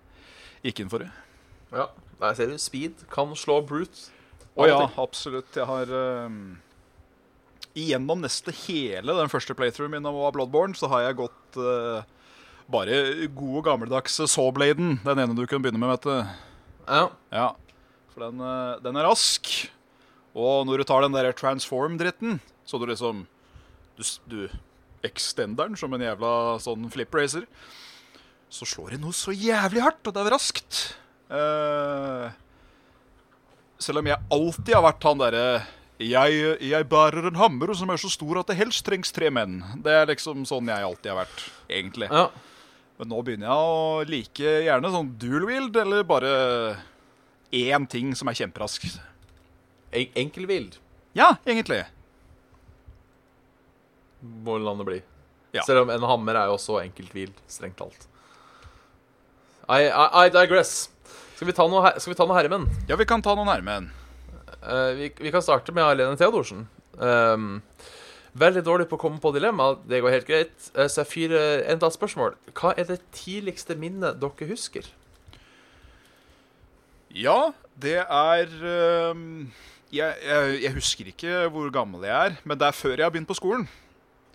gikk 0.62 0.84
inn 0.84 0.90
for 0.92 1.02
det. 1.02 1.10
Ja, 1.74 1.88
der 2.20 2.36
ser 2.38 2.52
du. 2.52 2.58
Speed 2.62 3.02
kan 3.10 3.32
slå 3.38 3.58
brute. 3.66 4.10
Å 4.54 4.66
ja, 4.68 4.78
absolutt. 5.00 5.54
Jeg 5.54 5.66
har 5.66 5.90
eh, 5.94 6.38
Igjennom 7.78 8.22
neste 8.22 8.50
hele 8.66 9.14
den 9.14 9.30
første 9.30 9.54
playthroughen 9.54 9.94
min 9.94 10.06
av 10.10 10.16
Bloodborne, 10.34 10.74
så 10.74 10.90
har 10.90 11.04
jeg 11.04 11.20
gått 11.20 11.58
uh, 11.62 12.02
bare 12.70 13.28
gode, 13.30 13.62
gammeldagse 13.66 14.26
Sawbladen. 14.30 14.98
Den 15.06 15.22
ene 15.22 15.36
du 15.38 15.44
kunne 15.44 15.62
begynne 15.66 15.82
med, 15.82 15.92
vet 15.94 16.08
du. 16.08 16.40
Ja. 16.90 17.04
Ja, 17.30 17.48
for 18.10 18.26
den, 18.26 18.42
den 18.82 18.98
er 18.98 19.06
rask. 19.06 19.50
Og 20.34 20.66
når 20.66 20.82
du 20.82 20.86
tar 20.86 21.06
den 21.06 21.14
der 21.14 21.30
transform-dritten, 21.34 22.40
så 22.70 22.78
du 22.78 22.86
liksom 22.90 23.24
Du, 23.98 24.04
du 24.30 24.38
extender 25.04 25.68
den 25.68 25.76
som 25.76 25.92
en 25.92 26.02
jævla 26.04 26.30
sånn 26.62 26.86
flip 26.92 27.12
racer. 27.16 27.44
Så 28.50 28.64
slår 28.68 28.94
det 28.94 29.00
noe 29.02 29.12
så 29.16 29.34
jævlig 29.34 29.82
hardt, 29.84 30.00
og 30.08 30.14
det 30.16 30.22
er 30.22 30.32
raskt. 30.32 30.78
Uh, 31.28 32.30
selv 33.80 34.00
om 34.00 34.08
jeg 34.08 34.24
alltid 34.32 34.72
har 34.74 34.86
vært 34.86 35.06
han 35.06 35.20
derre 35.20 35.44
jeg, 36.00 36.38
jeg 36.64 36.86
bærer 36.88 37.28
en 37.28 37.36
hammer 37.36 37.74
som 37.76 37.92
er 37.92 38.00
så 38.00 38.08
stor 38.08 38.40
at 38.40 38.48
det 38.48 38.56
helst 38.56 38.86
trengs 38.86 39.12
tre 39.12 39.28
menn. 39.28 39.58
Det 39.84 39.92
er 39.92 40.08
liksom 40.08 40.46
sånn 40.48 40.70
jeg 40.72 40.86
alltid 40.86 41.10
har 41.12 41.20
vært, 41.26 41.42
egentlig. 41.68 42.08
ja. 42.08 42.30
Men 43.00 43.08
nå 43.08 43.20
begynner 43.24 43.48
jeg 43.48 43.68
å 43.68 44.08
like 44.08 44.50
gjerne 44.66 44.88
sånn 44.92 45.12
dual 45.20 45.46
wield, 45.48 45.76
eller 45.80 46.02
bare 46.04 46.32
én 47.56 47.86
ting 47.88 48.10
som 48.16 48.28
er 48.28 48.36
kjemperask. 48.36 48.84
En 49.90 50.18
enkelvild 50.20 50.76
Ja, 51.16 51.32
egentlig. 51.48 51.80
Må 54.22 54.58
landet 54.62 54.86
bli. 54.88 54.98
Ja. 55.56 55.64
Selv 55.66 55.84
om 55.84 55.90
en 55.90 56.04
hammer 56.06 56.36
er 56.38 56.50
jo 56.50 56.56
også 56.58 56.78
enkelthvil, 56.84 57.32
strengt 57.50 57.78
talt. 57.80 58.06
I, 59.70 59.86
I, 59.88 60.26
I 60.26 60.28
digress. 60.34 60.88
Skal 61.36 61.48
vi 61.48 61.54
ta 61.56 61.64
noe, 61.70 61.82
her- 61.86 61.98
skal 62.02 62.12
vi 62.12 62.18
ta 62.18 62.26
noe 62.28 62.36
herremenn? 62.36 62.68
Ja, 62.90 62.98
vi 63.00 63.06
kan 63.08 63.22
ta 63.24 63.34
noen 63.38 63.48
herremenn. 63.50 63.88
en. 63.88 63.96
Eh, 64.60 64.92
vi, 64.98 65.08
vi 65.24 65.32
kan 65.32 65.42
starte 65.42 65.72
med 65.72 65.84
Alene 65.86 66.18
Theodorsen. 66.20 66.66
Um, 67.00 67.62
Veldig 68.38 68.60
dårlig 68.62 68.84
på 68.86 68.94
å 68.94 69.00
komme 69.02 69.18
på 69.18 69.32
dilemma. 69.34 69.72
Det 69.90 69.98
går 70.04 70.12
helt 70.14 70.28
greit. 70.28 70.52
Uh, 70.76 70.84
Så 70.86 71.00
jeg 71.02 71.10
fyrer 71.10 71.64
enda 71.72 71.88
et 71.90 71.96
spørsmål. 71.96 72.36
Hva 72.54 72.74
er 72.78 72.86
det 72.92 73.00
tidligste 73.16 73.74
minnet 73.78 74.20
dere 74.22 74.50
husker? 74.52 74.86
Ja, 77.10 77.50
det 77.80 77.96
er 78.04 78.52
um, 79.10 79.48
jeg, 79.90 80.14
jeg, 80.22 80.58
jeg 80.62 80.74
husker 80.76 81.08
ikke 81.10 81.40
hvor 81.50 81.72
gammel 81.74 82.04
jeg 82.06 82.14
er, 82.28 82.36
men 82.46 82.58
det 82.60 82.68
er 82.68 82.76
før 82.76 82.94
jeg 83.00 83.02
har 83.08 83.10
begynt 83.14 83.30
på 83.30 83.38
skolen. 83.40 83.64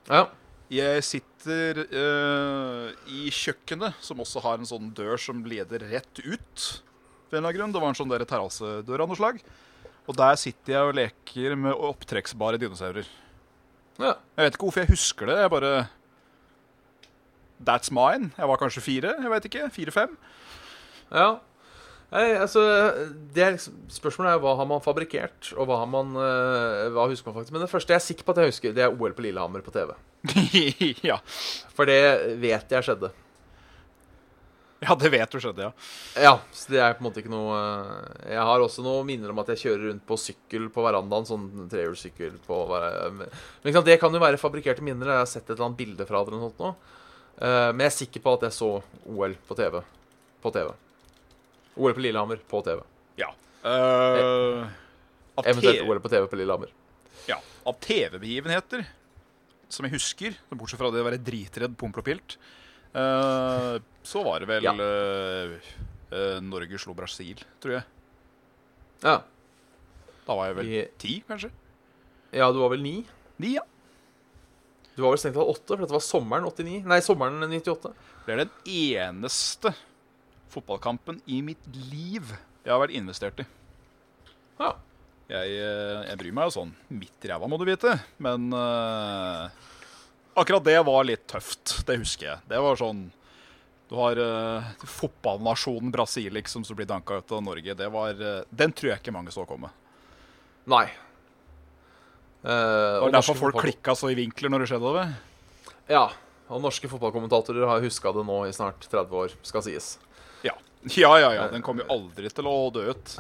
Ja. 0.10 0.28
Jeg 0.74 1.04
sitter 1.06 1.84
uh, 1.94 2.90
i 3.06 3.30
kjøkkenet, 3.34 4.00
som 4.02 4.22
også 4.24 4.42
har 4.42 4.58
en 4.58 4.70
sånn 4.70 4.90
dør 4.98 5.20
som 5.22 5.44
leder 5.46 5.86
rett 5.92 6.22
ut. 6.26 6.66
Grunn. 7.30 7.74
Det 7.74 7.82
var 7.82 7.90
en 7.92 7.98
sånn 7.98 8.12
terrassedør 8.14 9.04
av 9.04 9.12
noe 9.12 9.20
slag. 9.20 9.42
Og 10.06 10.18
der 10.18 10.38
sitter 10.40 10.76
jeg 10.76 10.90
og 10.90 10.98
leker 10.98 11.56
med 11.58 11.74
opptrekksbare 11.74 12.60
dinosaurer. 12.62 13.08
ja. 14.00 14.16
Jeg 14.38 14.46
vet 14.46 14.58
ikke 14.58 14.68
hvorfor 14.68 14.84
jeg 14.84 14.94
husker 14.94 15.32
det. 15.32 15.38
Jeg 15.42 15.54
bare 15.54 15.74
That's 17.66 17.92
mine. 17.92 18.32
Jeg 18.38 18.48
var 18.48 18.60
kanskje 18.60 18.84
fire. 18.84 19.16
Jeg 19.22 19.32
vet 19.32 19.46
ikke. 19.50 19.70
Fire-fem. 19.72 20.18
Ja. 21.12 21.40
Nei, 22.14 22.26
altså, 22.38 22.62
det 23.36 23.44
er 23.44 23.56
Spørsmålet 23.92 24.36
er 24.36 24.42
hva 24.44 24.54
har 24.60 24.68
man 24.70 24.84
fabrikkert, 24.86 25.50
og 25.58 25.66
hva 25.68 25.80
har 25.82 25.90
man 25.90 26.14
eh, 26.22 26.86
Hva 26.94 27.08
husker 27.12 27.32
man 27.32 27.40
faktisk? 27.40 27.56
Men 27.56 27.64
det 27.66 27.72
første 27.72 27.96
jeg 27.96 28.00
er 28.02 28.06
sikker 28.06 28.28
på 28.28 28.36
at 28.36 28.42
jeg 28.44 28.52
husker, 28.54 28.76
det 28.78 28.86
er 28.86 28.94
OL 28.94 29.16
på 29.18 29.26
Lillehammer 29.26 29.64
på 29.66 29.74
TV. 29.76 29.92
ja. 31.10 31.18
For 31.76 31.90
det 31.90 32.00
vet 32.44 32.72
jeg 32.78 32.86
skjedde. 32.88 33.10
ja, 34.86 34.96
det 35.02 35.10
vet 35.16 35.34
du 35.34 35.40
skjedde, 35.42 35.66
ja. 35.66 35.72
Ja, 36.28 36.34
så 36.54 36.72
det 36.76 36.80
er 36.86 36.94
på 36.96 37.02
en 37.04 37.08
måte 37.10 37.24
ikke 37.24 37.34
noe 37.34 37.58
eh, 37.58 38.32
Jeg 38.36 38.48
har 38.52 38.64
også 38.68 38.86
noen 38.86 39.10
minner 39.10 39.34
om 39.34 39.42
at 39.42 39.50
jeg 39.56 39.64
kjører 39.66 39.88
rundt 39.90 40.06
på 40.08 40.20
sykkel 40.22 40.70
på 40.74 40.86
verandaen. 40.86 41.26
Sånn 41.28 41.50
trehjulssykkel 41.74 42.38
på 42.46 42.62
Men 42.70 43.74
sant, 43.74 43.86
det 43.90 43.98
kan 44.04 44.14
jo 44.14 44.22
være 44.24 44.40
fabrikkerte 44.42 44.86
minner. 44.86 45.10
Jeg 45.16 45.24
har 45.26 45.32
sett 45.34 45.50
et 45.50 45.56
eller 45.58 45.72
annet 45.72 45.82
bilde 45.82 46.08
fra 46.08 46.22
det 46.24 46.36
eller 46.36 46.48
noe. 46.54 46.74
Eh, 47.42 47.70
Men 47.74 47.88
jeg 47.88 47.92
er 47.96 48.00
sikker 48.00 48.24
på 48.30 48.38
at 48.38 48.48
jeg 48.50 48.60
så 48.62 48.74
OL 49.10 49.38
på 49.50 49.58
TV. 49.58 49.82
På 50.46 50.54
TV. 50.54 50.70
OL 51.76 51.94
på 51.96 52.04
Lillehammer 52.04 52.40
på 52.50 52.62
TV. 52.66 52.82
Ja. 53.20 53.32
Uh, 53.66 54.68
Eventuelt 55.44 55.84
OL 55.84 56.00
på 56.04 56.12
TV 56.14 56.28
på 56.32 56.40
Lillehammer. 56.40 56.72
ja, 57.28 57.40
av 57.66 57.80
TV-begivenheter 57.82 58.86
som 59.74 59.88
jeg 59.88 59.96
husker, 59.96 60.36
bortsett 60.54 60.80
fra 60.80 60.92
det 60.94 61.02
å 61.02 61.08
være 61.08 61.20
dritredd 61.26 61.76
Pompel 61.80 62.04
og 62.04 62.08
Pilt, 62.08 62.38
uh, 62.96 63.76
så 64.06 64.24
var 64.24 64.44
det 64.44 64.50
vel 64.52 64.68
Ja. 64.68 64.74
uh, 64.78 65.56
eh, 66.16 66.40
Norge 66.46 66.80
slo 66.80 66.94
Brasil, 66.94 67.42
tror 67.60 67.80
jeg. 67.80 67.86
Ja. 69.04 69.18
Da 70.26 70.36
var 70.38 70.48
jeg 70.48 70.56
vel 70.56 70.70
I- 70.70 70.90
ti, 71.02 71.24
kanskje? 71.28 71.52
ja, 72.32 72.52
du 72.52 72.60
var 72.60 72.70
vel 72.70 72.84
ni? 72.84 73.06
Ni, 73.40 73.56
ja. 73.56 73.66
Du 74.96 75.02
var 75.04 75.12
vel 75.12 75.20
strengt 75.20 75.36
tatt 75.36 75.52
åtte, 75.52 75.68
for 75.76 75.84
dette 75.84 75.92
var 75.92 76.00
sommeren 76.06 76.46
89. 76.48 76.86
Nei, 76.86 77.00
sommeren 77.02 77.42
98. 77.42 77.94
Det 78.26 78.34
er 78.34 78.46
den 78.46 78.54
eneste 78.66 79.74
fotballkampen 80.56 81.22
i 81.30 81.42
mitt 81.46 81.70
liv 81.92 82.34
jeg 82.66 82.74
har 82.74 82.82
vært 82.82 82.96
investert 82.98 83.42
i. 83.44 83.46
Ja. 84.58 84.72
Jeg, 85.30 85.54
eh, 85.58 86.02
jeg 86.10 86.18
bryr 86.22 86.34
meg 86.38 86.50
jo 86.50 86.56
sånn 86.60 86.72
midt 86.94 87.26
i 87.26 87.30
ræva, 87.30 87.50
må 87.50 87.60
du 87.62 87.66
vite. 87.68 87.92
Men 88.22 88.48
uh, 88.54 89.46
akkurat 90.38 90.66
det 90.66 90.80
var 90.86 91.06
litt 91.06 91.28
tøft. 91.30 91.80
Det 91.86 92.00
husker 92.02 92.32
jeg. 92.32 92.44
Det 92.50 92.62
var 92.62 92.78
sånn 92.82 93.06
Du 93.90 93.94
har 94.00 94.18
uh, 94.18 94.70
fotballnasjonen 94.82 95.94
Brasil 95.94 96.34
liksom 96.34 96.66
som 96.66 96.78
blir 96.78 96.90
danka 96.90 97.20
ut 97.22 97.34
av 97.38 97.44
Norge. 97.46 97.78
Det 97.78 97.90
var, 97.94 98.18
uh, 98.18 98.42
den 98.50 98.74
tror 98.74 98.96
jeg 98.96 99.04
ikke 99.04 99.14
mange 99.14 99.34
så 99.34 99.46
komme. 99.50 99.70
Nei. 100.66 100.88
var 102.42 102.98
Det 103.02 103.06
og 103.06 103.12
derfor 103.14 103.38
folk 103.38 103.54
fotball- 103.54 103.68
klikka 103.68 103.94
så 103.98 104.10
i 104.10 104.18
vinkler 104.18 104.50
når 104.50 104.66
det 104.66 104.72
skjedde. 104.74 104.94
Det. 104.98 105.76
Ja. 105.94 106.08
Og 106.50 106.62
norske 106.62 106.90
fotballkommentatorer 106.90 107.70
har 107.70 107.86
huska 107.86 108.14
det 108.14 108.26
nå 108.26 108.40
i 108.46 108.54
snart 108.54 108.82
30 108.90 109.22
år, 109.22 109.38
skal 109.46 109.66
sies. 109.66 109.96
Ja. 110.96 111.16
ja, 111.20 111.20
ja, 111.20 111.34
ja. 111.34 111.46
Den 111.50 111.64
kommer 111.66 111.82
jo 111.82 111.96
aldri 111.96 112.30
til 112.30 112.46
å 112.46 112.70
dø 112.70 112.84
ut. 112.94 113.16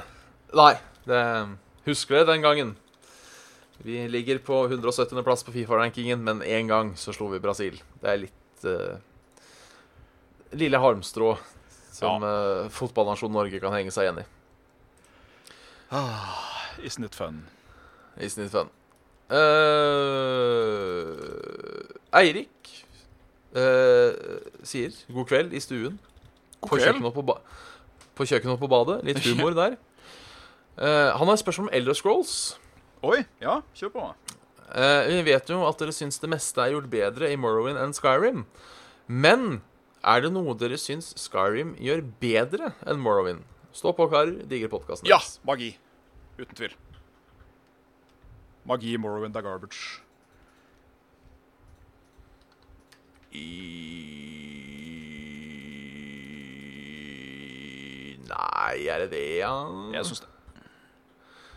Nei, 0.54 0.76
det 1.10 1.22
husker 1.88 2.20
det 2.20 2.28
den 2.30 2.44
gangen. 2.46 2.76
Vi 3.82 4.08
ligger 4.08 4.38
på 4.38 4.60
170. 4.70 5.24
plass 5.26 5.44
på 5.44 5.52
Fifa-rankingen, 5.56 6.22
men 6.24 6.44
én 6.46 6.70
gang 6.70 6.94
så 6.96 7.14
slo 7.14 7.28
vi 7.34 7.42
Brasil. 7.42 7.82
Det 8.02 8.12
er 8.12 8.22
litt 8.22 8.68
uh, 8.70 9.02
lille 10.56 10.78
halmstrå 10.80 11.36
som 11.96 12.24
eh, 12.28 12.70
fotballnasjonen 12.76 13.38
Norge 13.38 13.60
kan 13.64 13.72
henge 13.72 13.92
seg 13.94 14.04
igjen 14.04 14.20
i. 14.20 14.26
Isn't 16.84 17.06
it 17.08 17.16
fun? 17.16 17.46
I 18.20 18.26
it 18.28 18.52
fun. 18.52 18.70
Uh, 19.32 19.40
Eirik 22.20 22.86
uh, 23.56 24.12
sier 24.64 24.92
'god 25.10 25.28
kveld' 25.32 25.56
i 25.56 25.60
stuen. 25.64 26.00
På 26.70 26.80
kjøkkenet 26.82 27.16
på, 27.16 27.38
på 28.16 28.28
kjøkkenet 28.32 28.62
på 28.62 28.70
badet. 28.72 29.02
Litt 29.08 29.22
humor 29.30 29.56
der. 29.58 29.78
Uh, 30.76 31.16
han 31.16 31.28
har 31.28 31.36
et 31.38 31.44
spørsmål 31.44 31.70
om 31.70 31.76
Elder 31.78 31.98
Scrolls. 31.98 32.36
Oi, 33.06 33.22
ja, 33.44 33.60
kjør 33.78 33.94
på. 33.94 34.08
Uh, 34.76 35.02
vi 35.08 35.22
vet 35.30 35.50
jo 35.52 35.62
at 35.68 35.80
dere 35.80 35.94
syns 35.96 36.20
det 36.20 36.30
meste 36.32 36.60
er 36.62 36.74
gjort 36.74 36.90
bedre 36.92 37.30
i 37.32 37.40
Morrowind 37.40 37.80
enn 37.80 37.96
Skyrim. 37.96 38.44
Men 39.08 39.62
er 40.06 40.26
det 40.26 40.34
noe 40.34 40.56
dere 40.58 40.80
syns 40.82 41.14
Skyrim 41.22 41.76
gjør 41.82 42.04
bedre 42.22 42.74
enn 42.86 43.02
Morrowind? 43.02 43.46
Stå 43.76 43.92
på, 43.96 44.08
karer. 44.12 44.38
Digger 44.48 44.72
podkasten 44.72 45.10
Ja, 45.10 45.20
magi. 45.48 45.74
Uten 46.40 46.56
tvil. 46.56 46.76
Magi 48.66 48.96
i 48.96 49.00
Morrowind 49.00 49.36
er 49.36 49.46
garbage. 49.46 50.02
I... 53.36 54.75
Nei, 58.30 58.88
er 58.90 59.06
det 59.06 59.12
det, 59.14 59.24
ja? 59.42 59.54
Jeg 59.94 60.08
syns 60.10 60.24
det 60.26 60.32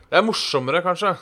Det 0.08 0.18
er 0.20 0.24
morsommere, 0.24 0.82
kanskje. 0.84 1.14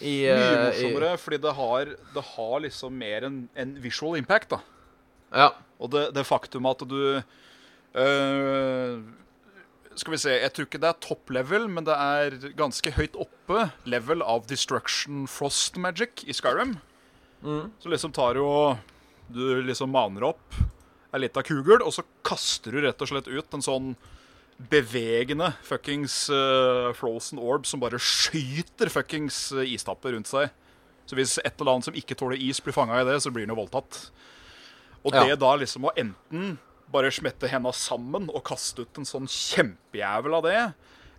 I, 0.00 0.24
mye 0.24 0.34
morsommere, 0.34 0.66
morsommere, 0.70 1.14
fordi 1.20 1.38
det 1.44 1.54
har, 1.58 1.94
det 2.14 2.26
har 2.32 2.60
liksom 2.66 2.94
mer 2.96 3.26
en, 3.28 3.40
en 3.58 3.72
visual 3.82 4.18
impact, 4.20 4.54
da. 4.54 4.60
Ja. 5.34 5.48
Og 5.80 5.90
det, 5.94 6.10
det 6.16 6.26
faktum 6.28 6.66
at 6.66 6.82
du 6.90 7.22
øh, 7.94 8.94
Skal 9.94 10.12
vi 10.14 10.18
se, 10.20 10.34
jeg 10.42 10.52
tror 10.54 10.66
ikke 10.66 10.80
det 10.82 10.90
er 10.90 11.02
top 11.06 11.30
level, 11.34 11.68
men 11.70 11.86
det 11.86 11.94
er 11.94 12.36
ganske 12.58 12.92
høyt 12.96 13.16
oppe 13.18 13.68
level 13.88 14.24
av 14.26 14.46
destruction 14.50 15.26
frost 15.30 15.78
magic 15.78 16.24
i 16.26 16.34
Skyrim. 16.36 16.76
Så 17.80 17.88
liksom 17.88 18.12
tar 18.12 18.36
du 18.36 18.42
og 18.44 18.76
Du 19.30 19.62
liksom 19.62 19.92
maner 19.94 20.26
opp 20.32 20.56
ei 21.14 21.20
lita 21.24 21.42
kugel, 21.42 21.82
og 21.82 21.92
så 21.94 22.04
kaster 22.26 22.74
du 22.74 22.80
rett 22.84 23.00
og 23.02 23.08
slett 23.10 23.28
ut 23.30 23.54
en 23.56 23.64
sånn 23.64 23.92
bevegende 24.68 25.52
fuckings 25.64 26.26
uh, 26.30 26.90
frozen 26.98 27.38
orb 27.40 27.64
som 27.68 27.80
bare 27.80 27.96
skyter 28.02 28.90
fuckings 28.92 29.52
øh, 29.56 29.64
istapper 29.72 30.12
rundt 30.12 30.28
seg. 30.28 30.50
Så 31.08 31.16
hvis 31.18 31.38
et 31.40 31.54
eller 31.58 31.72
annet 31.78 31.88
som 31.88 31.96
ikke 31.96 32.14
tåler 32.18 32.38
is, 32.38 32.60
blir 32.62 32.76
fanga 32.76 33.00
i 33.00 33.06
det, 33.08 33.16
så 33.24 33.32
blir 33.32 33.46
den 33.46 33.54
jo 33.54 33.60
voldtatt. 33.62 34.10
Og 35.02 35.14
Ja. 35.16 35.24
det 35.24 35.38
da 35.40 35.54
liksom 35.56 35.88
å 35.88 35.94
enten 35.96 36.58
bare 36.92 37.10
smette 37.14 37.48
henda 37.48 37.72
sammen 37.72 38.28
og 38.28 38.44
kaste 38.44 38.82
ut 38.84 38.98
en 39.00 39.08
sånn 39.08 39.26
kjempejævel 39.30 40.34
av 40.36 40.42
det, 40.44 40.60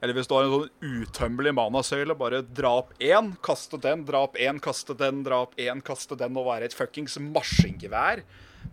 eller 0.01 0.13
hvis 0.17 0.27
du 0.29 0.35
har 0.35 0.45
en 0.45 0.53
sånn 0.53 1.01
utømmelig 1.01 1.53
manasøyle, 1.57 2.15
bare 2.17 2.41
dra 2.43 2.75
opp 2.83 2.93
én, 2.99 3.33
kaste 3.45 3.79
den, 3.81 4.05
dra 4.05 4.23
opp 4.27 4.37
én, 4.37 4.59
kaste 4.63 4.95
den, 4.97 5.23
dra 5.25 5.41
opp 5.47 5.55
én, 5.61 5.81
kaste 5.85 6.17
den, 6.19 6.37
og 6.37 6.45
være 6.49 6.69
et 6.69 6.73
fuckings 6.77 7.17
maskingevær 7.21 8.23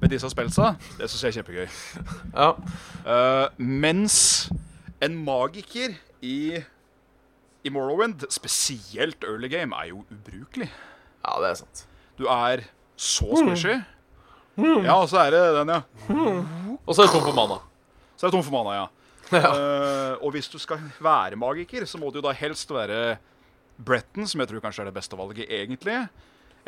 med 0.01 0.12
disse 0.12 0.30
spelsa, 0.30 0.72
det 0.99 1.09
syns 1.11 1.24
jeg 1.24 1.30
er 1.30 1.36
kjempegøy. 1.38 1.68
ja. 2.40 2.51
Uh, 3.05 3.46
mens 3.59 4.16
en 5.05 5.14
magiker 5.24 5.96
i, 6.22 6.59
i 7.64 7.72
Morrowind, 7.74 8.26
spesielt 8.30 9.24
early 9.24 9.51
game, 9.53 9.74
er 9.74 9.92
jo 9.92 10.05
ubrukelig. 10.11 10.70
Ja, 11.24 11.38
det 11.42 11.51
er 11.51 11.59
sant. 11.62 11.86
Du 12.18 12.26
er 12.30 12.66
så 12.99 13.30
squishy. 13.38 13.78
Ja, 14.59 14.96
og 14.99 15.09
så 15.11 15.22
er 15.22 15.34
det 15.34 15.42
den, 15.61 15.70
ja. 15.70 15.82
Og 16.86 16.94
så 16.94 17.03
er 17.03 17.07
det 17.07 17.14
tom 17.14 17.26
for 17.26 17.36
mana. 17.36 17.61
Så 18.16 18.26
er 18.26 18.30
det 18.30 18.34
tom 18.38 18.46
for 18.46 18.57
mana, 18.59 18.78
ja. 18.82 18.86
Eh, 19.28 20.14
og 20.24 20.30
hvis 20.32 20.46
du 20.49 20.57
skal 20.57 20.80
være 21.05 21.36
magiker, 21.36 21.84
så 21.84 21.99
må 22.01 22.09
du 22.09 22.16
jo 22.16 22.24
da 22.24 22.30
helst 22.32 22.70
være 22.72 23.18
Bretton, 23.76 24.24
som 24.26 24.40
jeg 24.40 24.49
tror 24.49 24.62
kanskje 24.64 24.82
er 24.82 24.88
det 24.88 24.94
beste 24.96 25.18
valget 25.18 25.51
egentlig. 25.53 25.99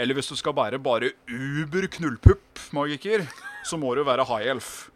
Eller 0.01 0.17
hvis 0.17 0.31
du 0.33 0.37
skal 0.39 0.57
være 0.57 0.81
bare 0.81 1.13
uber 1.29 1.85
knullpupp-magiker, 1.93 3.27
så 3.69 3.77
må 3.77 3.93
du 3.99 4.03
være 4.07 4.25
High 4.31 4.49
Elf. 4.55 4.89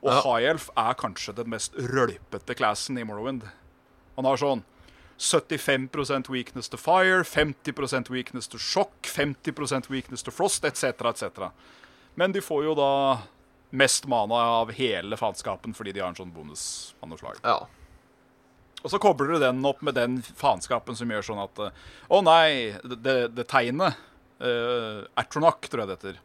Og 0.00 0.12
Ja. 0.14 0.20
High 0.24 0.50
Elf 0.54 0.70
er 0.76 0.94
kanskje 0.96 1.34
den 1.36 1.50
mest 1.52 1.74
rølpete 1.76 2.56
classen 2.56 2.96
i 2.98 3.04
Morrowind. 3.04 3.44
Han 4.16 4.24
har 4.24 4.40
sånn 4.40 4.64
75% 5.18 6.30
weakness 6.30 6.68
to 6.68 6.78
fire, 6.78 7.24
50% 7.24 8.08
weakness 8.08 8.48
to 8.48 8.58
shock, 8.58 8.92
50% 9.02 9.90
weakness 9.90 10.22
to 10.22 10.30
frost, 10.30 10.64
etc., 10.64 10.84
etc. 11.10 11.50
Men 12.14 12.32
de 12.32 12.40
får 12.40 12.64
jo 12.64 12.74
da 12.78 12.92
mest 13.70 14.06
mana 14.06 14.34
av 14.62 14.70
hele 14.72 15.16
faenskapen 15.20 15.74
fordi 15.76 15.92
de 15.92 16.00
har 16.00 16.08
en 16.08 16.16
sånn 16.16 16.32
bonus 16.32 16.94
av 17.02 17.10
noe 17.10 17.18
slag. 17.20 17.42
Ja. 17.44 17.66
Og 18.78 18.92
så 18.92 19.00
kobler 19.02 19.34
du 19.34 19.38
den 19.42 19.64
opp 19.66 19.82
med 19.82 19.98
den 19.98 20.20
faenskapen 20.22 20.96
som 20.96 21.10
gjør 21.10 21.26
sånn 21.26 21.40
at 21.42 21.58
Å 21.58 21.70
Å 22.14 22.20
nei, 22.22 22.78
det, 22.86 23.34
det 23.34 23.48
tegnet 23.50 23.98
Uh, 24.40 25.04
Atronac, 25.18 25.66
tror 25.68 25.82
jeg 25.84 25.88
det 25.90 25.96
heter. 25.98 26.18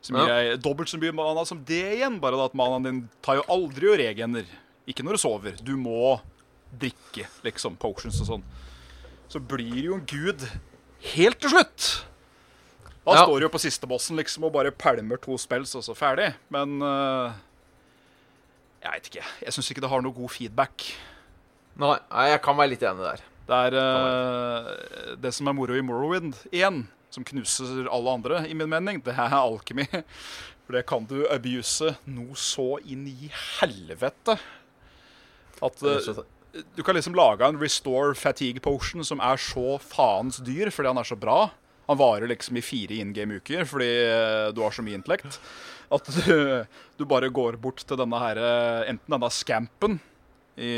Som 0.00 0.16
gir 0.16 0.30
deg 0.32 0.62
dobbelt 0.64 0.88
så 0.88 0.96
mye 1.00 1.12
mana 1.12 1.42
som 1.44 1.58
det 1.68 1.82
igjen, 1.98 2.16
bare 2.22 2.38
at 2.46 2.54
manaen 2.56 2.86
din 2.86 3.00
tar 3.20 3.36
jo 3.36 3.44
aldri 3.52 3.90
og 3.92 3.98
regener. 4.00 4.46
Ikke 4.88 5.04
når 5.04 5.18
du 5.18 5.22
sover. 5.22 5.58
Du 5.60 5.74
må 5.76 6.16
drikke, 6.80 7.26
liksom. 7.44 7.76
Potions 7.76 8.20
og 8.24 8.30
sånn. 8.30 8.44
Så 9.30 9.42
blir 9.44 9.76
jo 9.84 9.98
en 9.98 10.06
gud 10.08 10.46
helt 11.14 11.38
til 11.42 11.52
slutt. 11.52 11.90
Da 13.04 13.14
Ja. 13.16 13.24
står 13.24 13.40
du 13.40 13.44
jo 13.46 13.52
på 13.52 13.60
siste 13.60 13.86
bossen 13.88 14.16
liksom 14.16 14.44
og 14.44 14.52
bare 14.52 14.70
pælmer 14.72 15.20
to 15.20 15.36
spells, 15.38 15.74
og 15.74 15.82
så 15.84 15.94
ferdig. 15.96 16.34
Men 16.52 16.80
uh, 16.82 17.32
jeg 18.82 18.92
veit 18.92 19.08
ikke. 19.10 19.24
Jeg 19.44 19.52
syns 19.52 19.70
ikke 19.70 19.80
det 19.84 19.90
har 19.92 20.02
noe 20.04 20.16
god 20.16 20.30
feedback. 20.32 20.84
Nei, 21.80 21.96
jeg 22.28 22.40
kan 22.44 22.56
være 22.56 22.72
litt 22.74 22.82
enig 22.84 23.04
der. 23.04 23.22
Det 23.50 23.60
er 23.66 23.76
uh, 23.80 25.16
det 25.20 25.32
som 25.34 25.48
er 25.50 25.56
moro 25.56 25.74
i 25.76 25.82
Morrowind 25.84 26.36
1, 26.52 26.82
som 27.10 27.26
knuser 27.26 27.88
alle 27.90 28.14
andre, 28.14 28.44
i 28.46 28.54
min 28.54 28.70
mening, 28.70 29.00
det 29.04 29.16
er 29.16 29.34
alkemi. 29.36 29.86
For 30.64 30.76
det 30.78 30.86
kan 30.86 31.06
du 31.10 31.24
abuse 31.26 31.96
noe 32.06 32.36
så 32.38 32.76
inn 32.86 33.08
i 33.10 33.30
helvete. 33.58 34.36
At 35.60 35.82
eh, 35.82 36.20
du 36.76 36.82
kan 36.86 36.94
liksom 36.94 37.16
lage 37.18 37.46
en 37.46 37.58
restore 37.60 38.14
fatigue 38.18 38.62
potion 38.62 39.02
som 39.06 39.22
er 39.22 39.40
så 39.40 39.80
faens 39.82 40.38
dyr 40.46 40.70
fordi 40.70 40.92
han 40.92 41.02
er 41.02 41.08
så 41.10 41.18
bra. 41.18 41.40
Han 41.90 41.98
varer 41.98 42.30
liksom 42.30 42.60
i 42.60 42.62
fire 42.62 43.00
in 43.02 43.10
game-uker 43.16 43.66
fordi 43.66 43.90
eh, 44.06 44.46
du 44.54 44.62
har 44.62 44.74
så 44.74 44.86
mye 44.86 45.00
intellekt. 45.00 45.40
At 45.90 46.06
du, 46.22 46.62
du 46.96 47.06
bare 47.10 47.32
går 47.34 47.58
bort 47.58 47.82
til 47.82 47.98
denne 47.98 48.22
her, 48.22 48.38
eh, 48.38 48.90
enten 48.94 49.18
denne 49.18 49.34
scampen 49.34 49.98
i 50.60 50.74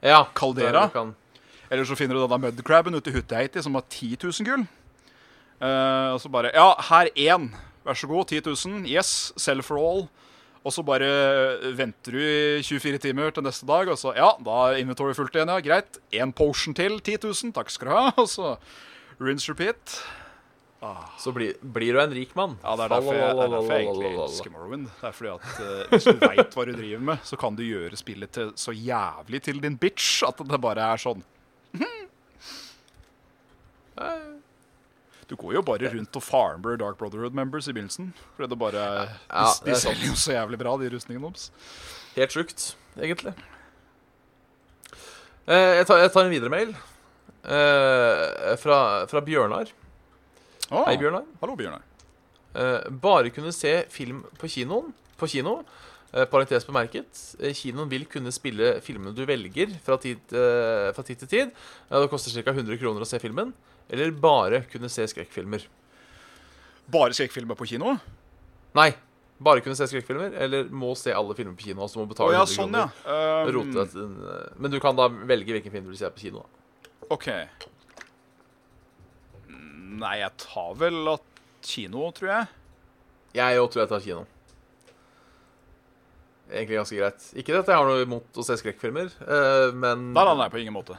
Ja, 0.00 0.24
Caldera? 0.32 0.88
Eller 1.70 1.86
så 1.86 1.96
finner 1.98 2.18
du 2.18 2.24
denne 2.24 2.50
mudcrabben 2.50 2.96
ute 2.98 3.12
i 3.12 3.14
Hutteheiti 3.14 3.62
som 3.62 3.76
har 3.78 3.86
10 3.86 4.16
000 4.26 4.46
gull. 4.48 4.66
Uh, 5.60 6.16
og 6.16 6.20
så 6.22 6.30
bare 6.32 6.50
Ja, 6.56 6.72
her 6.90 7.10
én. 7.14 7.50
Vær 7.84 7.96
så 7.96 8.08
god. 8.10 8.26
10 8.26 8.42
000. 8.48 8.88
Yes. 8.90 9.32
Sell 9.38 9.62
for 9.62 9.78
all. 9.78 10.08
Og 10.60 10.74
så 10.74 10.82
bare 10.84 11.06
venter 11.76 12.12
du 12.12 12.20
i 12.20 12.62
24 12.66 12.98
timer 13.00 13.32
til 13.32 13.44
neste 13.46 13.64
dag, 13.68 13.88
og 13.88 13.96
så 13.96 14.12
Ja, 14.16 14.34
da 14.44 14.56
er 14.68 14.82
inventory 14.82 15.14
fullt 15.16 15.36
igjen, 15.36 15.48
ja. 15.48 15.60
Greit. 15.64 16.00
Én 16.12 16.34
potion 16.36 16.74
til. 16.76 16.98
10 17.00 17.16
000. 17.24 17.54
Takk 17.56 17.70
skal 17.72 17.88
du 17.88 17.94
ha. 17.96 18.10
Og 18.20 18.28
så 18.28 18.56
rinse 19.20 19.52
repeat. 19.52 20.00
så 21.20 21.32
blir, 21.32 21.54
blir 21.60 21.92
du 21.94 22.00
en 22.00 22.12
rik 22.12 22.34
mann. 22.36 22.58
Ja, 22.64 22.74
det 22.76 22.84
er 22.84 22.92
derfor 22.96 23.14
jeg, 23.14 23.34
det 23.36 23.44
er 23.44 23.50
derfor 23.54 23.72
jeg 23.72 23.86
egentlig 23.86 24.12
elsker 24.16 24.50
Morrowind. 24.50 24.86
Det 25.00 25.08
er 25.08 25.12
fordi 25.12 25.30
at 25.30 25.50
uh, 25.60 25.90
Hvis 25.90 26.04
du 26.08 26.22
veit 26.24 26.56
hva 26.56 26.64
du 26.64 26.72
driver 26.72 27.04
med, 27.10 27.18
så 27.24 27.36
kan 27.36 27.56
du 27.56 27.62
gjøre 27.62 28.00
spillet 28.00 28.32
til 28.32 28.52
så 28.56 28.72
jævlig 28.72 29.42
til 29.44 29.60
din 29.60 29.76
bitch 29.76 30.24
at 30.28 30.40
det 30.40 30.60
bare 30.60 30.92
er 30.92 31.00
sånn 31.00 31.20
Du 35.30 35.36
går 35.38 35.54
jo 35.54 35.62
bare 35.62 35.90
rundt 35.92 36.16
og 36.18 36.22
farmer 36.26 36.78
Dark 36.80 36.96
Brotherhood-members 36.98 37.68
i 37.70 37.74
begynnelsen. 37.76 38.08
Fordi 38.34 38.48
det 38.50 38.58
bare 38.58 38.80
Ja, 38.82 39.44
De, 39.46 39.68
de 39.68 39.70
er 39.76 39.78
selger 39.78 40.08
jo 40.08 40.16
så 40.18 40.32
jævlig 40.34 40.58
bra, 40.58 40.72
de 40.80 40.90
rustningene 40.90 41.28
deres. 41.30 41.50
Helt 42.16 42.34
sjukt, 42.34 42.64
egentlig. 42.98 43.34
Eh, 45.46 45.76
jeg, 45.78 45.86
tar, 45.86 46.00
jeg 46.02 46.10
tar 46.14 46.24
en 46.26 46.32
videre 46.32 46.50
mail. 46.50 46.72
Eh, 47.44 48.56
fra, 48.58 48.80
fra 49.10 49.22
Bjørnar. 49.24 49.70
Å, 50.70 50.82
Hei, 50.88 50.96
Bjørnar. 50.98 51.28
Hallo, 51.40 51.54
Bjørnar. 51.58 51.86
Eh, 52.58 52.90
bare 53.02 53.30
kunne 53.30 53.54
se 53.54 53.76
film 53.94 54.24
på 54.40 54.50
kinoen 54.50 54.90
På 55.20 55.28
kino. 55.30 55.60
Eh, 56.12 56.26
parentes 56.26 56.66
bemerket. 56.66 57.18
Eh, 57.38 57.54
kinoen 57.54 57.90
vil 57.90 58.04
kunne 58.10 58.32
spille 58.34 58.72
filmene 58.82 59.14
du 59.14 59.22
velger 59.28 59.76
fra 59.84 59.96
tid, 60.00 60.18
eh, 60.34 60.90
fra 60.96 61.04
tid 61.06 61.20
til 61.22 61.28
tid. 61.28 61.52
Det 61.88 62.10
koster 62.10 62.42
ca. 62.42 62.50
100 62.50 62.78
kroner 62.78 63.00
å 63.00 63.06
se 63.06 63.20
filmen. 63.22 63.52
Eller 63.88 64.10
bare 64.10 64.64
kunne 64.70 64.90
se 64.90 65.06
skrekkfilmer. 65.06 65.66
Bare 66.90 67.14
skrekkfilmer 67.14 67.54
på 67.54 67.66
kino? 67.66 68.00
Nei, 68.74 68.90
bare 69.38 69.62
kunne 69.62 69.76
se 69.78 69.86
skrekkfilmer. 69.86 70.34
Eller 70.34 70.64
må 70.64 70.96
se 70.96 71.14
alle 71.14 71.34
filmer 71.34 71.54
på 71.54 71.70
kino. 71.70 71.82
Altså 71.82 72.02
må 72.02 72.10
Å 72.10 72.26
oh, 72.26 72.32
ja, 72.34 72.42
100 72.42 72.56
sånn, 72.56 72.74
ja. 72.74 72.90
Um, 73.06 74.54
Men 74.58 74.70
du 74.70 74.80
kan 74.80 74.96
da 74.96 75.06
velge 75.08 75.54
hvilken 75.54 75.70
film 75.70 75.84
du 75.84 75.90
vil 75.94 75.98
se 76.02 76.10
på 76.10 76.26
kino. 76.26 76.42
da. 76.42 77.06
OK. 77.10 77.30
Nei, 80.00 80.18
jeg 80.18 80.30
tar 80.42 80.74
vel 80.74 81.14
at 81.14 81.22
kino, 81.62 82.10
tror 82.10 82.34
jeg. 82.34 82.46
Jeg 83.38 83.62
òg 83.62 83.70
tror 83.70 83.84
jeg 83.84 83.94
tar 83.94 84.02
kino. 84.02 84.26
Egentlig 86.50 86.80
ganske 86.80 86.98
greit. 86.98 87.28
Ikke 87.38 87.60
at 87.60 87.70
jeg 87.70 87.78
har 87.78 87.86
noe 87.86 88.02
imot 88.02 88.40
å 88.40 88.44
se 88.46 88.56
skrekkfilmer, 88.58 89.12
eh, 89.22 89.70
men 89.72 90.10
Nei, 90.12 90.24
nei, 90.26 90.36
nei, 90.42 90.48
på 90.50 90.58
ingen 90.60 90.74
måte. 90.74 90.96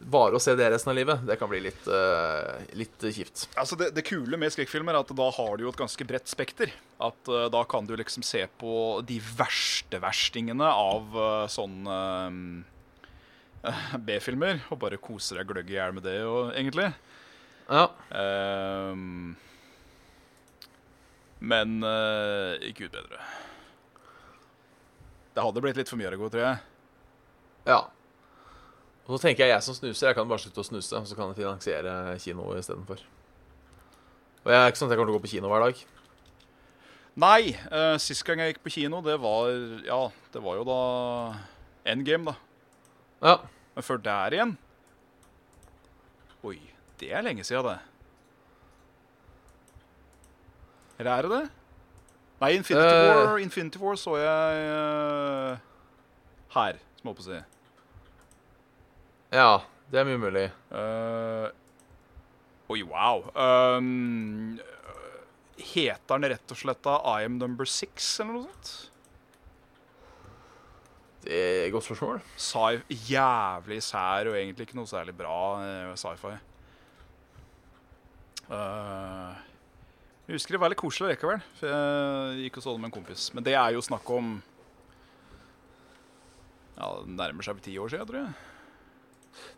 bare 0.00 0.38
å 0.38 0.40
se 0.40 0.54
det 0.56 0.70
resten 0.72 0.94
av 0.94 0.96
livet, 0.96 1.20
det 1.28 1.36
kan 1.36 1.50
bli 1.50 1.58
litt, 1.60 1.84
uh, 1.92 2.56
litt 2.72 3.04
kjipt. 3.04 3.42
Altså 3.60 3.76
det, 3.76 3.90
det 3.92 4.06
kule 4.08 4.38
med 4.40 4.48
skrekkfilmer 4.54 4.96
er 4.96 5.02
at 5.04 5.12
da 5.12 5.26
har 5.36 5.58
du 5.58 5.66
jo 5.66 5.72
et 5.74 5.76
ganske 5.76 6.06
bredt 6.08 6.30
spekter. 6.32 6.72
At 6.96 7.28
uh, 7.28 7.50
da 7.52 7.60
kan 7.68 7.84
du 7.84 7.92
liksom 8.00 8.24
se 8.24 8.46
på 8.62 9.02
de 9.04 9.18
verste 9.36 10.00
verstingene 10.00 10.64
av 10.64 11.12
uh, 11.20 11.44
sånne 11.52 11.98
B-filmer. 14.08 14.64
Og 14.72 14.80
bare 14.80 14.96
kose 15.04 15.36
deg 15.36 15.52
gløgg 15.52 15.68
i 15.68 15.76
hjel 15.76 15.92
med 15.98 16.08
det, 16.08 16.16
og, 16.24 16.54
egentlig. 16.56 16.88
Ja. 17.70 17.84
Ehm, 18.16 19.36
men 21.40 21.76
uh, 21.84 22.56
gud 22.74 22.90
bedre. 22.90 23.20
Det 25.40 25.46
hadde 25.46 25.60
blitt 25.64 25.78
litt 25.80 25.88
for 25.88 25.96
mye 25.96 26.10
Ergo, 26.10 26.28
tror 26.28 26.42
jeg. 26.44 26.56
ja. 27.64 27.78
Og 29.06 29.14
så 29.16 29.22
tenker 29.22 29.46
jeg 29.46 29.54
jeg 29.54 29.64
som 29.64 29.74
snuser, 29.74 30.10
jeg 30.10 30.14
kan 30.18 30.28
bare 30.28 30.42
slutte 30.42 30.60
å 30.60 30.66
snuse, 30.66 30.98
og 30.98 31.06
så 31.08 31.16
kan 31.16 31.30
jeg 31.32 31.38
finansiere 31.40 31.94
kino 32.20 32.44
istedenfor. 32.54 33.00
Og 34.44 34.50
jeg 34.52 34.58
er 34.60 34.68
ikke 34.68 34.78
sånn 34.82 34.90
at 34.90 34.92
jeg 34.92 35.00
kommer 35.00 35.08
til 35.08 35.16
å 35.16 35.16
gå 35.16 35.22
på 35.24 35.30
kino 35.32 35.48
hver 35.50 35.64
dag. 35.64 35.80
Nei, 37.24 37.40
uh, 37.72 37.96
sist 37.98 38.22
gang 38.28 38.44
jeg 38.44 38.52
gikk 38.52 38.60
på 38.68 38.74
kino, 38.76 39.00
det 39.02 39.16
var 39.24 39.48
Ja, 39.88 40.02
det 40.30 40.42
var 40.44 40.60
jo 40.60 40.66
da 40.68 40.76
Endgame, 41.88 42.30
da. 42.30 42.36
Ja. 43.24 43.34
Men 43.74 43.86
før 43.88 44.04
der 44.04 44.36
igjen 44.36 44.54
Oi, 46.46 46.58
det 47.00 47.10
er 47.16 47.24
lenge 47.24 47.48
siden, 47.48 47.66
det. 47.72 47.80
Eller 51.00 51.16
er 51.16 51.26
det 51.26 51.32
det? 51.32 51.59
Nei, 52.40 52.54
Infinity 52.56 52.88
uh, 52.88 53.08
War, 53.10 53.38
Infinity 53.42 53.80
War 53.82 53.98
så 54.00 54.16
jeg 54.16 54.68
uh, 54.72 55.60
her, 56.56 56.80
som 56.96 57.04
jeg 57.04 57.10
holdt 57.10 57.20
på 57.20 57.24
å 57.24 57.28
si. 57.28 57.40
Ja, 59.36 59.50
det 59.92 60.00
er 60.00 60.08
mye 60.08 60.20
mulig. 60.22 60.46
Uh, 60.72 61.52
oi, 62.72 62.80
wow. 62.88 63.26
Um, 63.36 64.58
heter 65.60 66.16
den 66.16 66.32
rett 66.32 66.54
og 66.54 66.62
slett 66.62 66.80
da 66.86 66.96
I 67.12 67.28
am 67.28 67.36
number 67.38 67.68
six, 67.68 68.08
eller 68.22 68.38
noe 68.38 68.46
sånt? 68.48 68.76
Det 71.20 71.36
er 71.36 71.66
et 71.66 71.74
godt 71.74 71.84
spørsmål. 71.84 72.22
Sci 72.40 73.02
jævlig 73.12 73.82
sær 73.84 74.30
og 74.30 74.38
egentlig 74.40 74.64
ikke 74.64 74.80
noe 74.80 74.88
særlig 74.88 75.12
bra 75.18 75.36
sci-fi. 76.00 76.38
Eh, 78.50 79.49
jeg 80.30 80.38
husker 80.38 80.54
det 80.54 80.60
var 80.62 80.70
litt 80.70 80.78
koselig 80.78 81.10
likevel. 81.16 81.40
For 81.58 81.72
jeg 81.72 82.44
gikk 82.44 82.60
og 82.60 82.64
så 82.64 82.74
det 82.76 82.82
med 82.84 82.90
en 82.92 82.94
kompis. 83.00 83.24
Men 83.34 83.46
det 83.46 83.56
er 83.58 83.74
jo 83.74 83.82
snakk 83.82 84.10
om 84.14 84.36
Ja, 86.78 86.86
det 87.02 87.16
nærmer 87.18 87.44
seg 87.44 87.58
ti 87.64 87.74
år 87.82 87.90
siden, 87.92 88.06
tror 88.08 88.20
jeg. 88.22 88.30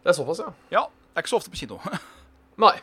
Det 0.03 0.11
er 0.11 0.17
såpass, 0.17 0.41
ja. 0.43 0.49
Ja, 0.73 0.83
det 1.13 1.21
er 1.21 1.25
ikke 1.25 1.33
så 1.35 1.39
ofte 1.39 1.53
på 1.53 1.61
kino. 1.61 1.79
Nei. 2.65 2.75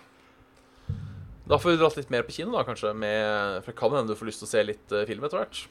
Da 1.50 1.58
får 1.58 1.74
vi 1.74 1.80
dratt 1.82 1.98
litt 1.98 2.12
mer 2.14 2.24
på 2.28 2.36
kino, 2.38 2.54
da, 2.54 2.62
kanskje. 2.68 2.94
Med, 2.94 3.60
for 3.66 3.74
det 3.74 3.80
kan 3.82 3.96
hende 3.98 4.14
du 4.14 4.20
får 4.20 4.30
lyst 4.30 4.44
til 4.44 4.48
å 4.48 4.52
se 4.54 4.64
litt 4.70 4.94
eh, 4.96 5.06
film 5.10 5.26
etter 5.26 5.42
hvert. 5.42 5.64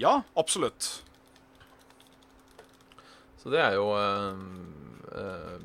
ja, 0.00 0.22
absolutt. 0.40 0.88
Så 3.44 3.52
det 3.52 3.60
er 3.60 3.74
jo 3.76 3.90
øh, 3.92 4.38
øh, 5.12 5.64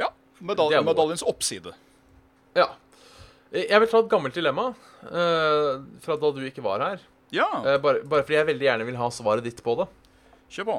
Ja. 0.00 0.08
Medaljens 0.40 1.22
oppside. 1.28 1.74
Ja. 2.56 2.70
Jeg 3.52 3.80
vil 3.82 3.90
ta 3.92 3.98
et 4.00 4.08
gammelt 4.12 4.34
dilemma 4.38 4.70
uh, 4.72 5.82
fra 6.00 6.16
da 6.16 6.30
du 6.32 6.40
ikke 6.48 6.64
var 6.64 6.80
her. 6.80 7.02
Ja, 7.32 7.46
Uh, 7.60 7.76
bare, 7.80 8.00
bare 8.04 8.24
fordi 8.24 8.38
jeg 8.38 8.48
veldig 8.48 8.66
gjerne 8.68 8.86
vil 8.88 8.96
ha 9.00 9.10
svaret 9.12 9.44
ditt 9.44 9.60
på 9.64 9.74
det. 9.82 9.86
kjør 10.52 10.68
på. 10.70 10.78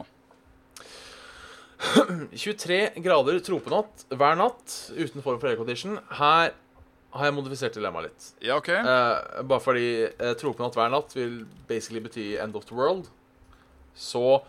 23 2.34 2.80
grader 3.04 3.40
tropenatt 3.44 4.06
hver 4.14 4.38
natt 4.40 4.76
uten 4.96 5.22
form 5.26 5.40
for 5.42 5.50
aircondition. 5.52 5.98
Her 6.18 6.54
har 7.14 7.28
jeg 7.30 7.36
modifisert 7.38 7.76
dilemmaet 7.78 8.08
litt. 8.10 8.28
Ja, 8.46 8.58
OK. 8.58 8.70
Uh, 8.74 9.42
bare 9.46 9.62
fordi 9.62 9.88
eh, 10.10 10.34
tropenatt 10.40 10.74
hver 10.78 10.90
natt 10.94 11.14
vil 11.14 11.44
basically 11.70 12.02
bety 12.02 12.32
end 12.42 12.56
of 12.58 12.66
the 12.70 12.78
world. 12.78 13.10
Så 13.94 14.40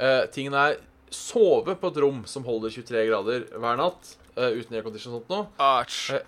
eh, 0.00 0.24
tingen 0.32 0.56
er 0.56 0.78
sove 1.12 1.74
på 1.78 1.90
et 1.92 1.98
rom 2.00 2.22
som 2.30 2.46
holder 2.48 2.72
23 2.72 3.02
grader 3.10 3.44
hver 3.60 3.76
natt 3.80 4.14
eh, 4.38 4.54
uten 4.56 4.78
aircondition 4.78 5.12
og 5.12 5.20
sånt 5.20 5.34
noe. 5.34 5.44
Eh, 6.16 6.24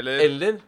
Eller 0.00 0.24
Eller 0.26 0.58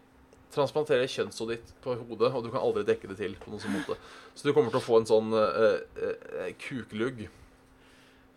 transplantere 0.54 1.08
kjønnshodet 1.10 1.58
ditt 1.58 1.72
på 1.84 1.94
hodet, 1.98 2.30
og 2.32 2.44
du 2.44 2.50
kan 2.52 2.62
aldri 2.62 2.84
dekke 2.88 3.10
det 3.10 3.18
til 3.20 3.34
på 3.40 3.52
noen 3.52 3.62
sånn 3.62 3.76
måte. 3.76 3.98
Så 4.34 4.48
du 4.48 4.54
kommer 4.56 4.72
til 4.72 4.80
å 4.80 4.84
få 4.84 5.00
en 5.00 5.08
sånn 5.08 5.34
uh, 5.34 5.80
uh, 6.00 6.46
kuklugg. 6.62 7.26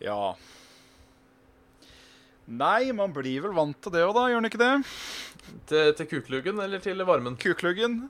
Ja. 0.01 0.33
Nei, 2.51 2.91
man 2.97 3.13
blir 3.15 3.45
vel 3.45 3.53
vant 3.55 3.77
til 3.83 3.93
det 3.93 4.01
òg, 4.03 4.15
da. 4.17 4.25
Gjør 4.31 4.41
man 4.41 4.49
ikke 4.49 4.61
det? 4.61 4.71
Til, 5.69 5.93
til 5.97 6.09
kukluggen 6.15 6.59
eller 6.63 6.83
til 6.83 7.05
varmen? 7.07 7.37
Kukluggen. 7.39 8.03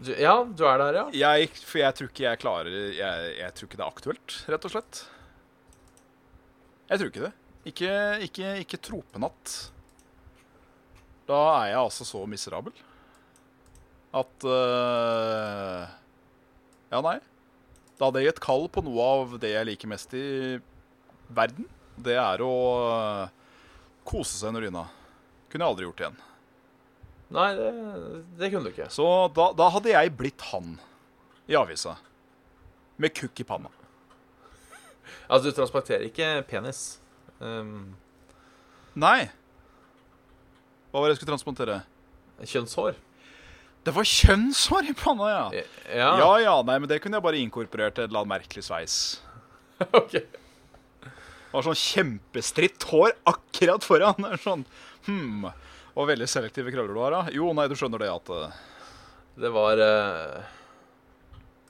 Du, 0.00 0.14
ja, 0.16 0.38
du 0.44 0.64
er 0.64 0.80
der, 0.80 0.96
ja. 0.96 1.06
Jeg, 1.12 1.50
for 1.60 1.82
jeg 1.82 1.96
tror 1.96 2.08
ikke 2.08 2.24
jeg 2.24 2.40
klarer 2.40 2.76
jeg, 2.96 3.32
jeg 3.36 3.56
tror 3.56 3.68
ikke 3.68 3.80
det 3.80 3.84
er 3.84 3.90
aktuelt, 3.92 4.36
rett 4.48 4.66
og 4.66 4.72
slett. 4.72 5.02
Jeg 6.88 7.02
tror 7.02 7.12
ikke 7.12 7.26
det. 7.26 7.34
Ikke, 7.68 7.92
ikke, 8.24 8.54
ikke 8.64 8.80
tropenatt. 8.80 9.58
Da 11.30 11.40
er 11.60 11.66
jeg 11.70 11.82
altså 11.84 12.06
så 12.08 12.24
miserabel 12.26 12.74
at 14.10 14.46
uh, 14.46 15.86
Ja, 16.90 16.98
nei. 17.04 17.18
Da 18.00 18.08
hadde 18.08 18.22
jeg 18.22 18.32
gitt 18.32 18.42
kall 18.42 18.66
på 18.72 18.82
noe 18.82 19.06
av 19.06 19.36
det 19.42 19.52
jeg 19.52 19.68
liker 19.68 19.90
mest 19.92 20.14
i 20.18 20.58
verden. 21.30 21.68
Det 22.00 22.16
er 22.18 22.40
å 22.42 22.54
øh, 22.80 23.26
kose 24.08 24.38
seg 24.38 24.48
under 24.50 24.64
dyna. 24.64 24.86
Kunne 25.52 25.66
jeg 25.66 25.74
aldri 25.74 25.84
gjort 25.84 26.00
igjen. 26.00 26.16
Nei, 27.36 27.48
det, 27.58 27.68
det 28.40 28.48
kunne 28.50 28.64
du 28.64 28.72
ikke. 28.72 28.88
Så 28.90 29.06
da, 29.36 29.50
da 29.54 29.68
hadde 29.76 29.92
jeg 29.92 30.14
blitt 30.16 30.46
han 30.48 30.72
i 31.44 31.58
avisa. 31.60 31.98
Med 32.96 33.14
kukk 33.20 33.44
i 33.44 33.46
panna. 33.46 33.70
Altså, 35.28 35.50
du 35.50 35.54
transporterer 35.60 36.08
ikke 36.08 36.32
penis. 36.48 36.96
Um, 37.38 37.92
Nei. 38.98 39.28
Hva 40.90 41.00
var 41.00 41.08
det 41.08 41.14
jeg 41.14 41.22
skulle 41.22 41.34
transplantere? 41.34 41.80
kjønnshår. 42.40 42.98
Det 43.84 43.92
var 43.96 44.06
kjønnshår 44.08 44.90
i 44.90 44.94
panna, 44.96 45.30
ja. 45.30 45.62
Ja. 45.88 46.10
Ja 46.20 46.30
ja, 46.42 46.54
nei, 46.66 46.76
men 46.82 46.88
det 46.90 47.00
kunne 47.04 47.18
jeg 47.18 47.24
bare 47.24 47.40
inkorporert 47.40 47.96
til 47.96 48.04
et 48.04 48.10
eller 48.10 48.22
annet 48.22 48.34
merkelig 48.34 48.64
sveis. 48.66 48.94
ok. 50.00 50.14
Det 50.20 51.56
var 51.56 51.66
sånn 51.66 51.80
kjempestritt 51.80 52.84
hår 52.92 53.14
akkurat 53.28 53.84
foran. 53.86 54.28
Sånn, 54.42 54.64
hmm. 55.08 55.48
Og 55.96 56.08
veldig 56.12 56.28
selektive 56.30 56.72
krøller 56.72 56.94
du 56.94 57.02
har, 57.02 57.16
da. 57.16 57.22
Jo, 57.34 57.50
nei, 57.56 57.66
du 57.70 57.76
skjønner 57.78 58.04
det 58.04 58.10
at 58.12 58.34
eh, 58.36 58.58
Det 59.42 59.50
var 59.54 59.80
uh... 59.82 60.58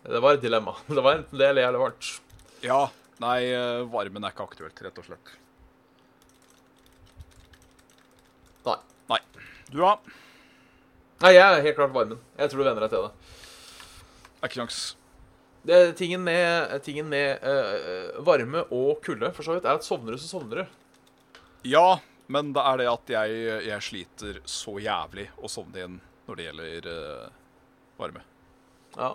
Det 0.05 0.21
var 0.21 0.37
et 0.37 0.43
dilemma. 0.45 0.75
Det 0.89 1.05
var 1.05 1.21
enten 1.21 1.39
det 1.41 1.49
eller 1.53 1.67
jævlig 1.67 1.85
varmt. 1.85 2.11
Ja. 2.65 2.81
Nei, 3.21 3.39
eh, 3.53 3.87
varmen 3.93 4.27
er 4.27 4.35
ikke 4.35 4.49
aktuelt, 4.51 4.83
rett 4.85 5.01
og 5.01 5.07
slett. 5.07 5.33
Nei. 8.67 8.77
Nei. 9.13 9.21
Du, 9.71 9.79
da? 9.79 9.97
Nei, 11.23 11.35
jeg 11.37 11.45
er 11.45 11.63
helt 11.63 11.77
klart 11.79 11.93
varmen. 11.95 12.19
Jeg 12.41 12.51
tror 12.51 12.63
du 12.63 12.67
venner 12.67 12.87
deg 12.87 12.95
til 12.95 13.07
det. 13.07 13.39
Er 14.41 14.49
ikke 14.49 14.59
kjangs. 14.63 14.81
tingen 15.99 16.23
med, 16.25 16.77
tingen 16.83 17.09
med 17.13 17.45
eh, 17.45 18.21
varme 18.25 18.65
og 18.73 19.03
kulde 19.05 19.31
for 19.37 19.47
så 19.47 19.55
vidt 19.55 19.69
er 19.69 19.79
at 19.79 19.87
sovner 19.87 20.17
du, 20.17 20.19
så 20.19 20.31
sovner 20.33 20.63
du. 20.63 20.77
Ja, 21.69 22.01
men 22.33 22.55
det 22.57 22.65
er 22.65 22.81
det 22.81 22.89
at 22.89 23.13
jeg, 23.15 23.41
jeg 23.69 23.85
sliter 23.85 24.41
så 24.49 24.79
jævlig 24.81 25.29
å 25.39 25.51
sovne 25.53 25.83
igjen 25.83 25.99
når 26.27 26.39
det 26.39 26.47
gjelder 26.49 26.93
eh, 26.95 27.27
varme. 28.01 28.23
Ja. 28.97 29.15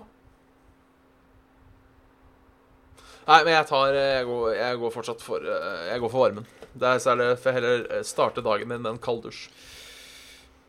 Nei, 3.26 3.40
men 3.42 3.56
jeg 3.56 3.66
tar 3.68 3.96
Jeg 3.98 4.26
går, 4.30 4.44
jeg 4.56 4.78
går 4.80 4.92
fortsatt 4.94 5.24
for 5.26 5.44
eh, 5.44 5.88
Jeg 5.90 6.04
går 6.04 6.12
for 6.14 6.28
varmen. 6.28 6.46
Det 6.76 6.92
er 6.92 7.02
særlig 7.02 7.32
for 7.42 7.58
heller 7.58 7.88
eh, 7.90 8.06
starte 8.06 8.44
dagen 8.46 8.70
min 8.70 8.84
med 8.84 8.94
en 8.94 9.02
kald 9.02 9.26
dusj. 9.26 9.48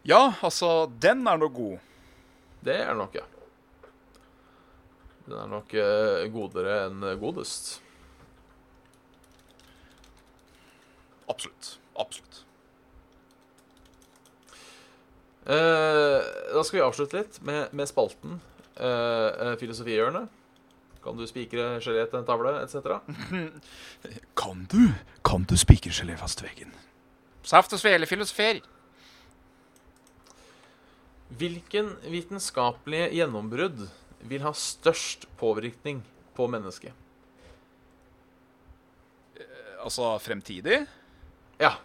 Ja, 0.06 0.36
altså, 0.46 0.86
den 1.02 1.26
er 1.26 1.40
nå 1.40 1.48
god. 1.50 1.80
Det 2.66 2.76
er 2.84 2.94
nok, 2.94 3.16
ja. 3.18 3.24
Den 5.26 5.38
er 5.40 5.50
nok 5.50 5.74
eh, 5.74 6.26
godere 6.30 6.76
enn 6.86 7.02
godest. 7.18 7.80
Absolutt. 11.26 11.78
Absolutt. 11.98 12.42
Eh, 15.46 16.20
da 16.54 16.62
skal 16.66 16.78
vi 16.78 16.84
avslutte 16.84 17.20
litt 17.20 17.36
med, 17.46 17.70
med 17.76 17.86
spalten 17.86 18.40
eh, 18.74 19.28
eh, 19.30 19.52
Filosofihjørnet. 19.60 20.30
Kan 21.04 21.18
du 21.18 21.22
spikre 21.30 21.76
gelé 21.78 22.02
til 22.10 22.18
en 22.18 22.26
tavle, 22.26 22.56
etc.? 22.64 22.96
Kan 24.40 24.64
du? 24.70 24.90
Kan 25.26 25.46
du 25.46 25.54
spikre 25.58 25.94
gelé 25.94 26.16
fast 26.18 26.40
til 26.40 26.48
veggen? 26.48 26.74
Saft 27.46 27.74
og 27.76 27.78
svele 27.78 28.08
filosofer. 28.10 28.58
Hvilken 31.34 31.90
vitenskapelige 32.06 33.10
gjennombrudd 33.18 33.86
vil 34.26 34.44
ha 34.46 34.52
størst 34.54 35.26
påvirkning 35.40 36.04
på 36.36 36.46
mennesket? 36.50 36.94
Altså 39.82 40.14
fremtidig? 40.22 40.84
Ja, 41.62 41.76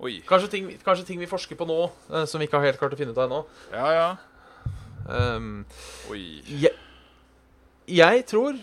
Oi. 0.00 0.22
kanskje 0.24 0.48
ting, 0.48 0.68
kanskje 0.80 1.04
ting 1.10 1.20
vi 1.20 1.28
forsker 1.28 1.58
på 1.60 1.66
nå, 1.68 1.78
eh, 2.08 2.24
som 2.24 2.40
vi 2.40 2.48
ikke 2.48 2.56
har 2.56 2.70
helt 2.70 2.80
klart 2.80 2.94
å 2.96 2.98
finne 2.98 3.12
ut 3.12 3.18
av 3.20 3.26
ennå. 3.26 3.40
Ja, 3.74 3.88
ja. 3.92 4.10
Um, 5.10 5.66
Oi. 6.12 6.40
jeg, 6.46 6.72
jeg 7.88 8.24
tror 8.28 8.58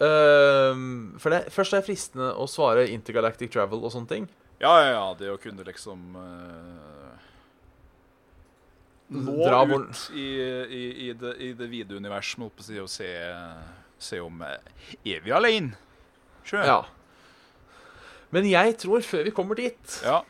um, 0.00 1.12
For 1.20 1.30
det, 1.30 1.40
først 1.52 1.76
er 1.76 1.82
det 1.82 1.86
fristende 1.86 2.30
å 2.40 2.48
svare 2.50 2.88
intergalactic 2.90 3.52
travel 3.54 3.84
og 3.84 3.92
sånne 3.94 4.10
ting. 4.10 4.28
Ja, 4.60 4.72
ja, 4.82 4.90
ja. 4.96 5.04
Det 5.18 5.30
å 5.32 5.38
kunne 5.40 5.64
liksom 5.68 6.16
uh, 6.18 7.01
Nå 9.12 9.34
Dra 9.44 9.60
ut 9.66 9.70
hvor- 9.72 10.16
i, 10.16 10.26
i, 10.64 10.82
i, 11.08 11.12
det, 11.12 11.32
i 11.44 11.52
det 11.58 11.68
vide 11.68 11.96
univers, 11.98 12.30
må 12.40 12.48
på 12.48 12.64
si, 12.64 12.78
og 12.80 12.88
se, 12.88 13.08
se 14.00 14.20
om 14.24 14.40
uh, 14.40 14.56
Er 15.04 15.20
vi 15.24 15.34
alene? 15.36 15.74
Sjø. 16.48 16.62
Ja. 16.64 16.80
Men 18.32 18.48
jeg 18.48 18.78
tror 18.80 19.04
før 19.04 19.26
vi 19.28 19.34
kommer 19.36 19.58
dit, 19.58 19.98
ja. 20.06 20.22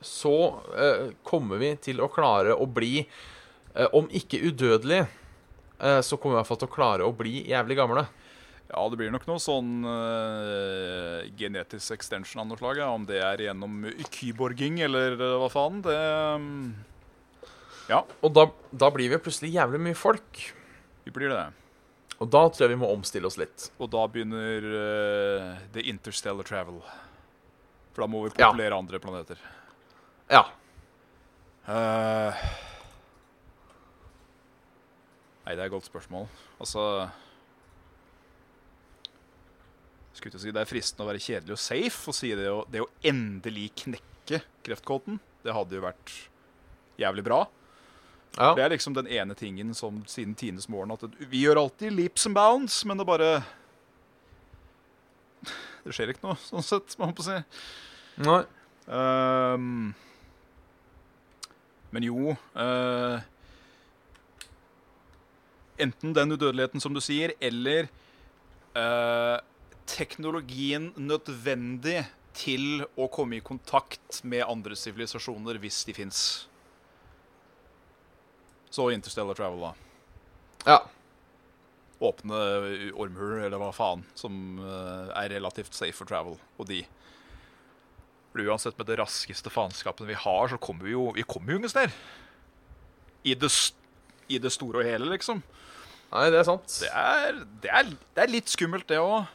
så 0.00 0.32
uh, 0.72 1.10
kommer 1.26 1.60
vi 1.60 1.74
til 1.84 2.00
å 2.00 2.08
klare 2.10 2.56
å 2.56 2.64
bli 2.66 3.02
uh, 3.04 3.86
Om 3.92 4.08
ikke 4.16 4.40
udødelig, 4.48 5.04
uh, 5.84 6.00
så 6.00 6.16
kommer 6.16 6.34
vi 6.34 6.38
i 6.38 6.40
hvert 6.40 6.50
fall 6.54 6.62
til 6.64 6.70
å 6.72 6.74
klare 6.78 7.06
å 7.06 7.12
bli 7.14 7.44
jævlig 7.52 7.76
gamle. 7.78 8.06
Ja, 8.70 8.84
det 8.88 9.00
blir 9.00 9.10
nok 9.10 9.24
noe 9.26 9.40
sånn 9.42 9.82
genetisk 11.34 11.90
extension 11.96 12.44
av 12.44 12.46
noe 12.52 12.58
slag. 12.60 12.78
Ja. 12.78 12.92
Om 12.94 13.02
det 13.08 13.18
er 13.18 13.42
gjennom 13.48 13.80
kyborging 14.14 14.78
eller 14.86 15.16
hva 15.18 15.48
faen. 15.50 15.80
Det 15.82 15.96
um, 16.38 16.52
Ja, 17.90 18.04
Og 18.22 18.30
da, 18.36 18.44
da 18.70 18.88
blir 18.94 19.10
vi 19.10 19.18
plutselig 19.18 19.50
jævlig 19.56 19.80
mye 19.82 19.98
folk. 19.98 20.40
vi 21.04 21.10
blir 21.10 21.32
det. 21.32 21.40
Og 22.20 22.28
da 22.30 22.42
tror 22.52 22.66
jeg 22.68 22.74
vi 22.74 22.80
må 22.82 22.90
omstille 22.92 23.26
oss 23.26 23.38
litt. 23.40 23.70
Og 23.80 23.88
da 23.90 24.04
begynner 24.06 24.66
uh, 24.70 25.58
the 25.74 25.82
interstellar 25.90 26.44
travel. 26.46 26.82
For 27.94 28.04
da 28.04 28.06
må 28.12 28.20
vi 28.26 28.30
Ja. 28.38 28.50
populere 28.52 28.76
andre 28.78 29.00
planeter. 29.02 29.40
Ja. 30.30 30.44
Uh, 31.66 32.30
nei, 35.46 35.54
det 35.56 35.58
er 35.58 35.66
et 35.66 35.72
godt 35.74 35.88
spørsmål. 35.90 36.28
Altså 36.60 36.84
Skulle 40.14 40.34
til 40.34 40.40
å 40.40 40.42
si 40.44 40.52
Det 40.54 40.62
er 40.62 40.68
fristende 40.70 41.04
å 41.06 41.10
være 41.10 41.22
kjedelig 41.22 41.54
og 41.56 41.60
safe 41.62 42.10
og 42.10 42.16
si 42.16 42.30
det 42.36 42.48
å, 42.50 42.62
det 42.70 42.82
å 42.84 42.88
endelig 43.06 43.68
knekke 43.84 44.40
Kreftkåten 44.66 45.20
Det 45.44 45.54
hadde 45.56 45.78
jo 45.78 45.84
vært 45.84 46.12
jævlig 47.00 47.24
bra. 47.24 47.38
Ja. 48.36 48.52
Det 48.54 48.62
er 48.62 48.72
liksom 48.72 48.94
den 48.94 49.08
ene 49.10 49.34
tingen 49.34 49.74
som 49.74 50.04
siden 50.06 50.36
tidenes 50.38 50.68
morgen 50.70 50.94
at 50.94 51.02
vi 51.18 51.42
gjør 51.42 51.64
alltid 51.64 51.92
leaps 51.96 52.28
and 52.28 52.36
bounds, 52.38 52.84
men 52.86 53.00
det 53.00 53.06
bare 53.08 53.30
Det 55.80 55.96
skjer 55.96 56.12
ikke 56.12 56.26
noe, 56.28 56.36
sånn 56.44 56.64
sett, 56.64 56.94
må 57.00 57.08
man 57.08 57.16
på 57.16 57.24
si. 57.26 57.38
Nei. 58.20 58.42
Um, 58.90 59.92
men 61.94 62.06
jo 62.06 62.34
uh, 62.34 63.20
Enten 65.80 66.12
den 66.14 66.34
udødeligheten 66.34 66.82
som 66.82 66.92
du 66.92 67.00
sier, 67.00 67.32
eller 67.40 67.88
uh, 68.76 69.40
teknologien 69.88 70.90
nødvendig 71.00 72.02
til 72.36 72.84
å 73.00 73.08
komme 73.10 73.38
i 73.38 73.44
kontakt 73.44 74.20
med 74.28 74.44
andre 74.44 74.76
sivilisasjoner 74.76 75.58
hvis 75.62 75.80
de 75.88 75.96
fins. 75.96 76.20
Så 78.70 78.90
Interstellar 78.94 79.34
Travel, 79.34 79.60
da. 79.60 79.72
Ja. 80.66 80.78
Åpne 82.00 82.38
ormhuler, 82.94 83.44
eller 83.48 83.60
hva 83.60 83.72
faen, 83.74 84.04
som 84.16 84.60
eh, 84.62 85.10
er 85.24 85.34
relativt 85.34 85.74
safe 85.76 85.96
for 85.98 86.08
travel. 86.08 86.38
Og 86.58 86.68
de 86.70 86.84
For 88.30 88.46
uansett 88.46 88.78
med 88.78 88.86
det 88.86 89.00
raskeste 89.00 89.50
faenskapen 89.50 90.06
vi 90.06 90.14
har, 90.14 90.48
så 90.48 90.56
kommer 90.56 90.86
vi 90.86 90.94
jo 90.94 91.10
Vi 91.16 91.26
kommer 91.26 91.52
jo 91.52 91.58
ingen 91.58 91.72
steder. 91.72 91.92
I 93.26 93.34
det, 93.34 93.50
I 94.30 94.38
det 94.38 94.52
store 94.54 94.80
og 94.80 94.86
hele, 94.86 95.10
liksom. 95.10 95.42
Nei, 96.10 96.30
det 96.30 96.40
er 96.40 96.46
sant. 96.46 96.78
Det 96.80 96.88
er, 96.90 97.42
det 97.62 97.70
er, 97.70 97.90
det 98.16 98.22
er 98.22 98.32
litt 98.32 98.48
skummelt, 98.50 98.86
det 98.88 98.98
òg. 98.98 99.28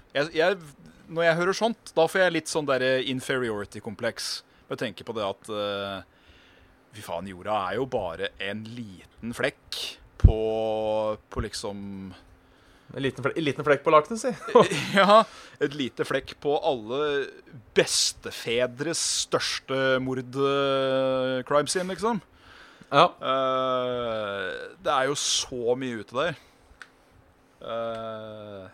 Når 1.05 1.23
jeg 1.27 1.37
hører 1.37 1.55
sånt, 1.55 1.91
da 1.95 2.07
får 2.09 2.23
jeg 2.23 2.33
litt 2.33 2.49
sånn 2.51 2.65
derre 2.67 2.97
inferiority-kompleks. 3.11 4.31
Med 4.65 4.75
å 4.75 4.81
tenke 4.81 5.05
på 5.05 5.13
det 5.15 5.27
at 5.27 5.51
eh, 5.53 6.14
Fy 6.95 7.03
faen, 7.03 7.27
jorda 7.27 7.55
er 7.69 7.79
jo 7.79 7.87
bare 7.91 8.29
en 8.39 8.61
liten 8.71 9.33
flekk 9.35 9.79
på, 10.21 10.37
på 11.29 11.43
liksom 11.43 11.81
En 12.95 13.03
liten, 13.03 13.25
flekk, 13.25 13.35
en 13.35 13.43
liten 13.43 13.65
flekk 13.67 13.83
på 13.83 13.91
lakenet, 13.91 14.21
si. 14.21 14.31
Ja, 14.95 15.23
et 15.59 15.75
lite 15.75 16.05
flekk 16.07 16.37
på 16.39 16.53
alle 16.63 17.01
bestefedres 17.75 19.01
største 19.25 19.97
mord-crime 20.05 21.67
scene, 21.67 21.89
liksom. 21.91 22.21
ja. 22.93 23.09
Uh, 23.19 24.77
det 24.85 24.93
er 24.93 25.09
jo 25.09 25.17
så 25.19 25.75
mye 25.81 25.99
ute 26.05 26.15
der. 26.15 26.39
Uh, 27.65 28.69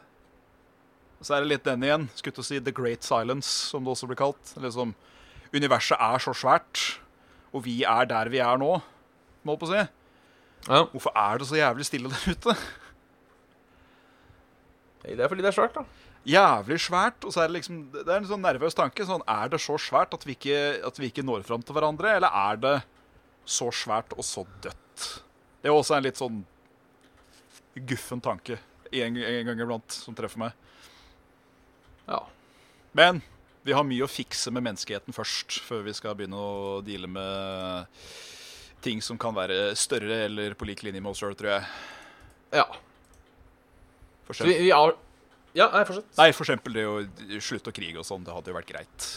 så 1.21 1.37
er 1.37 1.41
det 1.41 1.53
litt 1.55 1.65
den 1.65 1.87
igjen. 1.87 2.09
Skulle 2.17 2.37
til 2.37 2.45
å 2.45 2.49
si 2.51 2.61
The 2.61 2.75
Great 2.75 3.07
Silence, 3.07 3.49
som 3.71 3.85
det 3.85 3.95
også 3.95 4.09
blir 4.11 4.19
kalt. 4.21 4.53
Liksom, 4.61 4.93
universet 5.55 5.97
er 5.97 6.21
så 6.21 6.35
svært, 6.37 7.00
og 7.51 7.65
vi 7.65 7.81
er 7.87 8.07
der 8.09 8.31
vi 8.31 8.41
er 8.43 8.61
nå, 8.61 8.75
må 9.47 9.57
på 9.57 9.67
å 9.67 9.71
si. 9.71 9.81
ja. 10.67 10.83
Hvorfor 10.91 11.15
er 11.17 11.41
det 11.41 11.49
så 11.49 11.59
jævlig 11.59 11.87
stille 11.87 12.11
der 12.11 12.35
ute? 12.35 12.55
Det 15.01 15.17
er 15.17 15.31
fordi 15.31 15.41
det 15.41 15.49
er 15.49 15.57
svært, 15.57 15.75
da. 15.79 15.85
Jævlig 16.27 16.77
svært, 16.83 17.23
og 17.25 17.33
så 17.33 17.41
er 17.41 17.49
det 17.49 17.55
liksom 17.55 17.77
Det 17.95 18.05
er 18.05 18.19
en 18.19 18.27
sånn 18.29 18.43
nervøs 18.45 18.75
tanke. 18.77 19.05
Sånn, 19.07 19.23
er 19.25 19.49
det 19.49 19.57
så 19.63 19.79
svært 19.81 20.13
at 20.13 20.25
vi 20.27 20.35
ikke, 20.37 20.59
at 20.85 20.99
vi 21.01 21.09
ikke 21.09 21.25
når 21.25 21.47
fram 21.47 21.63
til 21.65 21.73
hverandre, 21.73 22.13
eller 22.19 22.29
er 22.29 22.59
det 22.61 22.75
så 23.49 23.71
svært 23.73 24.13
og 24.13 24.25
så 24.25 24.45
dødt? 24.61 25.07
Det 25.61 25.69
er 25.69 25.73
også 25.73 25.97
en 25.97 26.05
litt 26.05 26.21
sånn 26.21 26.43
guffen 27.87 28.21
tanke 28.21 28.59
en, 28.91 29.17
en 29.17 29.47
gang 29.47 29.61
iblant 29.63 29.95
som 29.95 30.15
treffer 30.15 30.41
meg. 30.41 30.55
Ja. 32.07 32.21
Men 32.97 33.21
vi 33.63 33.73
har 33.77 33.83
mye 33.85 34.03
å 34.05 34.09
fikse 34.09 34.51
med 34.53 34.63
menneskeheten 34.65 35.13
først, 35.13 35.59
før 35.67 35.83
vi 35.85 35.93
skal 35.93 36.15
begynne 36.17 36.37
å 36.41 36.79
deale 36.85 37.07
med 37.11 37.85
ting 38.81 39.01
som 39.05 39.17
kan 39.21 39.35
være 39.37 39.75
større 39.77 40.23
eller 40.25 40.55
på 40.57 40.65
lik 40.65 40.81
linje 40.83 41.01
med 41.03 41.11
oss 41.11 41.19
sjøl, 41.21 41.35
tror 41.37 41.51
jeg. 41.57 41.67
ja. 42.57 42.65
For 44.25 44.47
vi, 44.47 44.55
vi 44.63 44.71
har 44.71 44.95
Ja, 45.53 45.67
nei, 45.73 45.81
fortsett. 45.83 46.07
nei, 46.17 46.29
for 46.31 46.45
eksempel 46.47 46.73
det 46.77 46.83
å 46.87 46.99
slutte 47.43 47.69
å 47.73 47.75
krige 47.75 47.99
og 47.99 48.05
sånn, 48.07 48.23
det 48.23 48.31
hadde 48.33 48.49
jo 48.53 48.55
vært 48.55 48.69
greit. 48.71 49.07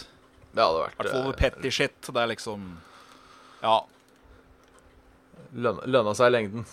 Det 0.54 0.62
hadde 0.64 0.80
I 0.80 0.84
vært 0.88 0.96
hvert 0.98 1.12
fall 1.14 1.28
eh, 1.30 1.36
petty 1.38 1.70
shit. 1.70 1.94
Det 2.08 2.20
er 2.24 2.30
liksom 2.32 2.64
Ja. 3.62 3.76
lønna, 5.54 5.86
lønna 5.86 6.14
seg 6.18 6.26
i 6.32 6.34
lengden. 6.34 6.66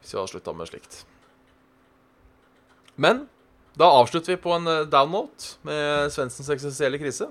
Hvis 0.00 0.14
vi 0.14 0.18
hadde 0.18 0.32
slutta 0.32 0.54
med 0.56 0.68
slikt. 0.72 1.02
Men 2.96 3.26
da 3.78 3.88
avslutter 4.00 4.34
vi 4.34 4.42
på 4.42 4.52
en 4.54 4.66
eh, 4.70 4.84
down 4.90 5.10
note 5.14 5.56
med 5.66 6.12
Svendsens 6.14 6.50
eksistensielle 6.54 7.00
krise. 7.02 7.30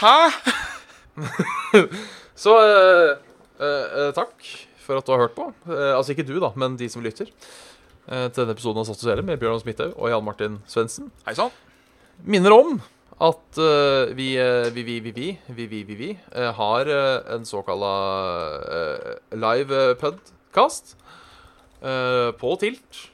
Hæ?! 0.00 0.30
Så 2.42 2.52
uh, 2.56 3.12
eh, 3.60 3.98
eh, 4.06 4.12
takk 4.16 4.46
for 4.82 4.98
at 4.98 5.06
du 5.06 5.12
har 5.14 5.20
hørt 5.26 5.36
på. 5.36 5.50
Uh, 5.68 5.92
altså 5.96 6.14
ikke 6.14 6.26
du, 6.26 6.38
da, 6.42 6.50
men 6.58 6.78
de 6.80 6.88
som 6.90 7.04
lytter. 7.04 7.28
eh, 8.08 8.26
til 8.32 8.40
denne 8.42 8.56
episoden 8.56 8.80
av 8.82 8.96
Svele 8.98 9.22
med 9.22 9.38
Bjørn 9.38 9.60
Smithaug 9.62 9.92
og 9.94 10.10
Jan 10.10 10.24
Martin 10.26 10.56
Svendsen. 10.66 11.12
Hei 11.26 11.36
sann. 11.38 11.52
Minner 12.24 12.54
om 12.56 12.80
at 13.22 13.58
eh, 13.62 14.10
vi, 14.18 14.32
eh, 14.40 14.72
vi, 14.74 14.82
vi, 14.82 14.98
vi, 15.04 15.12
vi, 15.14 15.28
vi, 15.46 15.66
vi, 15.70 15.82
vi, 15.86 15.94
vi 16.00 16.10
eh, 16.34 16.50
har 16.56 16.90
eh, 16.90 17.20
en 17.36 17.46
såkalla 17.46 17.92
uh, 18.58 19.12
live 19.36 19.78
eh, 19.92 19.94
podcast 20.00 20.96
eh, 21.82 22.32
på 22.40 22.56
Tilt. 22.58 23.04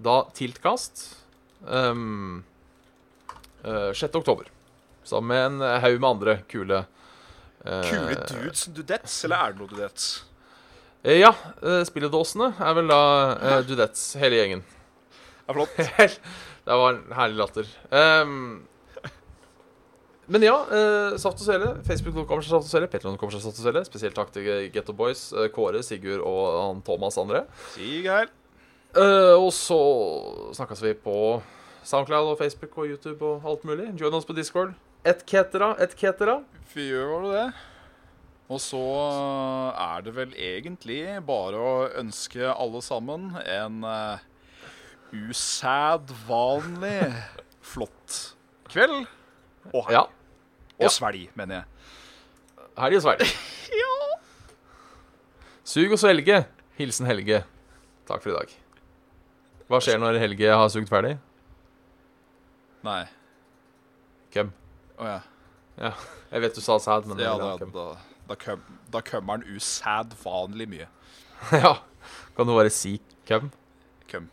Da 0.00 0.22
Tiltkast. 0.36 1.02
Um, 1.66 2.42
uh, 3.64 3.90
6. 3.92 4.14
oktober. 4.16 4.48
Sammen 5.04 5.28
med 5.28 5.44
en 5.46 5.80
haug 5.82 6.00
med 6.00 6.08
andre 6.10 6.34
kule 6.48 6.82
uh, 7.66 7.82
Kule 7.84 8.16
dudes 8.30 8.66
dudettes, 8.72 9.18
eller 9.26 9.36
er 9.44 9.52
det 9.54 9.60
noe 9.62 9.70
dudettes? 9.72 10.08
Uh, 11.04 11.16
Ja. 11.16 11.30
eh, 11.64 11.82
spilledåsene 11.88 12.50
er 12.60 12.74
vel 12.76 12.90
da 12.92 13.00
dudettes, 13.64 14.02
hele 14.20 14.36
gjengen. 14.40 14.64
Det 14.64 15.48
er 15.48 15.56
flott. 15.56 15.78
det 16.68 16.76
var 16.82 16.92
en 16.98 17.14
herlig 17.16 17.40
latter. 17.40 17.70
Um, 17.90 18.34
men 20.30 20.44
ja, 20.46 20.54
eh, 20.70 21.16
Saft 21.18 21.40
og 21.40 21.46
Svele. 21.48 21.70
seg 22.46 22.52
Saft 22.52 22.68
og 22.68 22.70
Svele. 22.70 22.86
seg 23.34 23.42
Saft 23.42 23.56
og 23.58 23.64
Svele. 23.64 23.82
Spesielt 23.88 24.14
takk 24.14 24.30
til 24.36 24.68
Getto 24.70 24.94
Boys, 24.94 25.24
eh, 25.32 25.48
Kåre, 25.50 25.80
Sigurd 25.82 26.22
og 26.22 26.44
han 26.60 26.84
Thomas 26.86 27.18
André. 27.18 27.42
Sig 27.74 28.06
Eh, 28.96 29.36
og 29.38 29.52
så 29.54 29.76
snakkes 30.56 30.80
vi 30.82 30.94
på 30.98 31.16
Soundcloud 31.86 32.32
og 32.32 32.38
Facebook 32.40 32.76
og 32.78 32.88
YouTube 32.90 33.24
og 33.26 33.44
alt 33.52 33.64
mulig. 33.68 33.90
Join 34.00 34.14
oss 34.18 34.26
på 34.28 34.34
Discord. 34.36 34.72
Et 35.06 35.20
cetera, 35.30 35.74
et 35.80 35.94
cetera. 35.98 36.40
Vi 36.74 36.88
gjør 36.90 37.28
det. 37.32 37.44
Og 38.50 38.58
så 38.60 38.80
er 39.78 40.02
det 40.02 40.14
vel 40.16 40.32
egentlig 40.34 41.04
bare 41.26 41.54
å 41.62 41.88
ønske 42.00 42.50
alle 42.50 42.80
sammen 42.82 43.28
en 43.46 43.84
uh, 43.86 44.18
usedvanlig 45.14 47.12
flott 47.62 48.16
kveld. 48.72 49.06
Og 49.70 49.86
helg. 49.86 49.94
Ja. 49.94 50.02
Og 50.80 50.88
Ja. 50.88 50.88
svelg, 50.88 51.28
mener 51.38 51.54
jeg. 51.60 51.64
Helg 52.80 52.96
og 52.98 53.02
svelg. 53.06 53.22
ja. 53.82 53.94
Sug 55.64 55.92
og 55.94 55.98
svelge. 56.02 56.42
Hilsen 56.80 57.06
Helge. 57.06 57.44
Takk 58.08 58.22
for 58.24 58.30
i 58.32 58.38
dag. 58.40 58.50
Hva 59.70 59.78
skjer 59.78 60.00
når 60.02 60.16
Helge 60.18 60.48
har 60.50 60.70
sugd 60.72 60.88
ferdig? 60.90 61.12
Nei. 62.82 63.04
Køm. 64.34 64.50
Å 64.98 65.06
ja. 65.06 65.20
Ja, 65.80 65.92
jeg 66.32 66.42
vet 66.42 66.58
du 66.58 66.62
sa 66.64 66.74
sæd, 66.82 67.06
men 67.06 67.22
ja 67.22 67.36
da, 67.38 67.52
da, 67.60 67.68
da, 67.76 67.84
da, 68.26 68.36
køm, 68.40 68.64
da 68.90 69.00
kømmer 69.06 69.38
han 69.38 69.46
usedvanlig 69.54 70.66
mye. 70.74 70.88
ja. 71.62 71.76
Kan 72.34 72.50
du 72.50 72.56
bare 72.56 72.72
si 72.74 72.98
køm? 73.30 73.52
Køm. 74.10 74.26